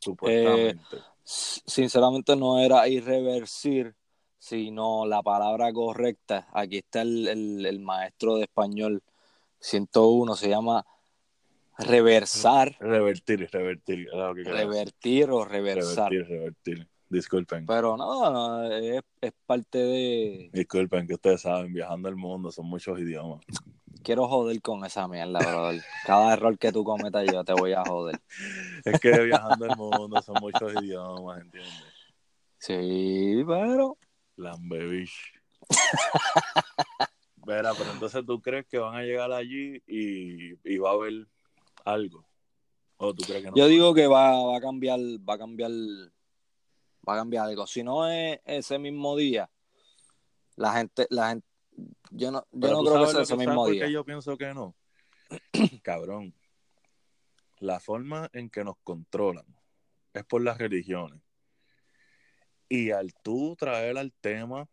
Supuestamente. 0.00 0.96
S- 1.24 1.62
Sinceramente 1.64 2.34
no 2.34 2.58
era 2.58 2.88
irreversir, 2.88 3.94
sino 4.42 5.06
la 5.06 5.22
palabra 5.22 5.72
correcta. 5.72 6.48
Aquí 6.52 6.78
está 6.78 7.02
el, 7.02 7.28
el- 7.28 7.64
el 7.64 7.78
maestro 7.78 8.34
de 8.38 8.42
español 8.42 9.00
101, 9.60 10.34
se 10.34 10.48
llama 10.48 10.84
reversar, 11.78 12.76
Revertir, 12.80 13.48
revertir. 13.52 14.08
lo 14.12 14.34
que 14.34 14.42
revertir 14.42 15.30
o 15.30 15.44
reversar. 15.44 16.10
Revertir, 16.10 16.28
revertir. 16.36 16.88
Disculpen. 17.08 17.66
Pero 17.66 17.96
no, 17.96 18.30
no, 18.32 18.64
es, 18.72 19.00
es 19.20 19.32
parte 19.46 19.78
de... 19.78 20.50
Disculpen 20.52 21.06
que 21.06 21.14
ustedes 21.14 21.42
saben, 21.42 21.72
viajando 21.72 22.08
el 22.08 22.16
mundo 22.16 22.50
son 22.50 22.66
muchos 22.66 22.98
idiomas. 22.98 23.44
Quiero 24.02 24.26
joder 24.26 24.60
con 24.60 24.84
esa 24.84 25.06
mierda, 25.06 25.38
brother. 25.38 25.80
Cada 26.04 26.32
error 26.32 26.58
que 26.58 26.72
tú 26.72 26.82
cometas 26.82 27.24
yo 27.30 27.44
te 27.44 27.52
voy 27.52 27.74
a 27.74 27.84
joder. 27.84 28.20
Es 28.84 28.98
que 28.98 29.20
viajando 29.20 29.66
el 29.66 29.76
mundo 29.76 30.20
son 30.20 30.36
muchos 30.40 30.72
idiomas, 30.82 31.42
¿entiendes? 31.42 31.72
Sí, 32.58 33.44
pero... 33.46 33.96
Lambebish. 34.36 35.32
Verá, 37.44 37.72
pero 37.76 37.90
entonces 37.92 38.24
tú 38.24 38.40
crees 38.40 38.66
que 38.66 38.78
van 38.78 38.94
a 38.94 39.02
llegar 39.02 39.32
allí 39.32 39.82
y, 39.86 40.52
y 40.64 40.78
va 40.78 40.90
a 40.90 40.94
haber 40.94 41.26
algo. 41.84 42.24
¿O 42.96 43.12
tú 43.12 43.24
crees 43.24 43.42
que 43.42 43.50
no? 43.50 43.56
Yo 43.56 43.66
digo 43.66 43.94
que 43.94 44.06
va, 44.06 44.44
va 44.44 44.58
a 44.58 44.60
cambiar, 44.60 45.00
va 45.28 45.34
a 45.34 45.38
cambiar, 45.38 45.70
va 45.70 47.14
a 47.14 47.16
cambiar 47.16 47.46
algo. 47.48 47.66
Si 47.66 47.82
no 47.82 48.08
es 48.08 48.38
ese 48.44 48.78
mismo 48.78 49.16
día, 49.16 49.50
la 50.56 50.72
gente, 50.74 51.06
la 51.10 51.30
gente, 51.30 51.46
yo 52.10 52.30
no, 52.30 52.46
yo 52.52 52.60
Pero 52.60 52.82
no 52.82 52.90
creo 52.90 53.06
que 53.06 53.12
sea 53.12 53.22
ese 53.22 53.30
¿sabes 53.30 53.46
mismo 53.46 53.66
día. 53.68 53.88
yo 53.88 54.04
pienso 54.04 54.36
que 54.36 54.54
no? 54.54 54.76
Cabrón. 55.82 56.34
La 57.58 57.80
forma 57.80 58.28
en 58.32 58.50
que 58.50 58.64
nos 58.64 58.76
controlan 58.84 59.46
es 60.14 60.24
por 60.24 60.42
las 60.42 60.58
religiones. 60.58 61.20
Y 62.74 62.90
al 62.90 63.12
tú 63.22 63.54
traer 63.54 63.98
al 63.98 64.14
tema 64.14 64.66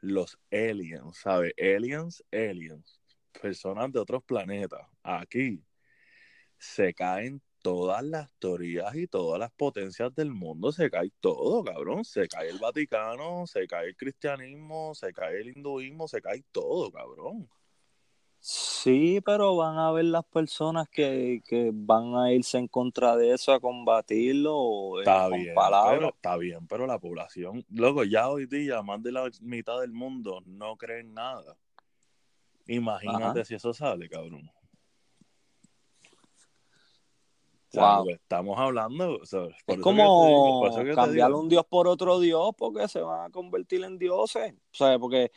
los 0.00 0.36
aliens, 0.50 1.16
¿sabes? 1.18 1.54
Aliens, 1.56 2.24
aliens, 2.32 3.00
personas 3.40 3.92
de 3.92 4.00
otros 4.00 4.24
planetas, 4.24 4.84
aquí 5.04 5.62
se 6.58 6.92
caen 6.92 7.40
todas 7.62 8.02
las 8.02 8.32
teorías 8.40 8.92
y 8.96 9.06
todas 9.06 9.38
las 9.38 9.52
potencias 9.52 10.12
del 10.16 10.32
mundo, 10.32 10.72
se 10.72 10.90
cae 10.90 11.12
todo, 11.20 11.62
cabrón. 11.62 12.04
Se 12.04 12.26
cae 12.26 12.48
el 12.48 12.58
Vaticano, 12.58 13.46
se 13.46 13.68
cae 13.68 13.90
el 13.90 13.96
cristianismo, 13.96 14.92
se 14.96 15.12
cae 15.12 15.40
el 15.40 15.56
hinduismo, 15.56 16.08
se 16.08 16.20
cae 16.20 16.42
todo, 16.50 16.90
cabrón. 16.90 17.48
Sí, 18.48 19.20
pero 19.24 19.56
van 19.56 19.76
a 19.76 19.88
haber 19.88 20.04
las 20.04 20.24
personas 20.24 20.88
que, 20.88 21.42
que 21.44 21.72
van 21.74 22.14
a 22.14 22.32
irse 22.32 22.56
en 22.58 22.68
contra 22.68 23.16
de 23.16 23.32
eso 23.34 23.52
a 23.52 23.58
combatirlo 23.58 24.98
eh, 24.98 25.02
Está 25.02 25.28
con 25.28 25.42
bien, 25.42 25.52
palabras. 25.52 25.94
pero, 25.98 26.08
está 26.10 26.36
bien, 26.36 26.66
pero 26.68 26.86
la 26.86 27.00
población, 27.00 27.64
luego 27.70 28.04
ya 28.04 28.28
hoy 28.28 28.46
día 28.46 28.82
más 28.82 29.02
de 29.02 29.10
la 29.10 29.28
mitad 29.40 29.80
del 29.80 29.90
mundo 29.92 30.44
no 30.46 30.76
creen 30.76 31.12
nada. 31.12 31.56
Imagínate 32.68 33.40
Ajá. 33.40 33.44
si 33.44 33.56
eso 33.56 33.74
sale, 33.74 34.08
cabrón. 34.08 34.48
O 37.68 37.72
sea, 37.72 37.96
Wow. 37.96 38.10
estamos 38.10 38.58
hablando, 38.60 39.16
o 39.22 39.26
sea, 39.26 39.48
Es 39.66 39.80
como 39.80 40.70
digo, 40.72 40.94
cambiar 40.94 41.32
un 41.32 41.48
dios 41.48 41.66
por 41.66 41.88
otro 41.88 42.20
dios 42.20 42.52
porque 42.56 42.86
se 42.86 43.00
van 43.00 43.26
a 43.26 43.30
convertir 43.30 43.82
en 43.82 43.98
dioses. 43.98 44.54
O 44.54 44.74
sea, 44.76 45.00
porque 45.00 45.32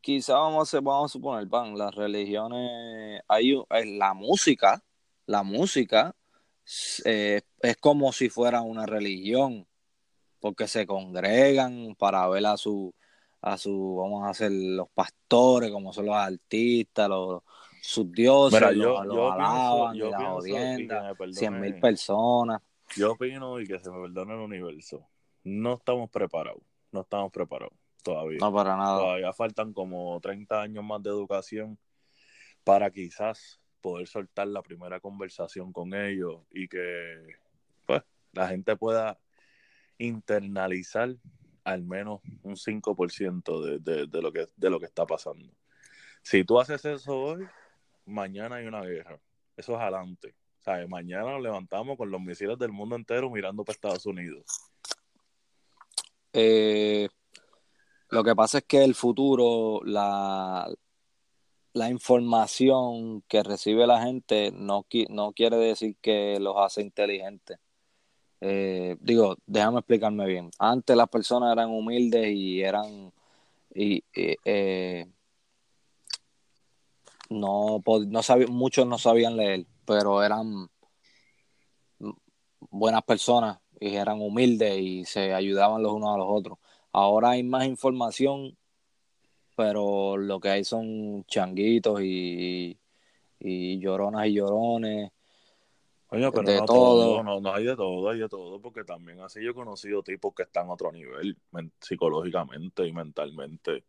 quizá 0.00 0.34
vamos 0.34 0.72
a, 0.72 0.80
vamos 0.80 1.10
a 1.10 1.12
suponer, 1.12 1.46
van, 1.46 1.76
las 1.76 1.94
religiones, 1.94 3.22
hay 3.28 3.54
la 3.98 4.14
música, 4.14 4.82
la 5.26 5.42
música 5.42 6.14
eh, 7.04 7.42
es 7.60 7.76
como 7.76 8.12
si 8.12 8.28
fuera 8.28 8.60
una 8.62 8.86
religión, 8.86 9.66
porque 10.40 10.68
se 10.68 10.86
congregan 10.86 11.94
para 11.98 12.26
ver 12.28 12.46
a 12.46 12.56
su, 12.56 12.94
a 13.40 13.56
su, 13.56 13.96
vamos 13.96 14.24
a 14.24 14.30
hacer 14.30 14.52
los 14.52 14.88
pastores, 14.90 15.70
como 15.70 15.92
son 15.92 16.06
los 16.06 16.16
artistas, 16.16 17.08
los, 17.08 17.42
sus 17.82 18.10
dioses, 18.12 18.60
Mira, 18.60 18.72
los, 18.72 18.84
yo, 18.84 19.04
los 19.04 19.14
yo 19.14 19.32
alaban 19.32 19.92
pienso, 19.92 20.46
yo 20.46 20.56
me 20.56 21.14
perdone, 21.14 21.32
cien 21.34 21.60
mil 21.60 21.80
personas. 21.80 22.60
yo 22.96 23.12
opino 23.12 23.60
y 23.60 23.66
que 23.66 23.78
se 23.78 23.90
me 23.90 24.02
perdone 24.02 24.34
el 24.34 24.40
universo. 24.40 25.06
No 25.44 25.74
estamos 25.74 26.10
preparados, 26.10 26.62
no 26.92 27.00
estamos 27.00 27.32
preparados 27.32 27.74
todavía. 28.02 28.38
No, 28.40 28.52
para 28.52 28.76
nada. 28.76 28.98
Todavía 28.98 29.32
faltan 29.32 29.72
como 29.72 30.20
30 30.20 30.62
años 30.62 30.84
más 30.84 31.02
de 31.02 31.10
educación 31.10 31.78
para 32.64 32.90
quizás 32.90 33.60
poder 33.80 34.06
soltar 34.08 34.48
la 34.48 34.62
primera 34.62 35.00
conversación 35.00 35.72
con 35.72 35.94
ellos 35.94 36.42
y 36.50 36.68
que 36.68 37.36
pues 37.86 38.02
la 38.32 38.48
gente 38.48 38.76
pueda 38.76 39.18
internalizar 39.98 41.16
al 41.64 41.84
menos 41.84 42.20
un 42.42 42.56
5% 42.56 43.62
de, 43.62 43.78
de, 43.78 44.06
de, 44.06 44.22
lo 44.22 44.32
que, 44.32 44.46
de 44.56 44.70
lo 44.70 44.80
que 44.80 44.86
está 44.86 45.06
pasando. 45.06 45.52
Si 46.22 46.44
tú 46.44 46.60
haces 46.60 46.84
eso 46.84 47.18
hoy, 47.18 47.46
mañana 48.06 48.56
hay 48.56 48.66
una 48.66 48.82
guerra. 48.82 49.20
Eso 49.56 49.74
es 49.74 49.80
adelante. 49.80 50.34
O 50.60 50.62
sea, 50.62 50.86
mañana 50.86 51.32
nos 51.32 51.42
levantamos 51.42 51.96
con 51.96 52.10
los 52.10 52.20
misiles 52.20 52.58
del 52.58 52.72
mundo 52.72 52.96
entero 52.96 53.30
mirando 53.30 53.64
para 53.64 53.74
Estados 53.74 54.06
Unidos. 54.06 54.44
Eh, 56.32 57.08
lo 58.10 58.24
que 58.24 58.34
pasa 58.34 58.58
es 58.58 58.64
que 58.64 58.84
el 58.84 58.94
futuro, 58.94 59.80
la, 59.84 60.68
la 61.72 61.90
información 61.90 63.22
que 63.28 63.42
recibe 63.42 63.86
la 63.86 64.02
gente 64.02 64.52
no, 64.52 64.86
no 65.10 65.32
quiere 65.32 65.56
decir 65.56 65.96
que 66.00 66.38
los 66.40 66.56
hace 66.58 66.82
inteligentes. 66.82 67.58
Eh, 68.40 68.96
digo, 69.00 69.36
déjame 69.46 69.80
explicarme 69.80 70.26
bien. 70.26 70.50
Antes 70.58 70.96
las 70.96 71.08
personas 71.08 71.52
eran 71.52 71.70
humildes 71.70 72.28
y 72.28 72.62
eran 72.62 73.12
y, 73.74 74.02
eh, 74.14 75.06
no, 77.30 77.82
no 77.86 78.22
muchos 78.48 78.86
no 78.86 78.98
sabían 78.98 79.36
leer, 79.36 79.66
pero 79.84 80.22
eran 80.22 80.68
buenas 82.70 83.02
personas 83.02 83.58
y 83.80 83.94
eran 83.94 84.20
humildes 84.20 84.78
y 84.78 85.04
se 85.04 85.32
ayudaban 85.32 85.82
los 85.82 85.92
unos 85.92 86.14
a 86.14 86.18
los 86.18 86.26
otros. 86.28 86.58
Ahora 86.92 87.30
hay 87.30 87.42
más 87.42 87.66
información, 87.66 88.56
pero 89.56 90.16
lo 90.16 90.40
que 90.40 90.48
hay 90.48 90.64
son 90.64 91.24
changuitos 91.24 92.00
y, 92.02 92.78
y 93.40 93.78
lloronas 93.78 94.26
y 94.26 94.34
llorones. 94.34 95.10
Coño, 96.08 96.32
pero 96.32 96.48
de 96.48 96.56
no 96.58 96.64
todo. 96.66 96.76
todo, 96.76 97.22
no, 97.22 97.40
no 97.40 97.52
hay 97.54 97.64
de 97.64 97.76
todo, 97.76 98.08
hay 98.08 98.18
de 98.18 98.28
todo, 98.30 98.60
porque 98.60 98.82
también 98.82 99.20
así 99.20 99.42
yo 99.44 99.50
he 99.50 99.54
conocido 99.54 100.02
tipos 100.02 100.34
que 100.34 100.44
están 100.44 100.68
a 100.68 100.72
otro 100.72 100.90
nivel, 100.90 101.36
men- 101.52 101.70
psicológicamente 101.80 102.86
y 102.86 102.92
mentalmente, 102.94 103.84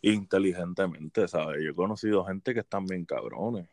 inteligentemente, 0.00 1.28
¿sabes? 1.28 1.62
Yo 1.62 1.70
he 1.72 1.74
conocido 1.74 2.24
gente 2.24 2.54
que 2.54 2.60
están 2.60 2.86
bien 2.86 3.04
cabrones. 3.04 3.68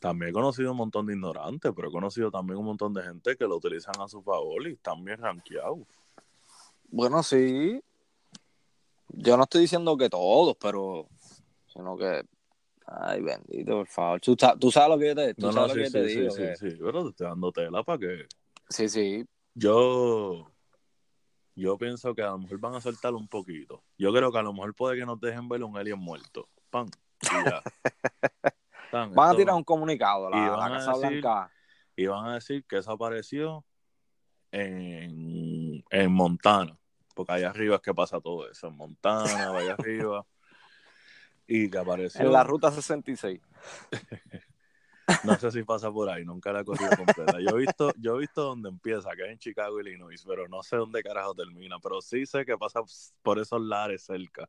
También 0.00 0.30
he 0.30 0.32
conocido 0.32 0.70
un 0.70 0.78
montón 0.78 1.06
de 1.06 1.14
ignorantes, 1.14 1.72
pero 1.76 1.88
he 1.88 1.92
conocido 1.92 2.30
también 2.30 2.58
un 2.58 2.66
montón 2.66 2.94
de 2.94 3.02
gente 3.02 3.36
que 3.36 3.44
lo 3.44 3.56
utilizan 3.56 4.00
a 4.00 4.08
su 4.08 4.22
favor 4.22 4.66
y 4.66 4.72
están 4.72 5.04
bien 5.04 5.18
rankeados. 5.18 5.80
Bueno, 6.94 7.24
sí. 7.24 7.82
Yo 9.08 9.36
no 9.36 9.42
estoy 9.42 9.62
diciendo 9.62 9.96
que 9.96 10.08
todos, 10.08 10.56
pero 10.60 11.08
sino 11.66 11.96
que 11.96 12.22
ay, 12.86 13.20
bendito, 13.20 13.72
por 13.78 13.88
favor. 13.88 14.20
Tú, 14.20 14.36
tú 14.60 14.70
sabes 14.70 14.88
lo 14.90 14.98
que 14.98 15.06
yo 15.08 15.14
te, 15.16 15.34
tú 15.34 15.46
No, 15.46 15.52
no, 15.52 15.68
sí, 15.68 15.68
lo 15.68 15.74
que 15.74 15.80
yo 15.80 15.86
sí, 15.86 15.92
te 15.92 16.08
sí, 16.08 16.20
digo. 16.20 16.30
sí, 16.30 16.42
que- 16.42 16.56
sí, 16.56 16.68
pero 16.80 17.02
te 17.02 17.10
estoy 17.10 17.26
dando 17.26 17.50
tela 17.50 17.82
para 17.82 17.98
que 17.98 18.26
sí, 18.68 18.88
sí. 18.88 19.24
yo 19.54 20.48
yo 21.56 21.76
pienso 21.78 22.14
que 22.14 22.22
a 22.22 22.30
lo 22.30 22.38
mejor 22.38 22.58
van 22.58 22.74
a 22.76 22.80
soltar 22.80 23.12
un 23.14 23.26
poquito. 23.26 23.82
Yo 23.98 24.12
creo 24.12 24.30
que 24.30 24.38
a 24.38 24.42
lo 24.42 24.52
mejor 24.52 24.72
puede 24.74 24.96
que 24.98 25.04
nos 25.06 25.20
dejen 25.20 25.48
ver 25.48 25.64
un 25.64 25.76
alien 25.76 25.98
muerto. 25.98 26.48
Pan. 26.70 26.86
Ya. 27.22 27.60
Tan, 28.92 29.12
Van 29.14 29.30
a 29.34 29.36
tirar 29.36 29.54
un 29.56 29.64
comunicado, 29.64 30.28
y 30.28 30.32
la, 30.32 30.56
la 30.56 30.66
a 30.66 30.68
Casa 30.70 30.92
decir- 30.92 31.08
Blanca. 31.20 31.50
y 31.96 32.06
van 32.06 32.26
a 32.26 32.34
decir 32.34 32.64
que 32.66 32.78
eso 32.78 32.92
apareció 32.92 33.64
en, 34.52 35.84
en 35.90 36.12
Montana. 36.12 36.76
Porque 37.14 37.32
allá 37.32 37.50
arriba 37.50 37.76
es 37.76 37.82
que 37.82 37.94
pasa 37.94 38.20
todo 38.20 38.50
eso. 38.50 38.68
En 38.68 38.76
Montana, 38.76 39.56
allá 39.56 39.74
arriba. 39.74 40.26
Y 41.46 41.70
que 41.70 41.78
apareció. 41.78 42.24
En 42.24 42.32
la 42.32 42.44
ruta 42.44 42.70
66. 42.70 43.40
No 45.22 45.34
sé 45.38 45.50
si 45.50 45.62
pasa 45.62 45.92
por 45.92 46.08
ahí, 46.08 46.24
nunca 46.24 46.50
la 46.50 46.60
he 46.60 46.64
corrido 46.64 46.90
completa. 46.96 47.38
Yo 47.38 47.56
he 47.56 47.60
visto, 47.60 47.92
yo 47.98 48.16
he 48.16 48.20
visto 48.20 48.42
dónde 48.42 48.70
empieza, 48.70 49.10
que 49.14 49.24
es 49.24 49.32
en 49.32 49.38
Chicago, 49.38 49.78
Illinois, 49.78 50.22
pero 50.26 50.48
no 50.48 50.62
sé 50.62 50.76
dónde 50.76 51.02
carajo 51.02 51.34
termina. 51.34 51.78
Pero 51.78 52.00
sí 52.00 52.24
sé 52.24 52.46
que 52.46 52.56
pasa 52.56 52.80
por 53.22 53.38
esos 53.38 53.60
lares 53.60 54.02
cerca. 54.04 54.48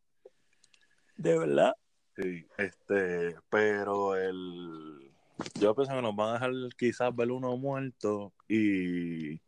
¿De 1.18 1.38
verdad? 1.38 1.74
Sí, 2.16 2.47
este, 2.57 3.36
pero 3.49 4.16
el 4.16 5.13
yo 5.59 5.76
pienso 5.76 5.93
que 5.93 6.01
nos 6.01 6.16
van 6.16 6.30
a 6.30 6.34
dejar 6.34 6.51
quizás 6.78 7.16
ver 7.16 7.32
uno 7.32 7.57
muerto 7.57 8.34
y, 8.47 9.41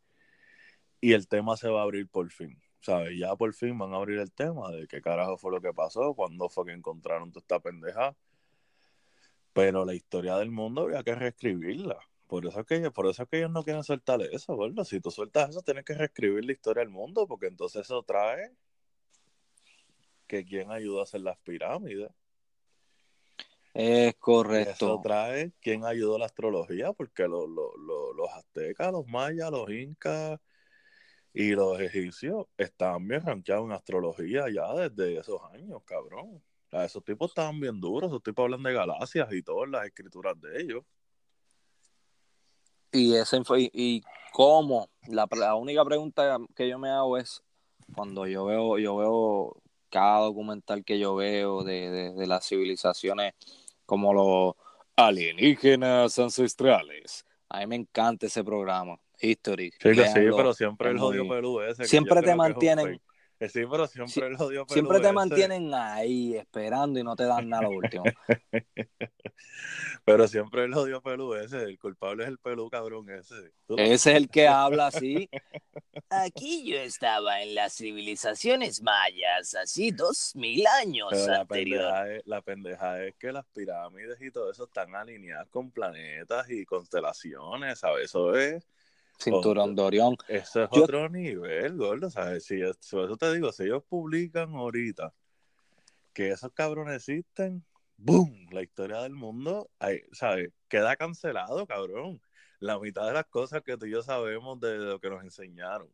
y 0.99 1.13
el 1.13 1.27
tema 1.27 1.55
se 1.55 1.69
va 1.69 1.79
a 1.79 1.83
abrir 1.83 2.07
por 2.09 2.29
fin. 2.31 2.61
¿Sabes? 2.87 3.19
Ya 3.19 3.35
por 3.35 3.53
fin 3.53 3.77
van 3.77 3.93
a 3.93 3.97
abrir 3.97 4.17
el 4.17 4.31
tema 4.31 4.71
de 4.71 4.87
qué 4.87 5.01
carajo 5.01 5.37
fue 5.37 5.51
lo 5.51 5.59
que 5.59 5.73
pasó, 5.73 6.13
cuándo 6.13 6.47
fue 6.47 6.67
que 6.67 6.71
encontraron 6.71 7.33
toda 7.33 7.41
esta 7.41 7.59
pendeja. 7.59 8.15
Pero 9.51 9.83
la 9.83 9.93
historia 9.93 10.37
del 10.37 10.51
mundo 10.51 10.83
había 10.83 11.03
que 11.03 11.13
reescribirla. 11.13 11.99
Por 12.27 12.45
eso 12.45 12.61
es 12.61 12.65
que, 12.65 12.89
por 12.91 13.07
eso 13.07 13.23
es 13.23 13.29
que 13.29 13.39
ellos 13.39 13.51
no 13.51 13.65
quieren 13.65 13.83
soltar 13.83 14.21
eso, 14.21 14.55
¿verdad? 14.55 14.85
Si 14.85 15.01
tú 15.01 15.11
sueltas 15.11 15.49
eso, 15.49 15.61
tienes 15.63 15.83
que 15.83 15.95
reescribir 15.95 16.45
la 16.45 16.53
historia 16.53 16.79
del 16.79 16.89
mundo, 16.89 17.27
porque 17.27 17.47
entonces 17.47 17.81
eso 17.81 18.03
trae 18.03 18.53
que 20.25 20.45
quién 20.45 20.71
ayudó 20.71 21.01
a 21.01 21.03
hacer 21.03 21.19
las 21.19 21.37
pirámides. 21.39 22.09
Es 23.73 24.05
Y 24.05 24.07
Eso 24.07 24.15
correcto. 24.17 25.01
trae 25.03 25.51
quién 25.59 25.83
ayudó 25.83 26.15
a 26.15 26.19
la 26.19 26.25
astrología, 26.27 26.93
porque 26.93 27.23
lo- 27.23 27.47
lo- 27.47 27.75
lo- 27.75 28.13
los 28.13 28.29
aztecas, 28.29 28.93
los 28.93 29.05
mayas, 29.07 29.51
los 29.51 29.69
incas 29.69 30.39
y 31.39 31.51
los 31.51 31.79
egipcios 31.79 32.47
estaban 32.57 33.07
bien 33.07 33.21
rankeados 33.23 33.65
en 33.65 33.71
astrología 33.73 34.45
ya 34.51 34.73
desde 34.73 35.19
esos 35.19 35.39
años, 35.53 35.83
cabrón. 35.85 36.41
Sea, 36.71 36.83
esos 36.83 37.03
tipos 37.03 37.29
estaban 37.29 37.59
bien 37.59 37.79
duros, 37.79 38.09
esos 38.09 38.23
tipos 38.23 38.45
hablan 38.45 38.63
de 38.63 38.73
galaxias 38.73 39.31
y 39.31 39.43
todas 39.43 39.69
las 39.69 39.85
escrituras 39.85 40.33
de 40.41 40.59
ellos. 40.59 40.83
Y, 42.91 43.13
info- 43.15 43.55
y, 43.55 43.69
y 43.71 44.01
cómo, 44.33 44.89
la, 45.09 45.27
la 45.37 45.53
única 45.53 45.85
pregunta 45.85 46.39
que 46.55 46.67
yo 46.67 46.79
me 46.79 46.89
hago 46.89 47.19
es 47.19 47.43
cuando 47.93 48.25
yo 48.25 48.45
veo, 48.45 48.79
yo 48.79 48.97
veo 48.97 49.61
cada 49.91 50.21
documental 50.21 50.83
que 50.83 50.97
yo 50.97 51.15
veo 51.15 51.63
de, 51.63 51.91
de, 51.91 52.13
de 52.15 52.25
las 52.25 52.47
civilizaciones 52.47 53.35
como 53.85 54.11
los 54.11 54.55
alienígenas 54.95 56.17
ancestrales. 56.17 57.27
A 57.47 57.59
mí 57.59 57.67
me 57.67 57.75
encanta 57.75 58.25
ese 58.25 58.43
programa, 58.43 58.99
History. 59.19 59.71
Sí, 59.71 59.77
que 59.93 60.07
sí, 60.07 60.13
pero 60.35 60.53
siempre 60.53 60.89
el 60.91 60.99
jodido 60.99 61.25
muy- 61.25 61.35
pelú 61.37 61.61
ese. 61.61 61.85
Siempre 61.85 62.21
te 62.21 62.35
mantienen-. 62.35 63.01
Eh, 63.39 63.49
Sí, 63.49 63.61
pero 63.69 63.85
siempre 63.85 64.25
el 64.27 64.35
jodido 64.35 64.65
pelú 64.65 64.73
Siempre 64.73 64.97
te 64.99 65.03
ese. 65.05 65.13
mantienen 65.13 65.71
ahí 65.73 66.35
esperando 66.35 66.99
y 66.99 67.03
no 67.03 67.15
te 67.15 67.23
dan 67.25 67.47
nada 67.49 67.63
lo 67.63 67.69
último. 67.69 68.03
Pero 70.05 70.27
siempre 70.27 70.63
el 70.63 70.73
jodido 70.73 71.01
pelú 71.01 71.35
ese, 71.35 71.61
el 71.63 71.77
culpable 71.77 72.23
es 72.23 72.29
el 72.29 72.37
pelú 72.39 72.69
cabrón 72.69 73.09
ese. 73.09 73.35
Lo- 73.67 73.77
Ese 73.77 73.93
es 74.11 74.17
el 74.17 74.29
que 74.29 74.47
habla 74.47 74.87
así. 74.87 75.29
Aquí 76.09 76.65
yo 76.71 76.77
estaba 76.77 77.41
en 77.41 77.53
las 77.55 77.75
civilizaciones 77.75 78.81
mayas, 78.81 79.53
así 79.55 79.91
dos 79.91 80.31
mil 80.35 80.65
años 80.81 81.09
Pero 81.11 81.27
la 81.27 81.41
anterior. 81.41 81.81
pendeja, 81.81 82.11
es, 82.15 82.21
la 82.25 82.41
pendeja 82.41 83.03
es 83.03 83.15
que 83.17 83.31
las 83.31 83.45
pirámides 83.47 84.21
y 84.21 84.31
todo 84.31 84.49
eso 84.51 84.63
están 84.65 84.95
alineadas 84.95 85.47
con 85.49 85.69
planetas 85.71 86.49
y 86.49 86.65
constelaciones, 86.65 87.79
¿sabes? 87.79 88.05
Eso 88.05 88.35
es, 88.35 88.65
Cinturón 89.17 89.75
de 89.75 89.81
Orión. 89.81 90.17
eso 90.27 90.63
es 90.63 90.69
Yo- 90.71 90.83
otro 90.83 91.09
nivel, 91.09 91.77
gordo, 91.77 92.09
¿sabes? 92.09 92.45
Si 92.45 92.61
eso 92.61 93.17
te 93.17 93.33
digo, 93.33 93.51
si 93.51 93.63
ellos 93.63 93.83
publican 93.87 94.53
ahorita 94.55 95.13
que 96.13 96.29
esos 96.29 96.51
cabrones 96.53 96.95
existen, 96.95 97.63
¡boom! 97.97 98.47
La 98.51 98.61
historia 98.61 99.01
del 99.01 99.13
mundo, 99.13 99.69
ahí, 99.79 100.01
¿sabes? 100.11 100.51
Queda 100.67 100.95
cancelado, 100.95 101.65
cabrón. 101.65 102.21
La 102.59 102.79
mitad 102.79 103.05
de 103.05 103.13
las 103.13 103.25
cosas 103.25 103.61
que 103.61 103.77
tú 103.77 103.85
y 103.85 103.91
yo 103.91 104.01
sabemos 104.01 104.59
de 104.59 104.77
lo 104.77 104.99
que 104.99 105.09
nos 105.09 105.23
enseñaron. 105.23 105.89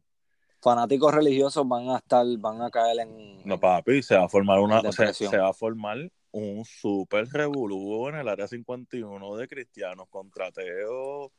Fanáticos 0.61 1.13
religiosos 1.13 1.67
van 1.67 1.89
a 1.89 1.97
estar, 1.97 2.25
van 2.37 2.61
a 2.61 2.69
caer 2.71 3.01
en. 3.01 3.43
No, 3.43 3.59
papi, 3.59 4.01
se 4.01 4.15
va 4.15 4.23
a 4.25 4.29
formar 4.29 4.59
una, 4.61 4.81
se 4.91 5.37
va 5.37 5.49
a 5.49 5.53
formar 5.53 6.09
un 6.31 6.63
super 6.63 7.27
revolú 7.27 8.07
en 8.07 8.15
el 8.15 8.29
área 8.29 8.47
51 8.47 9.35
de 9.35 9.47
cristianos 9.49 10.07
contra 10.09 10.47
ateos. 10.47 11.31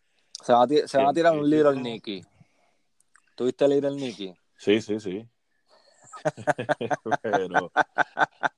Se 0.43 0.53
va 0.53 0.63
a, 0.65 0.69
se 0.69 0.99
van 0.99 1.09
a 1.09 1.13
tirar 1.13 1.39
un 1.39 1.49
Little. 1.49 1.81
Nicky. 1.81 2.25
¿Tuviste 3.35 3.69
Little 3.69 3.97
Nicky? 3.97 4.35
Sí, 4.57 4.81
sí, 4.81 5.01
sí. 5.01 5.29
pero 7.23 7.71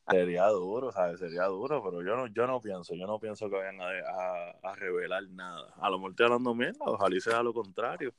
sería 0.09 0.47
duro, 0.49 0.93
¿sabes? 0.93 1.19
Sería 1.19 1.45
duro, 1.45 1.83
pero 1.83 2.03
yo 2.03 2.17
no, 2.17 2.27
yo 2.29 2.47
no 2.47 2.61
pienso, 2.61 2.95
yo 2.95 3.07
no 3.07 3.19
pienso 3.19 3.49
que 3.49 3.57
vayan 3.57 3.81
a, 3.81 3.87
a, 3.87 4.71
a 4.71 4.75
revelar 4.75 5.29
nada. 5.31 5.75
A 5.79 5.91
lo 5.91 5.99
mejor 5.99 6.11
estoy 6.13 6.27
hablando 6.27 6.55
mierda, 6.55 6.85
ojalá 6.85 7.17
y 7.17 7.21
sea 7.21 7.43
lo 7.43 7.53
contrario. 7.53 8.13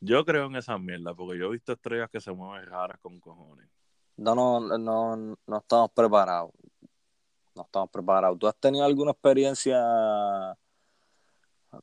Yo 0.00 0.24
creo 0.24 0.46
en 0.46 0.56
esa 0.56 0.78
mierda, 0.78 1.14
porque 1.14 1.38
yo 1.38 1.46
he 1.46 1.52
visto 1.52 1.72
estrellas 1.72 2.10
que 2.10 2.20
se 2.20 2.30
mueven 2.30 2.68
raras 2.68 2.98
con 3.00 3.18
cojones. 3.18 3.68
No, 4.16 4.34
no, 4.34 4.60
no, 4.60 5.16
no 5.16 5.56
estamos 5.58 5.90
preparados. 5.90 6.52
No 7.54 7.62
estamos 7.62 7.90
preparados. 7.90 8.38
¿Tú 8.38 8.46
has 8.46 8.56
tenido 8.56 8.84
alguna 8.84 9.12
experiencia 9.12 10.56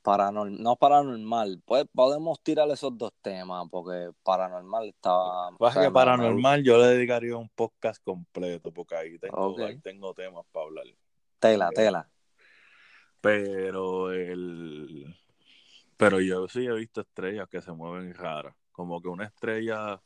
paranormal? 0.01 0.61
No 0.61 0.75
paranormal. 0.75 1.61
Pues 1.65 1.85
podemos 1.93 2.41
tirar 2.41 2.69
esos 2.69 2.97
dos 2.97 3.11
temas, 3.21 3.67
porque 3.69 4.11
paranormal 4.23 4.89
estaba. 4.89 5.49
Sea, 5.71 5.83
que 5.83 5.91
paranormal 5.91 6.63
yo 6.63 6.77
le 6.77 6.87
dedicaría 6.87 7.35
un 7.37 7.49
podcast 7.49 8.03
completo, 8.03 8.71
porque 8.71 8.95
ahí 8.95 9.19
tengo, 9.19 9.57
ahí 9.59 9.79
tengo 9.79 10.13
temas 10.13 10.45
para 10.51 10.65
hablar. 10.65 10.85
Tela, 11.39 11.69
tela. 11.71 12.09
Pero 13.21 14.11
el 14.11 15.15
pero 15.97 16.19
yo 16.19 16.47
sí 16.47 16.65
he 16.65 16.73
visto 16.73 17.01
estrellas 17.01 17.47
que 17.47 17.61
se 17.61 17.71
mueven 17.71 18.13
raras. 18.13 18.55
Como 18.71 19.01
que 19.01 19.07
una 19.07 19.25
estrella 19.25 20.01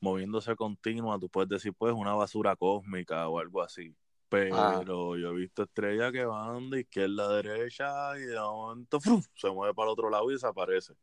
moviéndose 0.00 0.56
continua, 0.56 1.18
tú 1.18 1.28
puedes 1.28 1.50
decir, 1.50 1.74
pues, 1.76 1.92
una 1.92 2.14
basura 2.14 2.56
cósmica 2.56 3.28
o 3.28 3.38
algo 3.38 3.62
así. 3.62 3.94
Pero 4.30 5.16
yo 5.16 5.30
he 5.30 5.34
visto 5.34 5.64
estrellas 5.64 6.12
que 6.12 6.24
van 6.24 6.70
de 6.70 6.82
izquierda 6.82 7.24
a 7.24 7.34
derecha 7.34 8.16
y 8.16 8.22
de 8.22 8.38
momento 8.38 9.00
se 9.34 9.50
mueve 9.50 9.74
para 9.74 9.88
el 9.88 9.92
otro 9.92 10.08
lado 10.08 10.30
y 10.30 10.34
desaparece. 10.34 10.94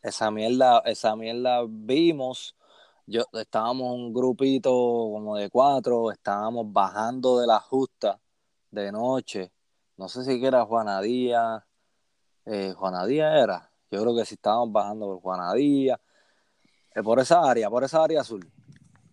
Esa 0.00 0.30
mierda, 0.30 0.78
esa 0.84 1.16
mierda 1.16 1.64
vimos. 1.68 2.54
Yo 3.04 3.24
estábamos 3.32 3.92
un 3.92 4.14
grupito 4.14 4.70
como 4.70 5.36
de 5.36 5.50
cuatro, 5.50 6.12
estábamos 6.12 6.72
bajando 6.72 7.40
de 7.40 7.48
la 7.48 7.58
justa 7.58 8.20
de 8.70 8.92
noche. 8.92 9.52
No 9.96 10.08
sé 10.08 10.22
si 10.24 10.40
que 10.40 10.46
era 10.46 10.64
Juana 10.64 11.00
Díaz. 11.00 11.64
Eh, 12.44 12.74
Juana 12.76 13.04
Díaz 13.06 13.42
era. 13.42 13.72
Yo 13.90 14.02
creo 14.02 14.16
que 14.16 14.24
sí 14.24 14.34
estábamos 14.34 14.70
bajando 14.70 15.06
por 15.06 15.20
Juana 15.20 15.52
Díaz. 15.54 15.98
eh, 16.94 17.02
por 17.02 17.18
esa 17.18 17.40
área, 17.42 17.68
por 17.68 17.82
esa 17.82 18.04
área 18.04 18.20
azul. 18.20 18.48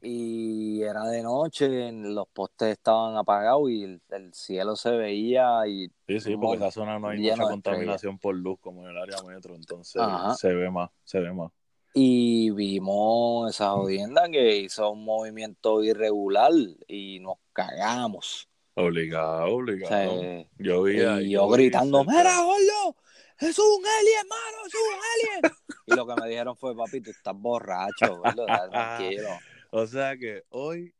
Y 0.05 0.81
era 0.81 1.05
de 1.05 1.23
noche, 1.23 1.89
los 1.93 2.27
postes 2.27 2.73
estaban 2.73 3.15
apagados 3.15 3.69
y 3.69 3.83
el, 3.83 4.01
el 4.09 4.33
cielo 4.33 4.75
se 4.75 4.91
veía 4.91 5.65
y 5.65 5.89
Sí, 6.07 6.19
sí, 6.19 6.35
porque 6.35 6.57
esa 6.57 6.71
zona 6.71 6.99
no 6.99 7.07
hay 7.07 7.19
mucha 7.19 7.43
contaminación 7.43 8.19
por 8.19 8.35
luz 8.35 8.59
como 8.59 8.83
en 8.83 8.89
el 8.89 8.97
área 8.97 9.15
metro, 9.23 9.55
entonces 9.55 10.01
Ajá. 10.01 10.33
se 10.35 10.53
ve 10.53 10.69
más, 10.69 10.89
se 11.05 11.21
ve 11.21 11.31
más. 11.31 11.51
Y 11.93 12.51
vimos 12.51 13.51
esa 13.55 13.69
jodienda 13.71 14.27
que 14.29 14.57
hizo 14.57 14.91
un 14.91 15.05
movimiento 15.05 15.81
irregular 15.83 16.51
y 16.85 17.19
nos 17.21 17.35
cagamos. 17.53 18.49
Obligado, 18.73 19.45
O 19.45 19.55
obligado. 19.59 20.19
sea, 20.19 20.45
yo 20.57 20.83
vi 20.83 20.99
y 21.01 21.29
yo 21.29 21.47
gritando, 21.47 22.03
¡Mira, 22.03 22.41
gordo! 22.41 22.97
¡Es 23.39 23.57
un 23.57 23.85
alien, 23.85 24.27
mano! 24.27 24.67
¡Es 24.67 24.73
un 24.73 25.41
alien! 25.41 25.55
y 25.85 25.93
lo 25.95 26.05
que 26.07 26.21
me 26.21 26.27
dijeron 26.27 26.57
fue, 26.57 26.75
papi, 26.75 26.99
tú 26.99 27.11
estás 27.11 27.35
borracho, 27.35 28.17
gordo, 28.17 28.45
tranquilo. 28.45 29.29
O 29.75 29.87
sea 29.87 30.15
que 30.15 30.43
hoy, 30.49 30.93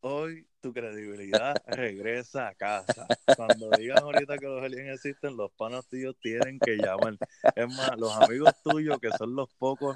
hoy 0.00 0.48
tu 0.62 0.72
credibilidad 0.72 1.54
regresa 1.66 2.48
a 2.48 2.54
casa. 2.54 3.06
Cuando 3.36 3.68
digan 3.76 3.98
ahorita 3.98 4.38
que 4.38 4.46
los 4.46 4.64
aliens 4.64 4.94
existen, 4.94 5.36
los 5.36 5.52
panos 5.52 5.86
tuyos 5.88 6.16
tienen 6.22 6.58
que 6.58 6.76
llamar. 6.76 7.18
Es 7.54 7.68
más, 7.68 7.98
los 7.98 8.16
amigos 8.16 8.54
tuyos, 8.62 8.98
que 8.98 9.10
son 9.10 9.36
los 9.36 9.52
pocos 9.58 9.94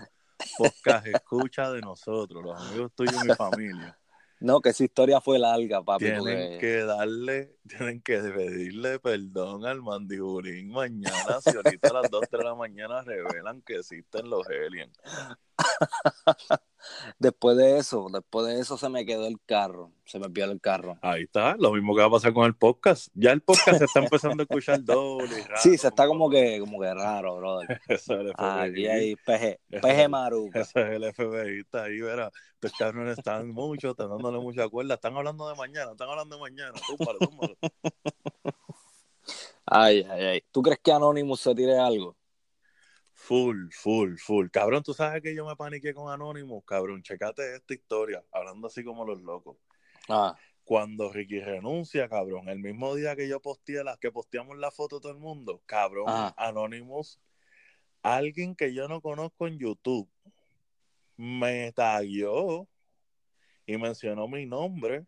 podcast 0.59 1.07
escucha 1.07 1.73
de 1.73 1.81
nosotros, 1.81 2.45
los 2.45 2.61
amigos 2.61 2.93
tuyos 2.95 3.15
y 3.25 3.29
mi 3.29 3.35
familia, 3.35 3.99
No, 4.41 4.61
que 4.61 4.69
esa 4.69 4.85
historia 4.85 5.23
fue 5.23 5.39
larga, 5.39 5.83
papi, 5.83 6.05
tienen 6.05 6.23
porque... 6.23 6.59
que 6.61 6.85
darle, 6.85 7.57
tienen 7.67 8.03
que 8.03 8.19
pedirle 8.19 8.99
perdón 9.01 9.65
al 9.65 9.81
mandiburín 9.81 10.69
mañana 10.69 11.41
si 11.41 11.57
ahorita 11.57 11.89
a 11.89 12.03
las 12.03 12.11
2, 12.11 12.25
3 12.29 12.41
de 12.41 12.45
la 12.45 12.55
mañana 12.55 13.03
revelan 13.05 13.63
que 13.63 13.77
existen 13.77 14.29
los 14.29 14.47
aliens. 14.47 14.93
Después 17.19 17.57
de 17.57 17.79
eso, 17.79 18.07
después 18.13 18.47
de 18.47 18.61
eso 18.61 18.77
se 18.79 18.89
me 18.89 19.05
quedó 19.07 19.27
el 19.27 19.39
carro, 19.47 19.93
se 20.05 20.19
me 20.19 20.29
pierde 20.31 20.53
el 20.53 20.61
carro. 20.61 20.99
Ahí 21.03 21.23
está, 21.25 21.57
lo 21.59 21.73
mismo 21.73 21.95
que 21.95 22.01
va 22.03 22.07
a 22.09 22.11
pasar 22.11 22.33
con 22.33 22.45
el 22.47 22.55
podcast. 22.55 23.09
Ya 23.15 23.33
el 23.33 23.41
podcast 23.43 23.79
se 23.79 23.85
está 23.85 24.01
empezando 24.05 24.43
a 24.43 24.45
escuchar 24.45 24.83
doble. 24.85 25.43
raro, 25.43 25.61
Sí, 25.63 25.77
se 25.79 25.89
está 25.89 26.07
como 26.07 26.29
que, 26.31 26.59
como 26.61 26.81
que 26.81 26.93
raro, 26.95 27.37
brother. 27.37 27.81
Eso 27.89 28.15
es 28.15 28.21
el 28.21 28.33
FBI. 28.35 28.47
Aquí 28.71 28.87
hay 28.87 29.13
Eso 29.13 29.23
peje 29.27 30.03
es- 30.03 30.09
maruca. 30.09 30.61
Ese 30.63 30.81
es 30.81 30.89
el 31.03 31.13
FBI, 31.15 31.61
está 31.61 31.85
ahí, 31.85 32.01
verá. 32.01 32.31
Estos 32.55 32.73
cabrones 32.79 33.17
están 33.19 33.51
mucho, 33.51 33.91
están 33.91 34.09
dándole 34.09 34.39
mucha 34.41 34.69
cuerda. 34.69 34.95
Están 34.95 35.17
hablando 35.17 35.49
de 35.49 35.55
mañana, 35.55 35.93
están 35.93 36.09
hablando 36.09 36.35
de 36.37 36.41
mañana. 36.43 36.73
Túmbalo, 36.89 37.19
túmbalo. 37.21 37.55
Ay, 39.67 40.07
ay, 40.11 40.25
ay. 40.25 40.43
¿Tú 40.51 40.63
crees 40.63 40.81
que 40.83 40.91
Anonymous 40.93 41.41
se 41.41 41.55
tire 41.55 41.79
algo? 41.79 42.17
Full, 43.29 43.69
full, 43.73 44.17
full. 44.17 44.49
Cabrón, 44.49 44.83
tú 44.83 44.95
sabes 44.95 45.21
que 45.21 45.35
yo 45.35 45.45
me 45.45 45.55
paniqué 45.55 45.93
con 45.93 46.11
Anonymous, 46.11 46.65
cabrón. 46.65 47.03
Checate 47.03 47.57
esta 47.57 47.75
historia, 47.75 48.25
hablando 48.33 48.69
así 48.69 48.83
como 48.83 49.05
los 49.05 49.21
locos. 49.21 49.59
Ah, 50.09 50.35
Cuando 50.65 51.13
Ricky 51.13 51.39
renuncia, 51.39 52.09
cabrón, 52.09 52.49
el 52.49 52.59
mismo 52.59 52.95
día 52.95 53.15
que 53.17 53.29
yo 53.29 53.39
posteé 53.43 53.85
las 53.85 53.99
que 53.99 54.11
posteamos 54.11 54.57
la 54.57 54.71
foto 54.71 54.99
todo 54.99 55.13
el 55.13 55.19
mundo, 55.19 55.61
cabrón, 55.67 56.09
Ajá. 56.09 56.35
Anonymous, 56.39 57.21
alguien 58.03 58.57
que 58.57 58.73
yo 58.73 58.89
no 58.89 59.03
conozco 59.03 59.47
en 59.47 59.59
YouTube, 59.59 60.09
me 61.19 61.71
tagueó 61.73 62.67
y 63.67 63.77
mencionó 63.77 64.27
mi 64.27 64.47
nombre 64.47 65.05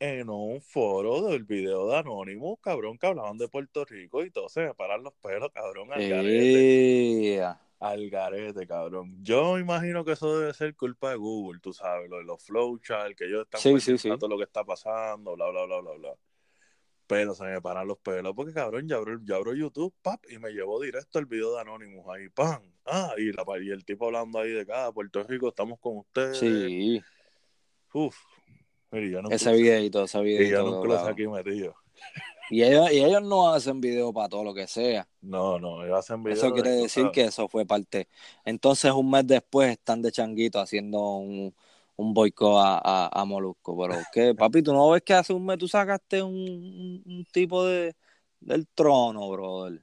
en 0.00 0.30
un 0.30 0.60
foro 0.60 1.22
del 1.22 1.44
video 1.44 1.88
de 1.88 1.96
Anonymous, 1.96 2.58
cabrón, 2.60 2.98
que 2.98 3.06
hablaban 3.06 3.36
de 3.38 3.48
Puerto 3.48 3.84
Rico 3.84 4.24
y 4.24 4.30
todo 4.30 4.48
se 4.48 4.60
me 4.60 4.74
paran 4.74 5.02
los 5.02 5.14
pelos, 5.14 5.50
cabrón, 5.52 5.92
al 5.92 6.08
garete. 6.08 7.42
Al 7.80 8.10
garete, 8.10 8.66
cabrón. 8.66 9.16
Yo 9.22 9.58
imagino 9.58 10.04
que 10.04 10.12
eso 10.12 10.38
debe 10.38 10.54
ser 10.54 10.74
culpa 10.76 11.10
de 11.10 11.16
Google, 11.16 11.60
tú 11.60 11.72
sabes, 11.72 12.08
lo 12.08 12.18
de 12.18 12.24
los 12.24 12.42
flowcharts, 12.42 13.16
que 13.16 13.24
ellos 13.24 13.44
están 13.44 13.80
Sí, 13.80 13.96
todo 14.18 14.28
lo 14.28 14.36
que 14.36 14.44
está 14.44 14.64
pasando, 14.64 15.34
bla, 15.34 15.50
bla, 15.50 15.64
bla, 15.64 15.80
bla, 15.80 15.92
bla. 15.92 16.14
Pero 17.06 17.34
se 17.34 17.44
me 17.44 17.60
paran 17.62 17.88
los 17.88 17.98
pelos 17.98 18.34
porque, 18.36 18.52
cabrón, 18.52 18.86
ya 18.86 18.96
abro, 18.96 19.18
ya 19.24 19.36
abro 19.36 19.54
YouTube, 19.54 19.94
pap, 20.02 20.22
y 20.30 20.38
me 20.38 20.50
llevó 20.50 20.80
directo 20.80 21.18
el 21.18 21.26
video 21.26 21.54
de 21.54 21.62
Anonymous 21.62 22.06
ahí, 22.08 22.28
pam. 22.28 22.62
Ah, 22.84 23.14
y, 23.16 23.32
la, 23.32 23.44
y 23.62 23.70
el 23.70 23.84
tipo 23.84 24.06
hablando 24.06 24.38
ahí 24.38 24.50
de 24.50 24.66
cada 24.66 24.92
Puerto 24.92 25.22
Rico, 25.24 25.48
estamos 25.48 25.78
con 25.80 25.98
ustedes. 25.98 26.38
Sí, 26.38 27.02
Uf. 27.94 28.16
Ese 29.30 29.52
videito, 29.52 30.04
ese 30.04 30.18
y 30.20 30.22
videito. 30.24 30.50
yo 30.50 30.70
nunca 30.70 30.88
lo 30.88 30.98
saqué 31.04 31.28
metido. 31.28 31.74
Y 32.50 32.62
ellos, 32.62 32.90
y 32.90 33.04
ellos 33.04 33.22
no 33.22 33.52
hacen 33.52 33.80
video 33.80 34.12
para 34.12 34.28
todo 34.30 34.42
lo 34.42 34.54
que 34.54 34.66
sea. 34.66 35.06
No, 35.20 35.58
no, 35.58 35.84
ellos 35.84 35.98
hacen 35.98 36.22
videos. 36.22 36.38
Eso 36.44 36.54
quiere 36.54 36.70
de 36.70 36.82
decir 36.82 37.10
que 37.12 37.24
eso 37.24 37.46
fue 37.48 37.66
parte. 37.66 38.08
Entonces, 38.44 38.90
un 38.92 39.10
mes 39.10 39.26
después 39.26 39.70
están 39.70 40.00
de 40.00 40.10
changuito 40.10 40.58
haciendo 40.58 41.16
un, 41.18 41.54
un 41.96 42.14
boicot 42.14 42.56
a, 42.56 42.78
a, 42.82 43.20
a 43.20 43.24
Molusco. 43.26 43.76
Pero, 43.76 43.96
¿qué, 44.12 44.34
papi? 44.34 44.62
¿Tú 44.62 44.72
no 44.72 44.88
ves 44.90 45.02
que 45.02 45.12
hace 45.12 45.34
un 45.34 45.44
mes 45.44 45.58
tú 45.58 45.68
sacaste 45.68 46.22
un, 46.22 46.34
un, 46.34 47.02
un 47.04 47.24
tipo 47.26 47.66
de, 47.66 47.94
del 48.40 48.66
trono, 48.68 49.28
brother? 49.28 49.82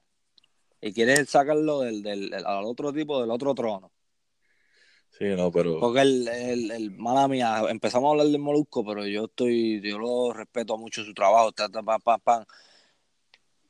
Y 0.81 0.91
quieres 0.93 1.29
sacarlo 1.29 1.81
del, 1.81 2.01
del, 2.01 2.31
del- 2.31 2.45
al 2.45 2.65
otro 2.65 2.91
tipo 2.91 3.21
del 3.21 3.29
otro 3.29 3.53
trono. 3.53 3.91
Sí, 5.17 5.25
no, 5.35 5.51
pero. 5.51 5.79
Porque 5.79 6.01
el, 6.01 6.27
el, 6.27 6.71
el 6.71 6.91
mala 6.91 7.27
mía, 7.27 7.63
empezamos 7.69 8.07
a 8.07 8.11
hablar 8.11 8.27
del 8.27 8.39
Molusco, 8.39 8.83
pero 8.85 9.05
yo 9.07 9.25
estoy, 9.25 9.81
yo 9.81 9.97
lo 9.97 10.33
respeto 10.33 10.77
mucho 10.77 11.03
su 11.03 11.13
trabajo, 11.13 11.51
ta, 11.53 11.69
ta, 11.69 11.81
pam. 11.83 12.43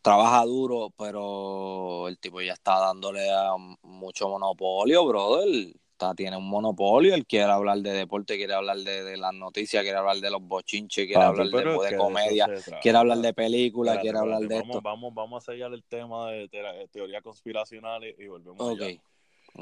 trabaja 0.02 0.44
duro, 0.46 0.92
pero 0.98 2.08
el 2.08 2.18
tipo 2.20 2.42
ya 2.42 2.54
está 2.54 2.80
dándole 2.80 3.30
a 3.32 3.56
mucho 3.84 4.30
monopolio, 4.30 5.06
brother. 5.06 5.74
Está, 5.92 6.14
tiene 6.14 6.36
un 6.36 6.48
monopolio, 6.50 7.16
él 7.16 7.26
quiere 7.26 7.50
hablar 7.52 7.78
de 7.78 7.92
deporte, 7.92 8.36
quiere 8.36 8.54
hablar 8.54 8.78
de, 8.78 9.04
de 9.04 9.16
las 9.16 9.34
noticias, 9.34 9.82
quiere 9.82 9.98
hablar 9.98 10.18
de 10.18 10.30
los 10.30 10.42
bochinches, 10.42 11.06
quiere 11.08 11.24
Papi, 11.24 11.40
hablar 11.42 11.66
de, 11.90 11.96
comedia, 11.96 12.50
quiere 12.82 12.98
hablar 12.98 13.20
de 13.20 13.34
películas, 13.34 14.00
quiere 14.00 14.18
hablar 14.18 14.42
de 14.42 14.56
vamos, 14.56 14.68
esto. 14.68 14.82
Vamos, 14.82 15.14
vamos 15.14 15.44
a 15.48 15.52
sellar 15.54 15.74
el 15.74 15.84
tema 15.84 16.32
de, 16.32 16.50
te- 16.50 16.88
teoría 16.92 17.22
conspiracional 17.22 18.04
y, 18.04 18.14
y 18.24 18.28
volvemos 18.28 18.68
Ok, 18.68 18.82
allá. 18.82 19.00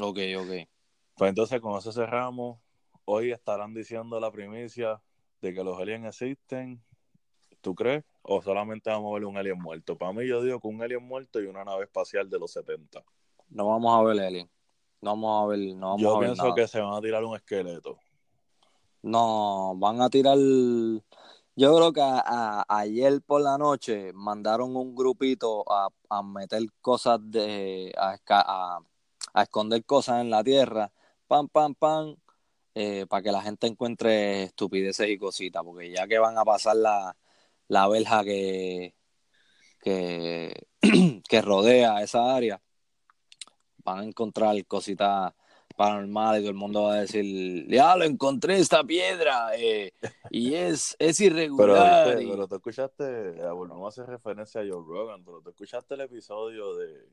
ok, 0.01 0.19
ok. 0.39 0.72
Pues 1.15 1.29
entonces 1.29 1.61
con 1.61 1.77
eso 1.77 1.91
cerramos. 1.91 2.59
Hoy 3.05 3.31
estarán 3.31 3.73
diciendo 3.73 4.19
la 4.19 4.31
primicia 4.31 5.01
de 5.41 5.53
que 5.53 5.63
los 5.63 5.79
aliens 5.79 6.05
existen. 6.07 6.81
¿Tú 7.61 7.75
crees? 7.75 8.03
¿O 8.23 8.41
solamente 8.41 8.89
vamos 8.89 9.11
a 9.11 9.13
ver 9.15 9.25
un 9.25 9.37
alien 9.37 9.59
muerto? 9.59 9.97
Para 9.97 10.13
mí 10.13 10.27
yo 10.27 10.41
digo 10.41 10.59
que 10.59 10.67
un 10.67 10.81
alien 10.81 11.03
muerto 11.05 11.41
y 11.41 11.45
una 11.45 11.63
nave 11.63 11.83
espacial 11.83 12.29
de 12.29 12.39
los 12.39 12.51
70. 12.51 13.03
No 13.49 13.67
vamos 13.67 13.93
a 13.97 14.01
ver 14.03 14.19
Alien. 14.19 14.49
No 15.01 15.11
vamos 15.11 15.43
a 15.43 15.47
ver, 15.47 15.59
no 15.75 15.87
vamos 15.89 16.01
yo 16.01 16.15
a 16.15 16.19
ver 16.19 16.27
pienso 16.29 16.43
nada. 16.43 16.55
que 16.55 16.67
se 16.67 16.79
van 16.79 16.93
a 16.93 17.01
tirar 17.01 17.23
un 17.23 17.35
esqueleto. 17.35 17.99
No, 19.01 19.73
van 19.75 20.01
a 20.01 20.09
tirar. 20.09 20.37
Yo 20.37 21.75
creo 21.75 21.93
que 21.93 22.01
a- 22.01 22.23
a- 22.25 22.65
ayer 22.79 23.21
por 23.21 23.41
la 23.41 23.57
noche 23.57 24.11
mandaron 24.13 24.75
un 24.75 24.95
grupito 24.95 25.63
a, 25.71 25.89
a 26.09 26.23
meter 26.23 26.63
cosas 26.81 27.19
de. 27.21 27.93
A- 27.97 28.79
a 29.35 29.41
esconder 29.43 29.83
cosas 29.85 30.21
en 30.21 30.29
la 30.29 30.43
tierra. 30.43 30.91
Pam, 31.27 31.47
pam, 31.47 31.73
pam. 31.75 32.15
eh, 32.75 33.05
para 33.07 33.21
que 33.23 33.31
la 33.31 33.41
gente 33.41 33.67
encuentre 33.67 34.43
estupideces 34.43 35.07
y 35.09 35.17
cositas. 35.17 35.63
Porque 35.63 35.91
ya 35.91 36.07
que 36.07 36.17
van 36.19 36.37
a 36.37 36.43
pasar 36.45 36.75
la, 36.75 37.15
la 37.67 37.87
verja 37.87 38.23
que, 38.23 38.95
que, 39.81 40.67
que 41.29 41.41
rodea 41.41 42.01
esa 42.01 42.35
área, 42.35 42.61
van 43.83 43.99
a 43.99 44.03
encontrar 44.05 44.65
cositas 44.65 45.33
paranormal 45.75 46.37
y 46.37 46.39
todo 46.41 46.49
el 46.51 46.55
mundo 46.55 46.83
va 46.83 46.93
a 46.95 47.01
decir, 47.01 47.67
ya 47.67 47.95
lo 47.95 48.03
encontré 48.05 48.59
esta 48.59 48.83
piedra 48.83 49.49
eh, 49.57 49.91
y 50.29 50.53
es, 50.53 50.95
es 50.99 51.17
Pero, 51.17 51.25
irregular. 51.25 52.07
¿viste? 52.09 52.23
y- 52.23 52.29
pero 52.29 52.47
tú 52.47 52.55
escuchaste, 52.55 53.03
eh, 53.39 53.51
volvemos 53.51 53.85
a 53.85 53.87
hacer 53.89 54.05
referencia 54.11 54.61
a 54.61 54.63
Joe 54.63 54.83
Rogan, 54.85 55.23
pero 55.23 55.41
tú 55.41 55.49
escuchaste 55.49 55.95
el 55.95 56.01
episodio 56.01 56.75
de 56.75 57.07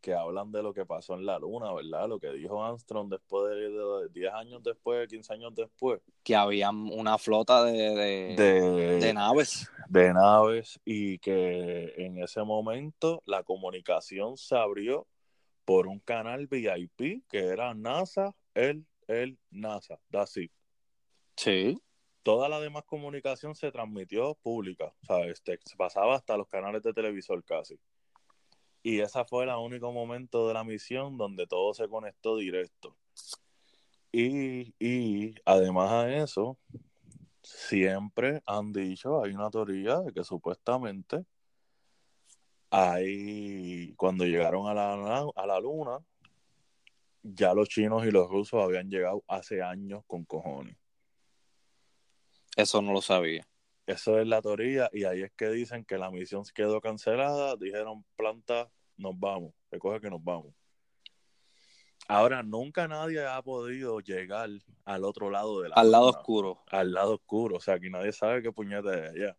que 0.00 0.14
hablan 0.14 0.50
de 0.50 0.62
lo 0.62 0.72
que 0.72 0.86
pasó 0.86 1.14
en 1.14 1.26
la 1.26 1.38
luna, 1.38 1.72
¿verdad? 1.72 2.08
Lo 2.08 2.18
que 2.18 2.32
dijo 2.32 2.64
Armstrong 2.64 3.08
después 3.08 3.54
de, 3.54 3.70
de 3.70 4.08
10 4.10 4.32
años 4.32 4.62
después, 4.62 5.08
15 5.08 5.34
años 5.34 5.54
después, 5.54 6.00
que 6.22 6.34
había 6.34 6.70
una 6.70 7.18
flota 7.18 7.64
de, 7.64 7.72
de, 7.72 8.34
de, 8.36 8.98
de 8.98 9.14
naves. 9.14 9.70
de 9.88 10.12
naves 10.12 10.80
y 10.84 11.18
que 11.18 11.92
en 11.96 12.18
ese 12.22 12.42
momento 12.42 13.22
la 13.26 13.42
comunicación 13.42 14.36
se 14.36 14.56
abrió 14.56 15.06
por 15.64 15.86
un 15.86 16.00
canal 16.00 16.46
VIP 16.46 17.22
que 17.28 17.46
era 17.46 17.74
NASA, 17.74 18.34
el, 18.54 18.86
el 19.06 19.38
NASA, 19.50 20.00
that's 20.10 20.36
it. 20.36 20.50
Sí. 21.36 21.80
Toda 22.22 22.48
la 22.48 22.60
demás 22.60 22.84
comunicación 22.84 23.54
se 23.54 23.70
transmitió 23.72 24.34
pública, 24.42 24.92
o 25.02 25.06
sea, 25.06 25.26
este, 25.26 25.58
se 25.64 25.76
pasaba 25.76 26.16
hasta 26.16 26.36
los 26.36 26.48
canales 26.48 26.82
de 26.82 26.92
televisor 26.92 27.42
casi. 27.44 27.78
Y 28.82 29.00
ese 29.00 29.24
fue 29.24 29.44
el 29.44 29.50
único 29.50 29.92
momento 29.92 30.48
de 30.48 30.54
la 30.54 30.64
misión 30.64 31.16
donde 31.16 31.46
todo 31.46 31.74
se 31.74 31.88
conectó 31.88 32.36
directo. 32.36 32.96
Y, 34.12 34.74
y 34.78 35.34
además 35.44 35.90
a 35.92 36.12
eso, 36.16 36.58
siempre 37.42 38.42
han 38.46 38.72
dicho, 38.72 39.22
hay 39.22 39.32
una 39.32 39.50
teoría 39.50 40.00
de 40.00 40.12
que 40.12 40.24
supuestamente 40.24 41.24
hay, 42.70 43.94
cuando 43.96 44.24
llegaron 44.24 44.66
a 44.68 44.74
la, 44.74 45.26
a 45.34 45.46
la 45.46 45.60
luna, 45.60 45.98
ya 47.22 47.52
los 47.52 47.68
chinos 47.68 48.06
y 48.06 48.10
los 48.10 48.30
rusos 48.30 48.62
habían 48.62 48.88
llegado 48.88 49.22
hace 49.28 49.62
años 49.62 50.04
con 50.06 50.24
cojones. 50.24 50.76
Eso 52.56 52.80
no 52.80 52.92
lo 52.92 53.02
sabía. 53.02 53.46
Eso 53.90 54.20
es 54.20 54.26
la 54.28 54.40
teoría 54.40 54.88
y 54.92 55.02
ahí 55.02 55.22
es 55.22 55.32
que 55.32 55.48
dicen 55.48 55.84
que 55.84 55.98
la 55.98 56.12
misión 56.12 56.44
quedó 56.54 56.80
cancelada, 56.80 57.56
dijeron 57.56 58.04
planta, 58.14 58.70
nos 58.96 59.18
vamos, 59.18 59.52
recoge 59.68 60.00
que 60.00 60.10
nos 60.10 60.22
vamos. 60.22 60.54
Ahora, 62.06 62.44
nunca 62.44 62.86
nadie 62.86 63.26
ha 63.26 63.42
podido 63.42 63.98
llegar 63.98 64.48
al 64.84 65.04
otro 65.04 65.28
lado 65.28 65.60
de 65.60 65.70
la 65.70 65.74
Al 65.74 65.90
lado 65.90 66.06
oscuro. 66.08 66.62
al 66.68 66.92
lado 66.92 67.14
oscuro, 67.14 67.56
o 67.56 67.60
sea, 67.60 67.74
aquí 67.74 67.90
nadie 67.90 68.12
sabe 68.12 68.42
qué 68.42 68.52
puñeta 68.52 68.94
es 68.94 69.10
allá. 69.10 69.36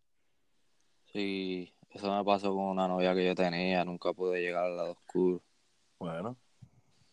Sí, 1.12 1.74
eso 1.90 2.14
me 2.14 2.22
pasó 2.22 2.50
con 2.50 2.64
una 2.64 2.86
novia 2.86 3.14
que 3.14 3.24
yo 3.24 3.34
tenía, 3.34 3.84
nunca 3.86 4.12
pude 4.12 4.40
llegar 4.40 4.64
al 4.64 4.76
lado 4.76 4.92
oscuro. 4.92 5.42
Bueno. 5.98 6.36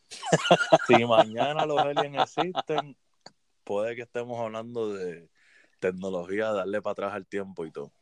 si 0.88 1.06
mañana 1.06 1.66
los 1.66 1.80
aliens 1.80 2.38
existen, 2.38 2.98
puede 3.64 3.96
que 3.96 4.02
estemos 4.02 4.38
hablando 4.40 4.94
de 4.94 5.30
tecnología, 5.80 6.52
darle 6.52 6.82
para 6.82 6.92
atrás 6.92 7.14
al 7.14 7.26
tiempo 7.26 7.66
y 7.66 7.72
todo. 7.72 7.94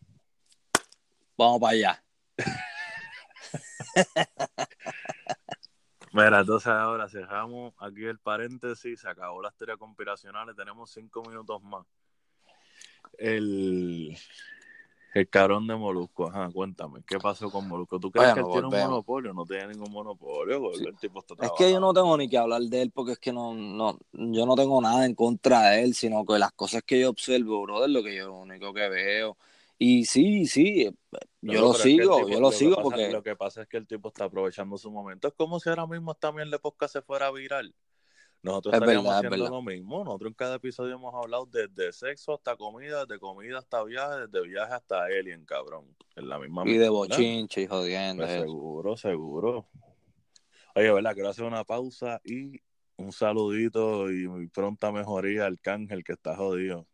Vamos 1.38 1.62
para 1.62 1.74
allá. 1.74 2.04
Mira, 6.14 6.40
entonces 6.40 6.68
ahora 6.68 7.08
cerramos 7.08 7.74
aquí 7.78 8.06
el 8.06 8.20
paréntesis, 8.20 9.02
se 9.02 9.10
acabó 9.10 9.42
las 9.42 9.56
teorías 9.56 9.78
conspiracionales, 9.78 10.56
tenemos 10.56 10.92
cinco 10.92 11.22
minutos 11.24 11.62
más. 11.62 11.86
El, 13.18 14.18
el 15.20 15.30
carón 15.30 15.68
de 15.68 15.76
Molusco, 15.76 16.28
ajá, 16.28 16.50
cuéntame, 16.52 17.02
¿qué 17.08 17.18
pasó 17.20 17.50
con 17.50 17.68
Molusco? 17.68 18.00
¿Tú 18.00 18.12
crees 18.12 18.34
que 18.34 18.40
él 18.42 18.46
tiene 18.52 18.68
un 18.68 18.74
monopolio? 18.74 19.34
No 19.34 19.46
tiene 19.46 19.68
ningún 19.70 19.92
monopolio, 19.92 20.62
porque 20.62 20.78
Sí. 20.80 20.86
el 20.88 20.98
tipo 20.98 21.20
está 21.20 21.34
Es 21.46 21.52
que 21.58 21.72
yo 21.72 21.80
no 21.80 21.94
tengo 21.94 22.16
ni 22.18 22.28
que 22.30 22.38
hablar 22.38 22.62
de 22.62 22.82
él 22.82 22.92
porque 22.92 23.14
es 23.14 23.20
que 23.20 23.32
no, 23.34 23.54
no, 23.54 23.98
yo 24.12 24.46
no 24.46 24.56
tengo 24.56 24.82
nada 24.82 25.06
en 25.06 25.16
contra 25.16 25.70
de 25.72 25.84
él, 25.84 25.94
sino 25.94 26.26
que 26.26 26.38
las 26.40 26.52
cosas 26.54 26.84
que 26.84 27.00
yo 27.02 27.10
observo, 27.10 27.62
brother, 27.64 27.90
lo 27.90 28.04
que 28.04 28.16
yo 28.16 28.28
lo 28.28 28.38
único 28.40 28.74
que 28.74 28.88
veo. 28.90 29.38
Y 29.80 30.06
sí, 30.06 30.48
sí, 30.48 30.82
eh, 30.88 30.94
yo 31.42 31.62
lo 31.62 31.72
es 31.74 31.78
sigo, 31.82 32.18
tipo- 32.18 32.30
yo 32.30 32.40
lo 32.40 32.52
sigo 32.52 32.72
pasa- 32.78 32.84
porque 32.84 33.12
Lo 33.12 33.22
que 33.24 33.36
pasa 33.36 33.62
es 33.62 33.68
que 33.68 33.78
el 33.78 33.86
tipo 33.86 34.08
está 34.08 34.26
aprovechando 34.26 34.78
su 34.78 34.90
momento. 34.92 35.28
Es 35.28 35.34
como 35.36 35.60
si 35.60 35.70
ahora 35.70 35.86
mismo 35.86 36.12
esta 36.14 36.32
mierda 36.32 36.52
de 36.52 36.60
podcast 36.60 36.94
se 36.94 37.02
fuera 37.04 37.30
viral. 37.32 37.74
Nosotros 38.42 38.74
Es 38.74 38.80
estaríamos 38.80 39.06
verdad, 39.06 39.26
haciendo 39.34 39.50
lo 39.50 39.62
mismo. 39.62 40.04
Nosotros 40.04 40.30
en 40.30 40.34
cada 40.36 40.56
episodio 40.56 40.96
hemos 40.96 41.14
hablado 41.14 41.46
desde 41.46 41.92
sexo 41.92 42.34
hasta 42.34 42.56
comida, 42.56 43.06
desde 43.06 43.20
comida 43.20 43.60
hasta 43.60 43.84
viaje, 43.84 44.28
desde 44.28 44.48
viaje 44.48 44.74
hasta 44.74 45.06
alien, 45.06 45.46
cabrón. 45.46 45.86
La 46.16 46.40
misma 46.40 46.64
y 46.66 46.78
de 46.78 46.90
bochinche 46.90 47.62
y 47.62 47.68
jodiendo. 47.68 48.24
Pues 48.26 48.40
seguro, 48.40 48.98
seguro. 48.98 49.68
Oye, 50.76 50.92
¿verdad? 50.92 51.14
Quiero 51.14 51.30
hacer 51.30 51.46
una 51.46 51.64
pausa 51.64 52.22
y 52.24 52.62
un 52.98 53.12
saludito 53.12 54.12
y 54.12 54.48
pronta 54.50 54.92
mejoría 54.92 55.46
al 55.46 55.60
cángel 55.60 56.04
que 56.04 56.14
está 56.14 56.36
jodido. 56.36 56.88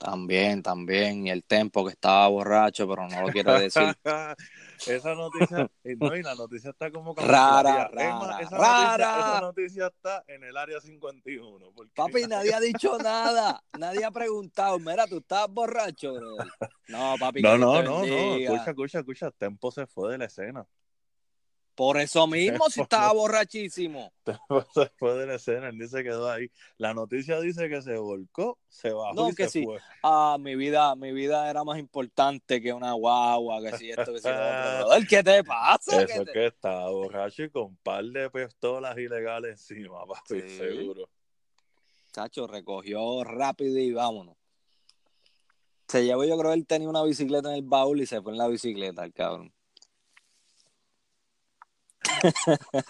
También, 0.00 0.62
también. 0.62 1.26
Y 1.26 1.30
el 1.30 1.44
tempo 1.44 1.84
que 1.84 1.90
estaba 1.92 2.26
borracho, 2.28 2.88
pero 2.88 3.06
no 3.06 3.20
lo 3.20 3.28
quiero 3.28 3.52
decir. 3.60 3.82
esa 4.86 5.14
noticia, 5.14 5.70
y 5.84 5.94
no, 5.94 6.16
y 6.16 6.22
la 6.22 6.34
noticia 6.34 6.70
está 6.70 6.90
como 6.90 7.14
Rara, 7.14 7.90
rara, 7.92 8.40
esa 8.40 8.56
rara. 8.56 8.96
Noticia, 8.96 9.18
esa 9.20 9.40
noticia 9.42 9.86
está 9.88 10.24
en 10.26 10.44
el 10.44 10.56
área 10.56 10.80
51. 10.80 11.70
porque- 11.74 11.92
Papi, 11.94 12.22
nadie 12.28 12.54
ha 12.54 12.60
dicho 12.60 12.96
nada. 12.96 13.62
Nadie 13.78 14.02
ha 14.02 14.10
preguntado. 14.10 14.78
Mira, 14.78 15.06
tú 15.06 15.18
estabas 15.18 15.50
borracho, 15.50 16.14
bro. 16.14 16.36
No, 16.88 17.16
papi, 17.20 17.42
No, 17.42 17.58
no, 17.58 17.82
no, 17.82 18.06
no. 18.06 18.36
Escucha, 18.38 18.70
escucha, 18.70 18.98
escucha. 19.00 19.30
Tempo 19.32 19.70
se 19.70 19.86
fue 19.86 20.12
de 20.12 20.18
la 20.18 20.24
escena. 20.24 20.66
Por 21.80 21.96
eso 21.96 22.26
mismo, 22.26 22.68
si 22.68 22.82
estaba 22.82 23.10
borrachísimo. 23.14 24.12
Fue 24.98 25.14
de 25.16 25.26
la 25.26 25.36
escena. 25.36 25.70
Él 25.70 25.88
se 25.88 26.02
quedó 26.02 26.30
ahí. 26.30 26.50
La 26.76 26.92
noticia 26.92 27.40
dice 27.40 27.70
que 27.70 27.80
se 27.80 27.96
volcó, 27.96 28.58
se 28.68 28.90
bajó 28.92 29.14
No, 29.14 29.30
y 29.30 29.34
que 29.34 29.44
se 29.44 29.60
sí. 29.60 29.64
fue. 29.64 29.78
Ah, 30.02 30.36
mi 30.38 30.56
vida, 30.56 30.94
mi 30.94 31.10
vida 31.12 31.48
era 31.48 31.64
más 31.64 31.78
importante 31.78 32.60
que 32.60 32.74
una 32.74 32.92
guagua, 32.92 33.62
que 33.62 33.78
si 33.78 33.88
esto, 33.90 34.12
que 34.12 34.18
si 34.20 34.28
lo 34.28 34.84
otro. 34.84 34.98
¿Qué 35.08 35.22
te 35.22 35.42
pasa? 35.42 35.96
Eso 36.02 36.06
¿Qué 36.06 36.12
es 36.18 36.24
te- 36.26 36.32
que 36.32 36.46
estaba 36.48 36.90
borracho 36.90 37.44
y 37.44 37.50
con 37.50 37.62
un 37.62 37.76
par 37.78 38.04
de 38.04 38.28
pistolas 38.28 38.98
ilegales 38.98 39.52
encima, 39.70 40.04
papi, 40.04 40.38
Sí. 40.42 40.58
seguro. 40.58 41.08
Chacho, 42.12 42.46
recogió 42.46 43.24
rápido 43.24 43.78
y 43.78 43.90
vámonos. 43.92 44.36
Se 45.88 46.04
llevó, 46.04 46.24
yo 46.26 46.36
creo 46.36 46.50
que 46.52 46.58
él 46.58 46.66
tenía 46.66 46.90
una 46.90 47.02
bicicleta 47.04 47.48
en 47.48 47.54
el 47.54 47.62
baúl 47.62 48.02
y 48.02 48.06
se 48.06 48.20
fue 48.20 48.32
en 48.32 48.38
la 48.38 48.48
bicicleta, 48.48 49.02
el 49.02 49.14
cabrón. 49.14 49.50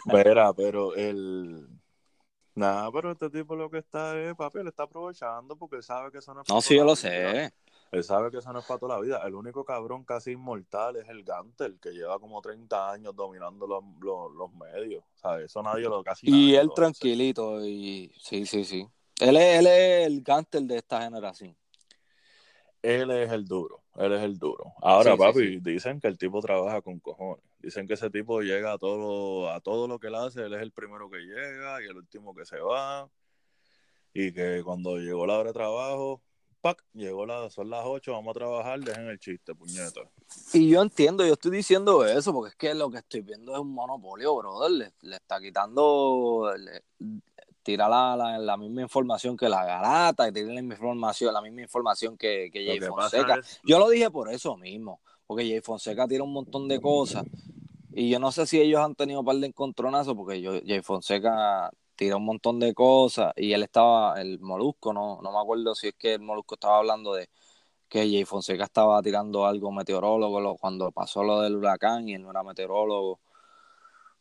Verá, 0.04 0.52
pero 0.52 0.94
el. 0.94 1.68
Nada, 2.54 2.90
pero 2.92 3.12
este 3.12 3.30
tipo 3.30 3.54
lo 3.56 3.70
que 3.70 3.78
está 3.78 4.18
es, 4.20 4.34
papi, 4.34 4.58
él 4.58 4.68
está 4.68 4.82
aprovechando 4.84 5.56
porque 5.56 5.76
él 5.76 5.82
sabe 5.82 6.10
que 6.10 6.18
eso 6.18 6.34
no 6.34 6.42
es 6.42 6.48
No, 6.48 6.56
para 6.56 6.62
sí, 6.62 6.76
yo 6.76 6.84
lo 6.84 6.96
sé. 6.96 7.52
Él 7.92 8.04
sabe 8.04 8.30
que 8.30 8.38
eso 8.38 8.52
no 8.52 8.60
es 8.60 8.64
para 8.66 8.78
toda 8.78 8.96
la 8.96 9.00
vida. 9.02 9.22
El 9.26 9.34
único 9.34 9.64
cabrón 9.64 10.04
casi 10.04 10.32
inmortal 10.32 10.96
es 10.96 11.08
el 11.08 11.24
Gantel, 11.24 11.78
que 11.80 11.90
lleva 11.92 12.18
como 12.20 12.40
30 12.40 12.92
años 12.92 13.14
dominando 13.16 13.66
los, 13.66 13.82
los, 14.00 14.32
los 14.32 14.52
medios. 14.54 15.04
O 15.16 15.18
sea, 15.18 15.40
eso 15.40 15.62
nadie 15.62 15.88
lo 15.88 16.02
casi 16.04 16.28
Y 16.28 16.54
él 16.54 16.70
hace. 16.70 16.74
tranquilito, 16.74 17.64
y 17.66 18.12
sí, 18.20 18.46
sí, 18.46 18.64
sí. 18.64 18.86
Él 19.18 19.36
es, 19.36 19.58
él 19.60 19.66
es 19.66 20.06
el 20.06 20.22
gánster 20.22 20.62
de 20.62 20.76
esta 20.78 21.02
generación. 21.02 21.56
Él 22.82 23.10
es 23.10 23.30
el 23.32 23.46
duro, 23.46 23.79
él 23.96 24.12
es 24.12 24.22
el 24.22 24.38
duro. 24.38 24.72
Ahora, 24.80 25.12
Sí, 25.12 25.16
sí, 25.16 25.18
papi, 25.18 25.38
sí. 25.38 25.60
dicen 25.60 26.00
que 26.00 26.08
el 26.08 26.16
tipo 26.18 26.40
trabaja 26.40 26.80
con 26.82 26.98
cojones. 27.00 27.44
Dicen 27.58 27.86
que 27.86 27.94
ese 27.94 28.10
tipo 28.10 28.40
llega 28.40 28.72
a 28.72 28.78
todo, 28.78 29.50
a 29.50 29.60
todo 29.60 29.86
lo 29.88 29.98
que 29.98 30.06
él 30.08 30.14
hace, 30.14 30.42
él 30.44 30.54
es 30.54 30.62
el 30.62 30.72
primero 30.72 31.10
que 31.10 31.18
llega 31.18 31.82
y 31.82 31.86
el 31.86 31.96
último 31.96 32.34
que 32.34 32.44
se 32.46 32.58
va. 32.60 33.08
Y 34.12 34.32
que 34.32 34.62
cuando 34.64 34.96
llegó 34.98 35.26
la 35.26 35.38
hora 35.38 35.50
de 35.50 35.54
trabajo, 35.54 36.20
¡pac! 36.60 36.82
Llegó 36.94 37.26
la, 37.26 37.48
son 37.50 37.70
las 37.70 37.84
8, 37.86 38.12
vamos 38.12 38.30
a 38.34 38.38
trabajar, 38.38 38.80
dejen 38.80 39.06
el 39.06 39.18
chiste, 39.18 39.54
puñeta. 39.54 40.00
Y 40.52 40.68
yo 40.68 40.82
entiendo, 40.82 41.24
yo 41.26 41.34
estoy 41.34 41.50
diciendo 41.52 42.04
eso, 42.04 42.32
porque 42.32 42.50
es 42.50 42.56
que 42.56 42.74
lo 42.74 42.90
que 42.90 42.98
estoy 42.98 43.20
viendo 43.20 43.52
es 43.52 43.58
un 43.60 43.72
monopolio, 43.72 44.36
brother. 44.36 44.70
Le, 44.70 44.92
le 45.02 45.16
está 45.16 45.40
quitando, 45.40 46.52
le- 46.58 46.82
tira 47.70 47.88
la, 47.88 48.16
la, 48.16 48.38
la 48.38 48.56
misma 48.56 48.82
información 48.82 49.36
que 49.36 49.48
la 49.48 49.64
garata, 49.64 50.28
y 50.28 50.32
tira 50.32 50.48
la 50.48 50.54
misma 50.54 50.74
información, 50.74 51.32
la 51.32 51.40
misma 51.42 51.62
información 51.62 52.16
que, 52.16 52.50
que 52.52 52.64
Jay 52.66 52.80
que 52.80 52.86
Fonseca. 52.86 53.36
es, 53.36 53.60
Yo 53.62 53.78
lo 53.78 53.88
dije 53.88 54.10
por 54.10 54.30
eso 54.32 54.56
mismo, 54.56 55.00
porque 55.26 55.48
Jay 55.48 55.60
Fonseca 55.60 56.06
tira 56.08 56.24
un 56.24 56.32
montón 56.32 56.68
de 56.68 56.80
cosas. 56.80 57.24
Y 57.92 58.08
yo 58.10 58.18
no 58.18 58.30
sé 58.32 58.46
si 58.46 58.60
ellos 58.60 58.80
han 58.80 58.94
tenido 58.94 59.20
un 59.20 59.26
par 59.26 59.36
de 59.36 59.46
encontronazos, 59.48 60.14
porque 60.14 60.40
yo, 60.40 60.52
Jay 60.66 60.80
Fonseca 60.82 61.70
tira 61.96 62.16
un 62.16 62.24
montón 62.24 62.58
de 62.58 62.72
cosas 62.72 63.32
y 63.36 63.52
él 63.52 63.62
estaba, 63.62 64.20
el 64.20 64.38
Molusco, 64.40 64.92
no, 64.92 65.20
no 65.22 65.32
me 65.32 65.38
acuerdo 65.38 65.74
si 65.74 65.88
es 65.88 65.94
que 65.98 66.14
el 66.14 66.20
Molusco 66.20 66.54
estaba 66.54 66.78
hablando 66.78 67.12
de 67.14 67.28
que 67.88 68.00
Jay 68.00 68.24
Fonseca 68.24 68.64
estaba 68.64 69.02
tirando 69.02 69.44
algo 69.46 69.72
meteorólogo 69.72 70.40
lo- 70.40 70.56
cuando 70.56 70.92
pasó 70.92 71.22
lo 71.24 71.40
del 71.42 71.56
huracán 71.56 72.08
y 72.08 72.14
él 72.14 72.22
no 72.22 72.30
era 72.30 72.42
meteorólogo. 72.42 73.20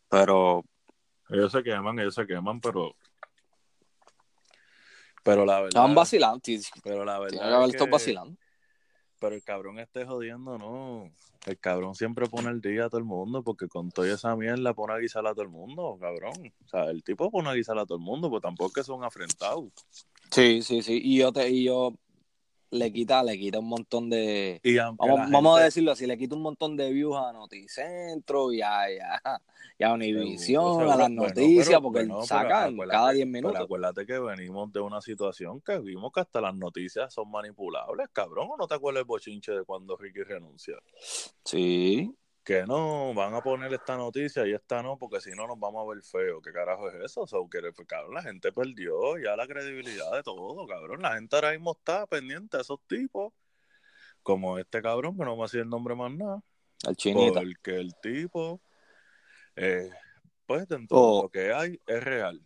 Pero 0.09 0.63
ellos 1.29 1.51
se 1.51 1.61
queman, 1.63 1.99
ellos 1.99 2.15
se 2.15 2.25
queman, 2.25 2.59
pero. 2.59 2.95
Pero 5.23 5.45
la 5.45 5.55
verdad. 5.55 5.69
estaban 5.69 5.95
vacilando, 5.95 6.39
tiene 6.39 6.63
Pero 6.83 7.05
la 7.05 7.19
verdad. 7.19 7.39
que 7.39 7.43
haber 7.45 7.61
es 7.69 7.73
estado 7.75 7.85
que- 7.85 7.91
vacilando. 7.91 8.37
Pero 9.19 9.35
el 9.35 9.43
cabrón 9.43 9.79
esté 9.79 10.05
jodiendo, 10.05 10.57
no. 10.57 11.11
El 11.45 11.57
cabrón 11.59 11.93
siempre 11.95 12.25
pone 12.27 12.49
el 12.49 12.61
día 12.61 12.85
a 12.85 12.89
todo 12.89 12.99
el 12.99 13.05
mundo 13.05 13.43
porque 13.43 13.67
con 13.67 13.91
toda 13.91 14.13
esa 14.13 14.33
mierda 14.35 14.73
pone 14.73 14.93
a 14.93 14.97
guisar 14.97 15.25
a 15.27 15.31
todo 15.33 15.43
el 15.43 15.49
mundo, 15.49 15.97
cabrón. 15.99 16.33
O 16.65 16.67
sea, 16.69 16.85
el 16.85 17.03
tipo 17.03 17.29
pone 17.29 17.49
a 17.49 17.53
guisar 17.53 17.77
a 17.77 17.85
todo 17.85 17.97
el 17.97 18.03
mundo, 18.03 18.29
pues 18.29 18.41
tampoco 18.41 18.67
es 18.69 18.73
que 18.75 18.83
son 18.83 19.03
afrentados. 19.03 19.71
Sí, 20.31 20.61
sí, 20.61 20.81
sí. 20.81 20.99
Y 21.03 21.17
yo, 21.17 21.31
te, 21.33 21.49
y 21.49 21.65
yo 21.65 21.93
le 22.71 22.91
quita, 22.93 23.23
le 23.23 23.37
quita 23.37 23.59
un 23.59 23.67
montón 23.67 24.09
de, 24.09 24.59
Vamos, 24.97 25.31
vamos 25.31 25.59
a 25.59 25.63
decirlo 25.63 25.91
así, 25.91 26.05
le 26.05 26.17
quita 26.17 26.35
un 26.35 26.41
montón 26.41 26.77
de 26.77 26.91
views 26.91 27.15
a 27.17 27.31
Noticentro 27.33 28.53
y 28.53 28.61
a, 28.61 28.91
y 28.93 28.99
a, 28.99 29.41
y 29.77 29.83
a 29.83 29.89
las. 30.97 31.09
Bueno, 31.09 31.09
noticias, 31.09 31.67
pero- 31.67 31.81
porque 31.81 31.99
bueno, 31.99 32.15
pero 32.15 32.27
sacan 32.27 32.77
cada 32.89 33.11
10 33.11 33.25
pero 33.25 33.31
minutos. 33.31 33.61
acuérdate 33.61 34.05
que 34.05 34.19
venimos 34.19 34.71
de 34.71 34.79
una 34.81 35.01
situación 35.01 35.61
que 35.61 35.79
vimos 35.79 36.11
que 36.13 36.19
hasta 36.19 36.41
las 36.41 36.55
noticias 36.55 37.13
son 37.13 37.31
manipulables, 37.31 38.07
cabrón. 38.13 38.49
¿O 38.51 38.57
no 38.57 38.67
te 38.67 38.75
acuerdas 38.75 39.01
el 39.01 39.05
bochinche 39.07 39.51
de 39.51 39.63
cuando 39.63 39.95
Ricky 39.97 40.23
renuncia? 40.23 40.75
Sí, 41.43 42.13
Que 42.49 42.65
no, 42.65 43.13
van 43.13 43.35
a 43.35 43.43
poner 43.43 43.71
esta 43.71 43.95
noticia 43.95 44.43
y 44.47 44.53
esta 44.53 44.81
no, 44.81 44.97
porque 44.97 45.21
si 45.21 45.29
no 45.35 45.45
nos 45.45 45.59
vamos 45.59 45.85
a 45.85 45.93
ver 45.93 46.01
feo. 46.01 46.41
¿Qué 46.41 46.51
carajo 46.51 46.89
es 46.89 46.95
eso? 47.05 47.21
O 47.21 47.27
sea, 47.27 47.37
que, 47.47 47.71
pues, 47.73 47.87
cabrón, 47.87 48.15
la 48.15 48.23
gente 48.23 48.51
perdió 48.51 49.19
ya 49.19 49.35
la 49.35 49.45
credibilidad 49.45 50.11
de 50.13 50.23
todo, 50.23 50.65
cabrón. 50.65 51.03
La 51.03 51.13
gente 51.13 51.35
ahora 51.35 51.51
mismo 51.51 51.73
está 51.79 52.07
pendiente 52.07 52.57
a 52.57 52.61
esos 52.61 52.79
tipos, 52.87 53.33
como 54.23 54.57
este 54.57 54.81
cabrón, 54.81 55.15
que 55.15 55.25
no 55.25 55.37
me 55.37 55.43
hacía 55.43 55.61
el 55.61 55.69
nombre 55.69 55.93
más 55.93 56.11
nada, 56.11 56.41
el 56.87 56.95
chinita. 56.95 57.39
porque 57.39 57.79
el 57.79 57.93
tipo, 58.01 58.59
eh, 59.55 59.91
pues 60.47 60.67
dentro 60.67 60.97
Oh. 60.97 61.15
de 61.17 61.21
lo 61.21 61.29
que 61.29 61.53
hay, 61.53 61.79
es 61.85 62.03
real. 62.03 62.43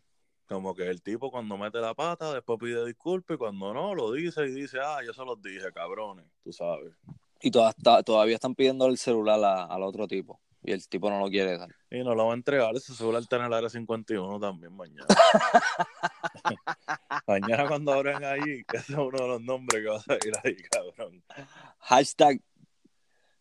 Como 0.49 0.75
que 0.75 0.85
el 0.89 1.01
tipo 1.01 1.31
cuando 1.31 1.57
mete 1.57 1.79
la 1.79 1.93
pata, 1.93 2.33
después 2.33 2.59
pide 2.59 2.85
disculpas 2.85 3.35
y 3.35 3.37
cuando 3.37 3.73
no, 3.73 3.95
lo 3.95 4.11
dice 4.11 4.45
y 4.47 4.51
dice, 4.51 4.79
ah, 4.83 4.99
yo 5.05 5.13
se 5.13 5.23
los 5.23 5.41
dije, 5.41 5.71
cabrones, 5.71 6.25
tú 6.43 6.51
sabes. 6.51 6.93
Y 7.45 7.51
toda- 7.51 7.73
todavía 8.03 8.35
están 8.35 8.55
pidiendo 8.55 8.85
el 8.87 8.97
celular 8.97 9.43
a- 9.43 9.65
al 9.65 9.83
otro 9.83 10.07
tipo. 10.07 10.39
Y 10.63 10.71
el 10.71 10.87
tipo 10.87 11.09
no 11.09 11.19
lo 11.19 11.27
quiere 11.27 11.57
dar. 11.57 11.67
Y 11.91 12.01
no 12.05 12.15
lo 12.15 12.25
va 12.27 12.31
a 12.31 12.35
entregar, 12.35 12.73
ese 12.73 12.95
celular 12.95 13.21
está 13.21 13.35
en 13.35 13.41
el 13.43 13.53
área 13.53 13.69
51 13.69 14.39
también 14.39 14.73
mañana. 14.73 15.05
mañana 17.27 17.67
cuando 17.67 17.91
abren 17.93 18.23
ahí, 18.23 18.63
ese 18.73 18.93
es 18.93 18.97
uno 18.97 19.17
de 19.17 19.27
los 19.27 19.41
nombres 19.41 19.83
que 19.83 19.89
va 19.89 19.97
a 19.97 20.01
salir 20.01 20.33
ahí, 20.43 20.55
cabrón. 20.71 21.21
Hashtag, 21.79 22.39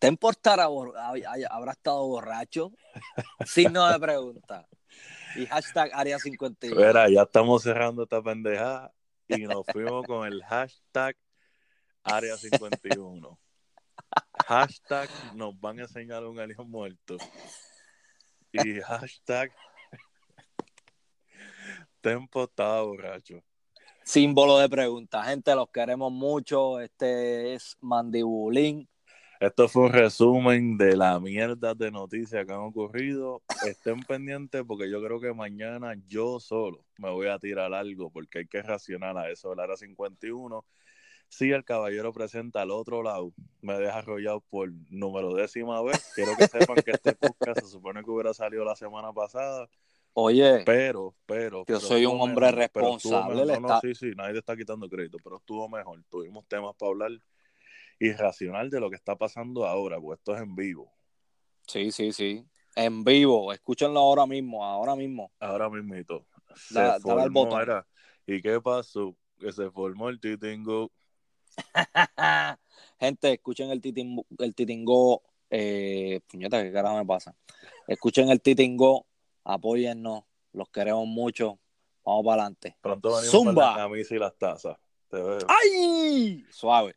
¿te 0.00 0.08
importará, 0.08 0.66
bor- 0.68 0.96
hay- 0.96 1.22
hay- 1.22 1.44
habrá 1.48 1.70
estado 1.72 2.04
borracho? 2.08 2.72
Signo 3.46 3.88
de 3.88 4.00
pregunta. 4.00 4.66
Y 5.36 5.46
hashtag 5.46 5.90
Área 5.94 6.18
51. 6.18 6.74
Mira, 6.76 7.08
ya 7.08 7.22
estamos 7.22 7.62
cerrando 7.62 8.02
esta 8.02 8.20
pendejada 8.20 8.92
y 9.28 9.42
nos 9.46 9.64
fuimos 9.72 10.04
con 10.06 10.26
el 10.26 10.42
hashtag 10.44 11.16
área 12.02 12.36
51. 12.36 13.38
Hashtag 14.46 15.08
nos 15.34 15.58
van 15.60 15.78
a 15.78 15.82
enseñar 15.82 16.24
un 16.24 16.38
alien 16.38 16.68
muerto. 16.68 17.16
Y 18.52 18.80
hashtag 18.80 19.50
Tempo 22.00 22.44
estaba 22.44 22.82
borracho. 22.82 23.42
Símbolo 24.02 24.58
de 24.58 24.68
pregunta. 24.68 25.22
Gente, 25.22 25.54
los 25.54 25.70
queremos 25.70 26.10
mucho. 26.10 26.80
Este 26.80 27.54
es 27.54 27.76
Mandibulín. 27.80 28.88
Esto 29.38 29.68
fue 29.68 29.84
un 29.84 29.92
resumen 29.92 30.76
de 30.76 30.96
la 30.96 31.18
mierda 31.18 31.74
de 31.74 31.90
noticias 31.90 32.44
que 32.44 32.52
han 32.52 32.60
ocurrido. 32.60 33.42
Estén 33.66 34.00
pendientes 34.00 34.62
porque 34.66 34.90
yo 34.90 35.02
creo 35.02 35.20
que 35.20 35.32
mañana 35.32 35.94
yo 36.06 36.38
solo 36.40 36.84
me 36.98 37.10
voy 37.10 37.28
a 37.28 37.38
tirar 37.38 37.72
algo 37.72 38.10
porque 38.10 38.40
hay 38.40 38.46
que 38.46 38.62
racionar 38.62 39.16
a 39.16 39.30
eso 39.30 39.50
de 39.50 39.56
la 39.56 39.64
hora 39.64 39.76
51. 39.76 40.64
Si 41.32 41.50
el 41.50 41.64
caballero 41.64 42.12
presenta 42.12 42.60
al 42.60 42.70
otro 42.70 43.02
lado, 43.02 43.32
me 43.62 43.72
deja 43.78 44.00
arrollado 44.00 44.42
por 44.50 44.70
número 44.90 45.32
décima 45.32 45.80
vez. 45.80 46.12
Quiero 46.14 46.36
que 46.36 46.46
sepan 46.46 46.76
que 46.84 46.90
este 46.90 47.14
podcast 47.14 47.60
se 47.60 47.68
supone 47.68 48.04
que 48.04 48.10
hubiera 48.10 48.34
salido 48.34 48.66
la 48.66 48.76
semana 48.76 49.14
pasada. 49.14 49.66
Oye, 50.12 50.62
Pero, 50.66 51.14
pero. 51.24 51.60
Yo 51.60 51.64
pero 51.64 51.80
soy 51.80 52.04
un 52.04 52.20
hombre 52.20 52.48
mejor, 52.48 52.58
responsable, 52.58 53.46
No, 53.46 53.60
no, 53.60 53.80
sí, 53.80 53.94
sí, 53.94 54.10
nadie 54.14 54.34
te 54.34 54.38
está 54.40 54.54
quitando 54.54 54.86
crédito, 54.90 55.16
pero 55.24 55.38
estuvo 55.38 55.66
mejor. 55.70 56.04
Tuvimos 56.10 56.46
temas 56.48 56.74
para 56.76 56.90
hablar 56.90 57.12
y 57.98 58.12
racional 58.12 58.68
de 58.68 58.80
lo 58.80 58.90
que 58.90 58.96
está 58.96 59.16
pasando 59.16 59.64
ahora, 59.64 59.98
pues 59.98 60.18
esto 60.18 60.34
es 60.36 60.42
en 60.42 60.54
vivo. 60.54 60.92
sí, 61.66 61.90
sí, 61.92 62.12
sí. 62.12 62.44
En 62.76 63.04
vivo. 63.04 63.54
Escúchenlo 63.54 64.00
ahora 64.00 64.26
mismo, 64.26 64.62
ahora 64.66 64.94
mismo. 64.94 65.32
Ahora 65.40 65.70
mismito. 65.70 66.26
Se 66.56 66.74
Da- 66.74 66.98
dale 66.98 67.22
al 67.22 67.22
formó, 67.32 67.44
botón. 67.46 67.62
era, 67.62 67.86
¿Y 68.26 68.42
qué 68.42 68.60
pasó? 68.60 69.16
Que 69.38 69.50
se 69.50 69.70
formó 69.70 70.10
el 70.10 70.20
titingo. 70.20 70.90
Gente, 72.98 73.32
escuchen 73.32 73.70
el, 73.70 73.80
titin, 73.80 74.24
el 74.38 74.54
titingo. 74.54 75.22
Eh, 75.50 76.20
puñeta, 76.28 76.62
¿qué 76.62 76.72
carajo 76.72 76.96
me 76.96 77.04
pasa? 77.04 77.34
Escuchen 77.86 78.30
el 78.30 78.40
titingo. 78.40 79.06
Apóyennos. 79.44 80.24
Los 80.52 80.68
queremos 80.68 81.06
mucho. 81.06 81.58
Vamos 82.04 82.24
para 82.24 82.42
adelante. 82.42 82.76
Pronto 82.80 83.08
venimos 83.10 83.30
Zumba. 83.30 83.52
con 83.54 83.64
la 83.64 83.76
camisa 83.76 84.14
y 84.14 84.18
las 84.18 84.36
tazas. 84.36 84.76
Te 85.08 85.16
veo. 85.16 85.38
¡Ay! 85.48 86.44
Suave. 86.50 86.94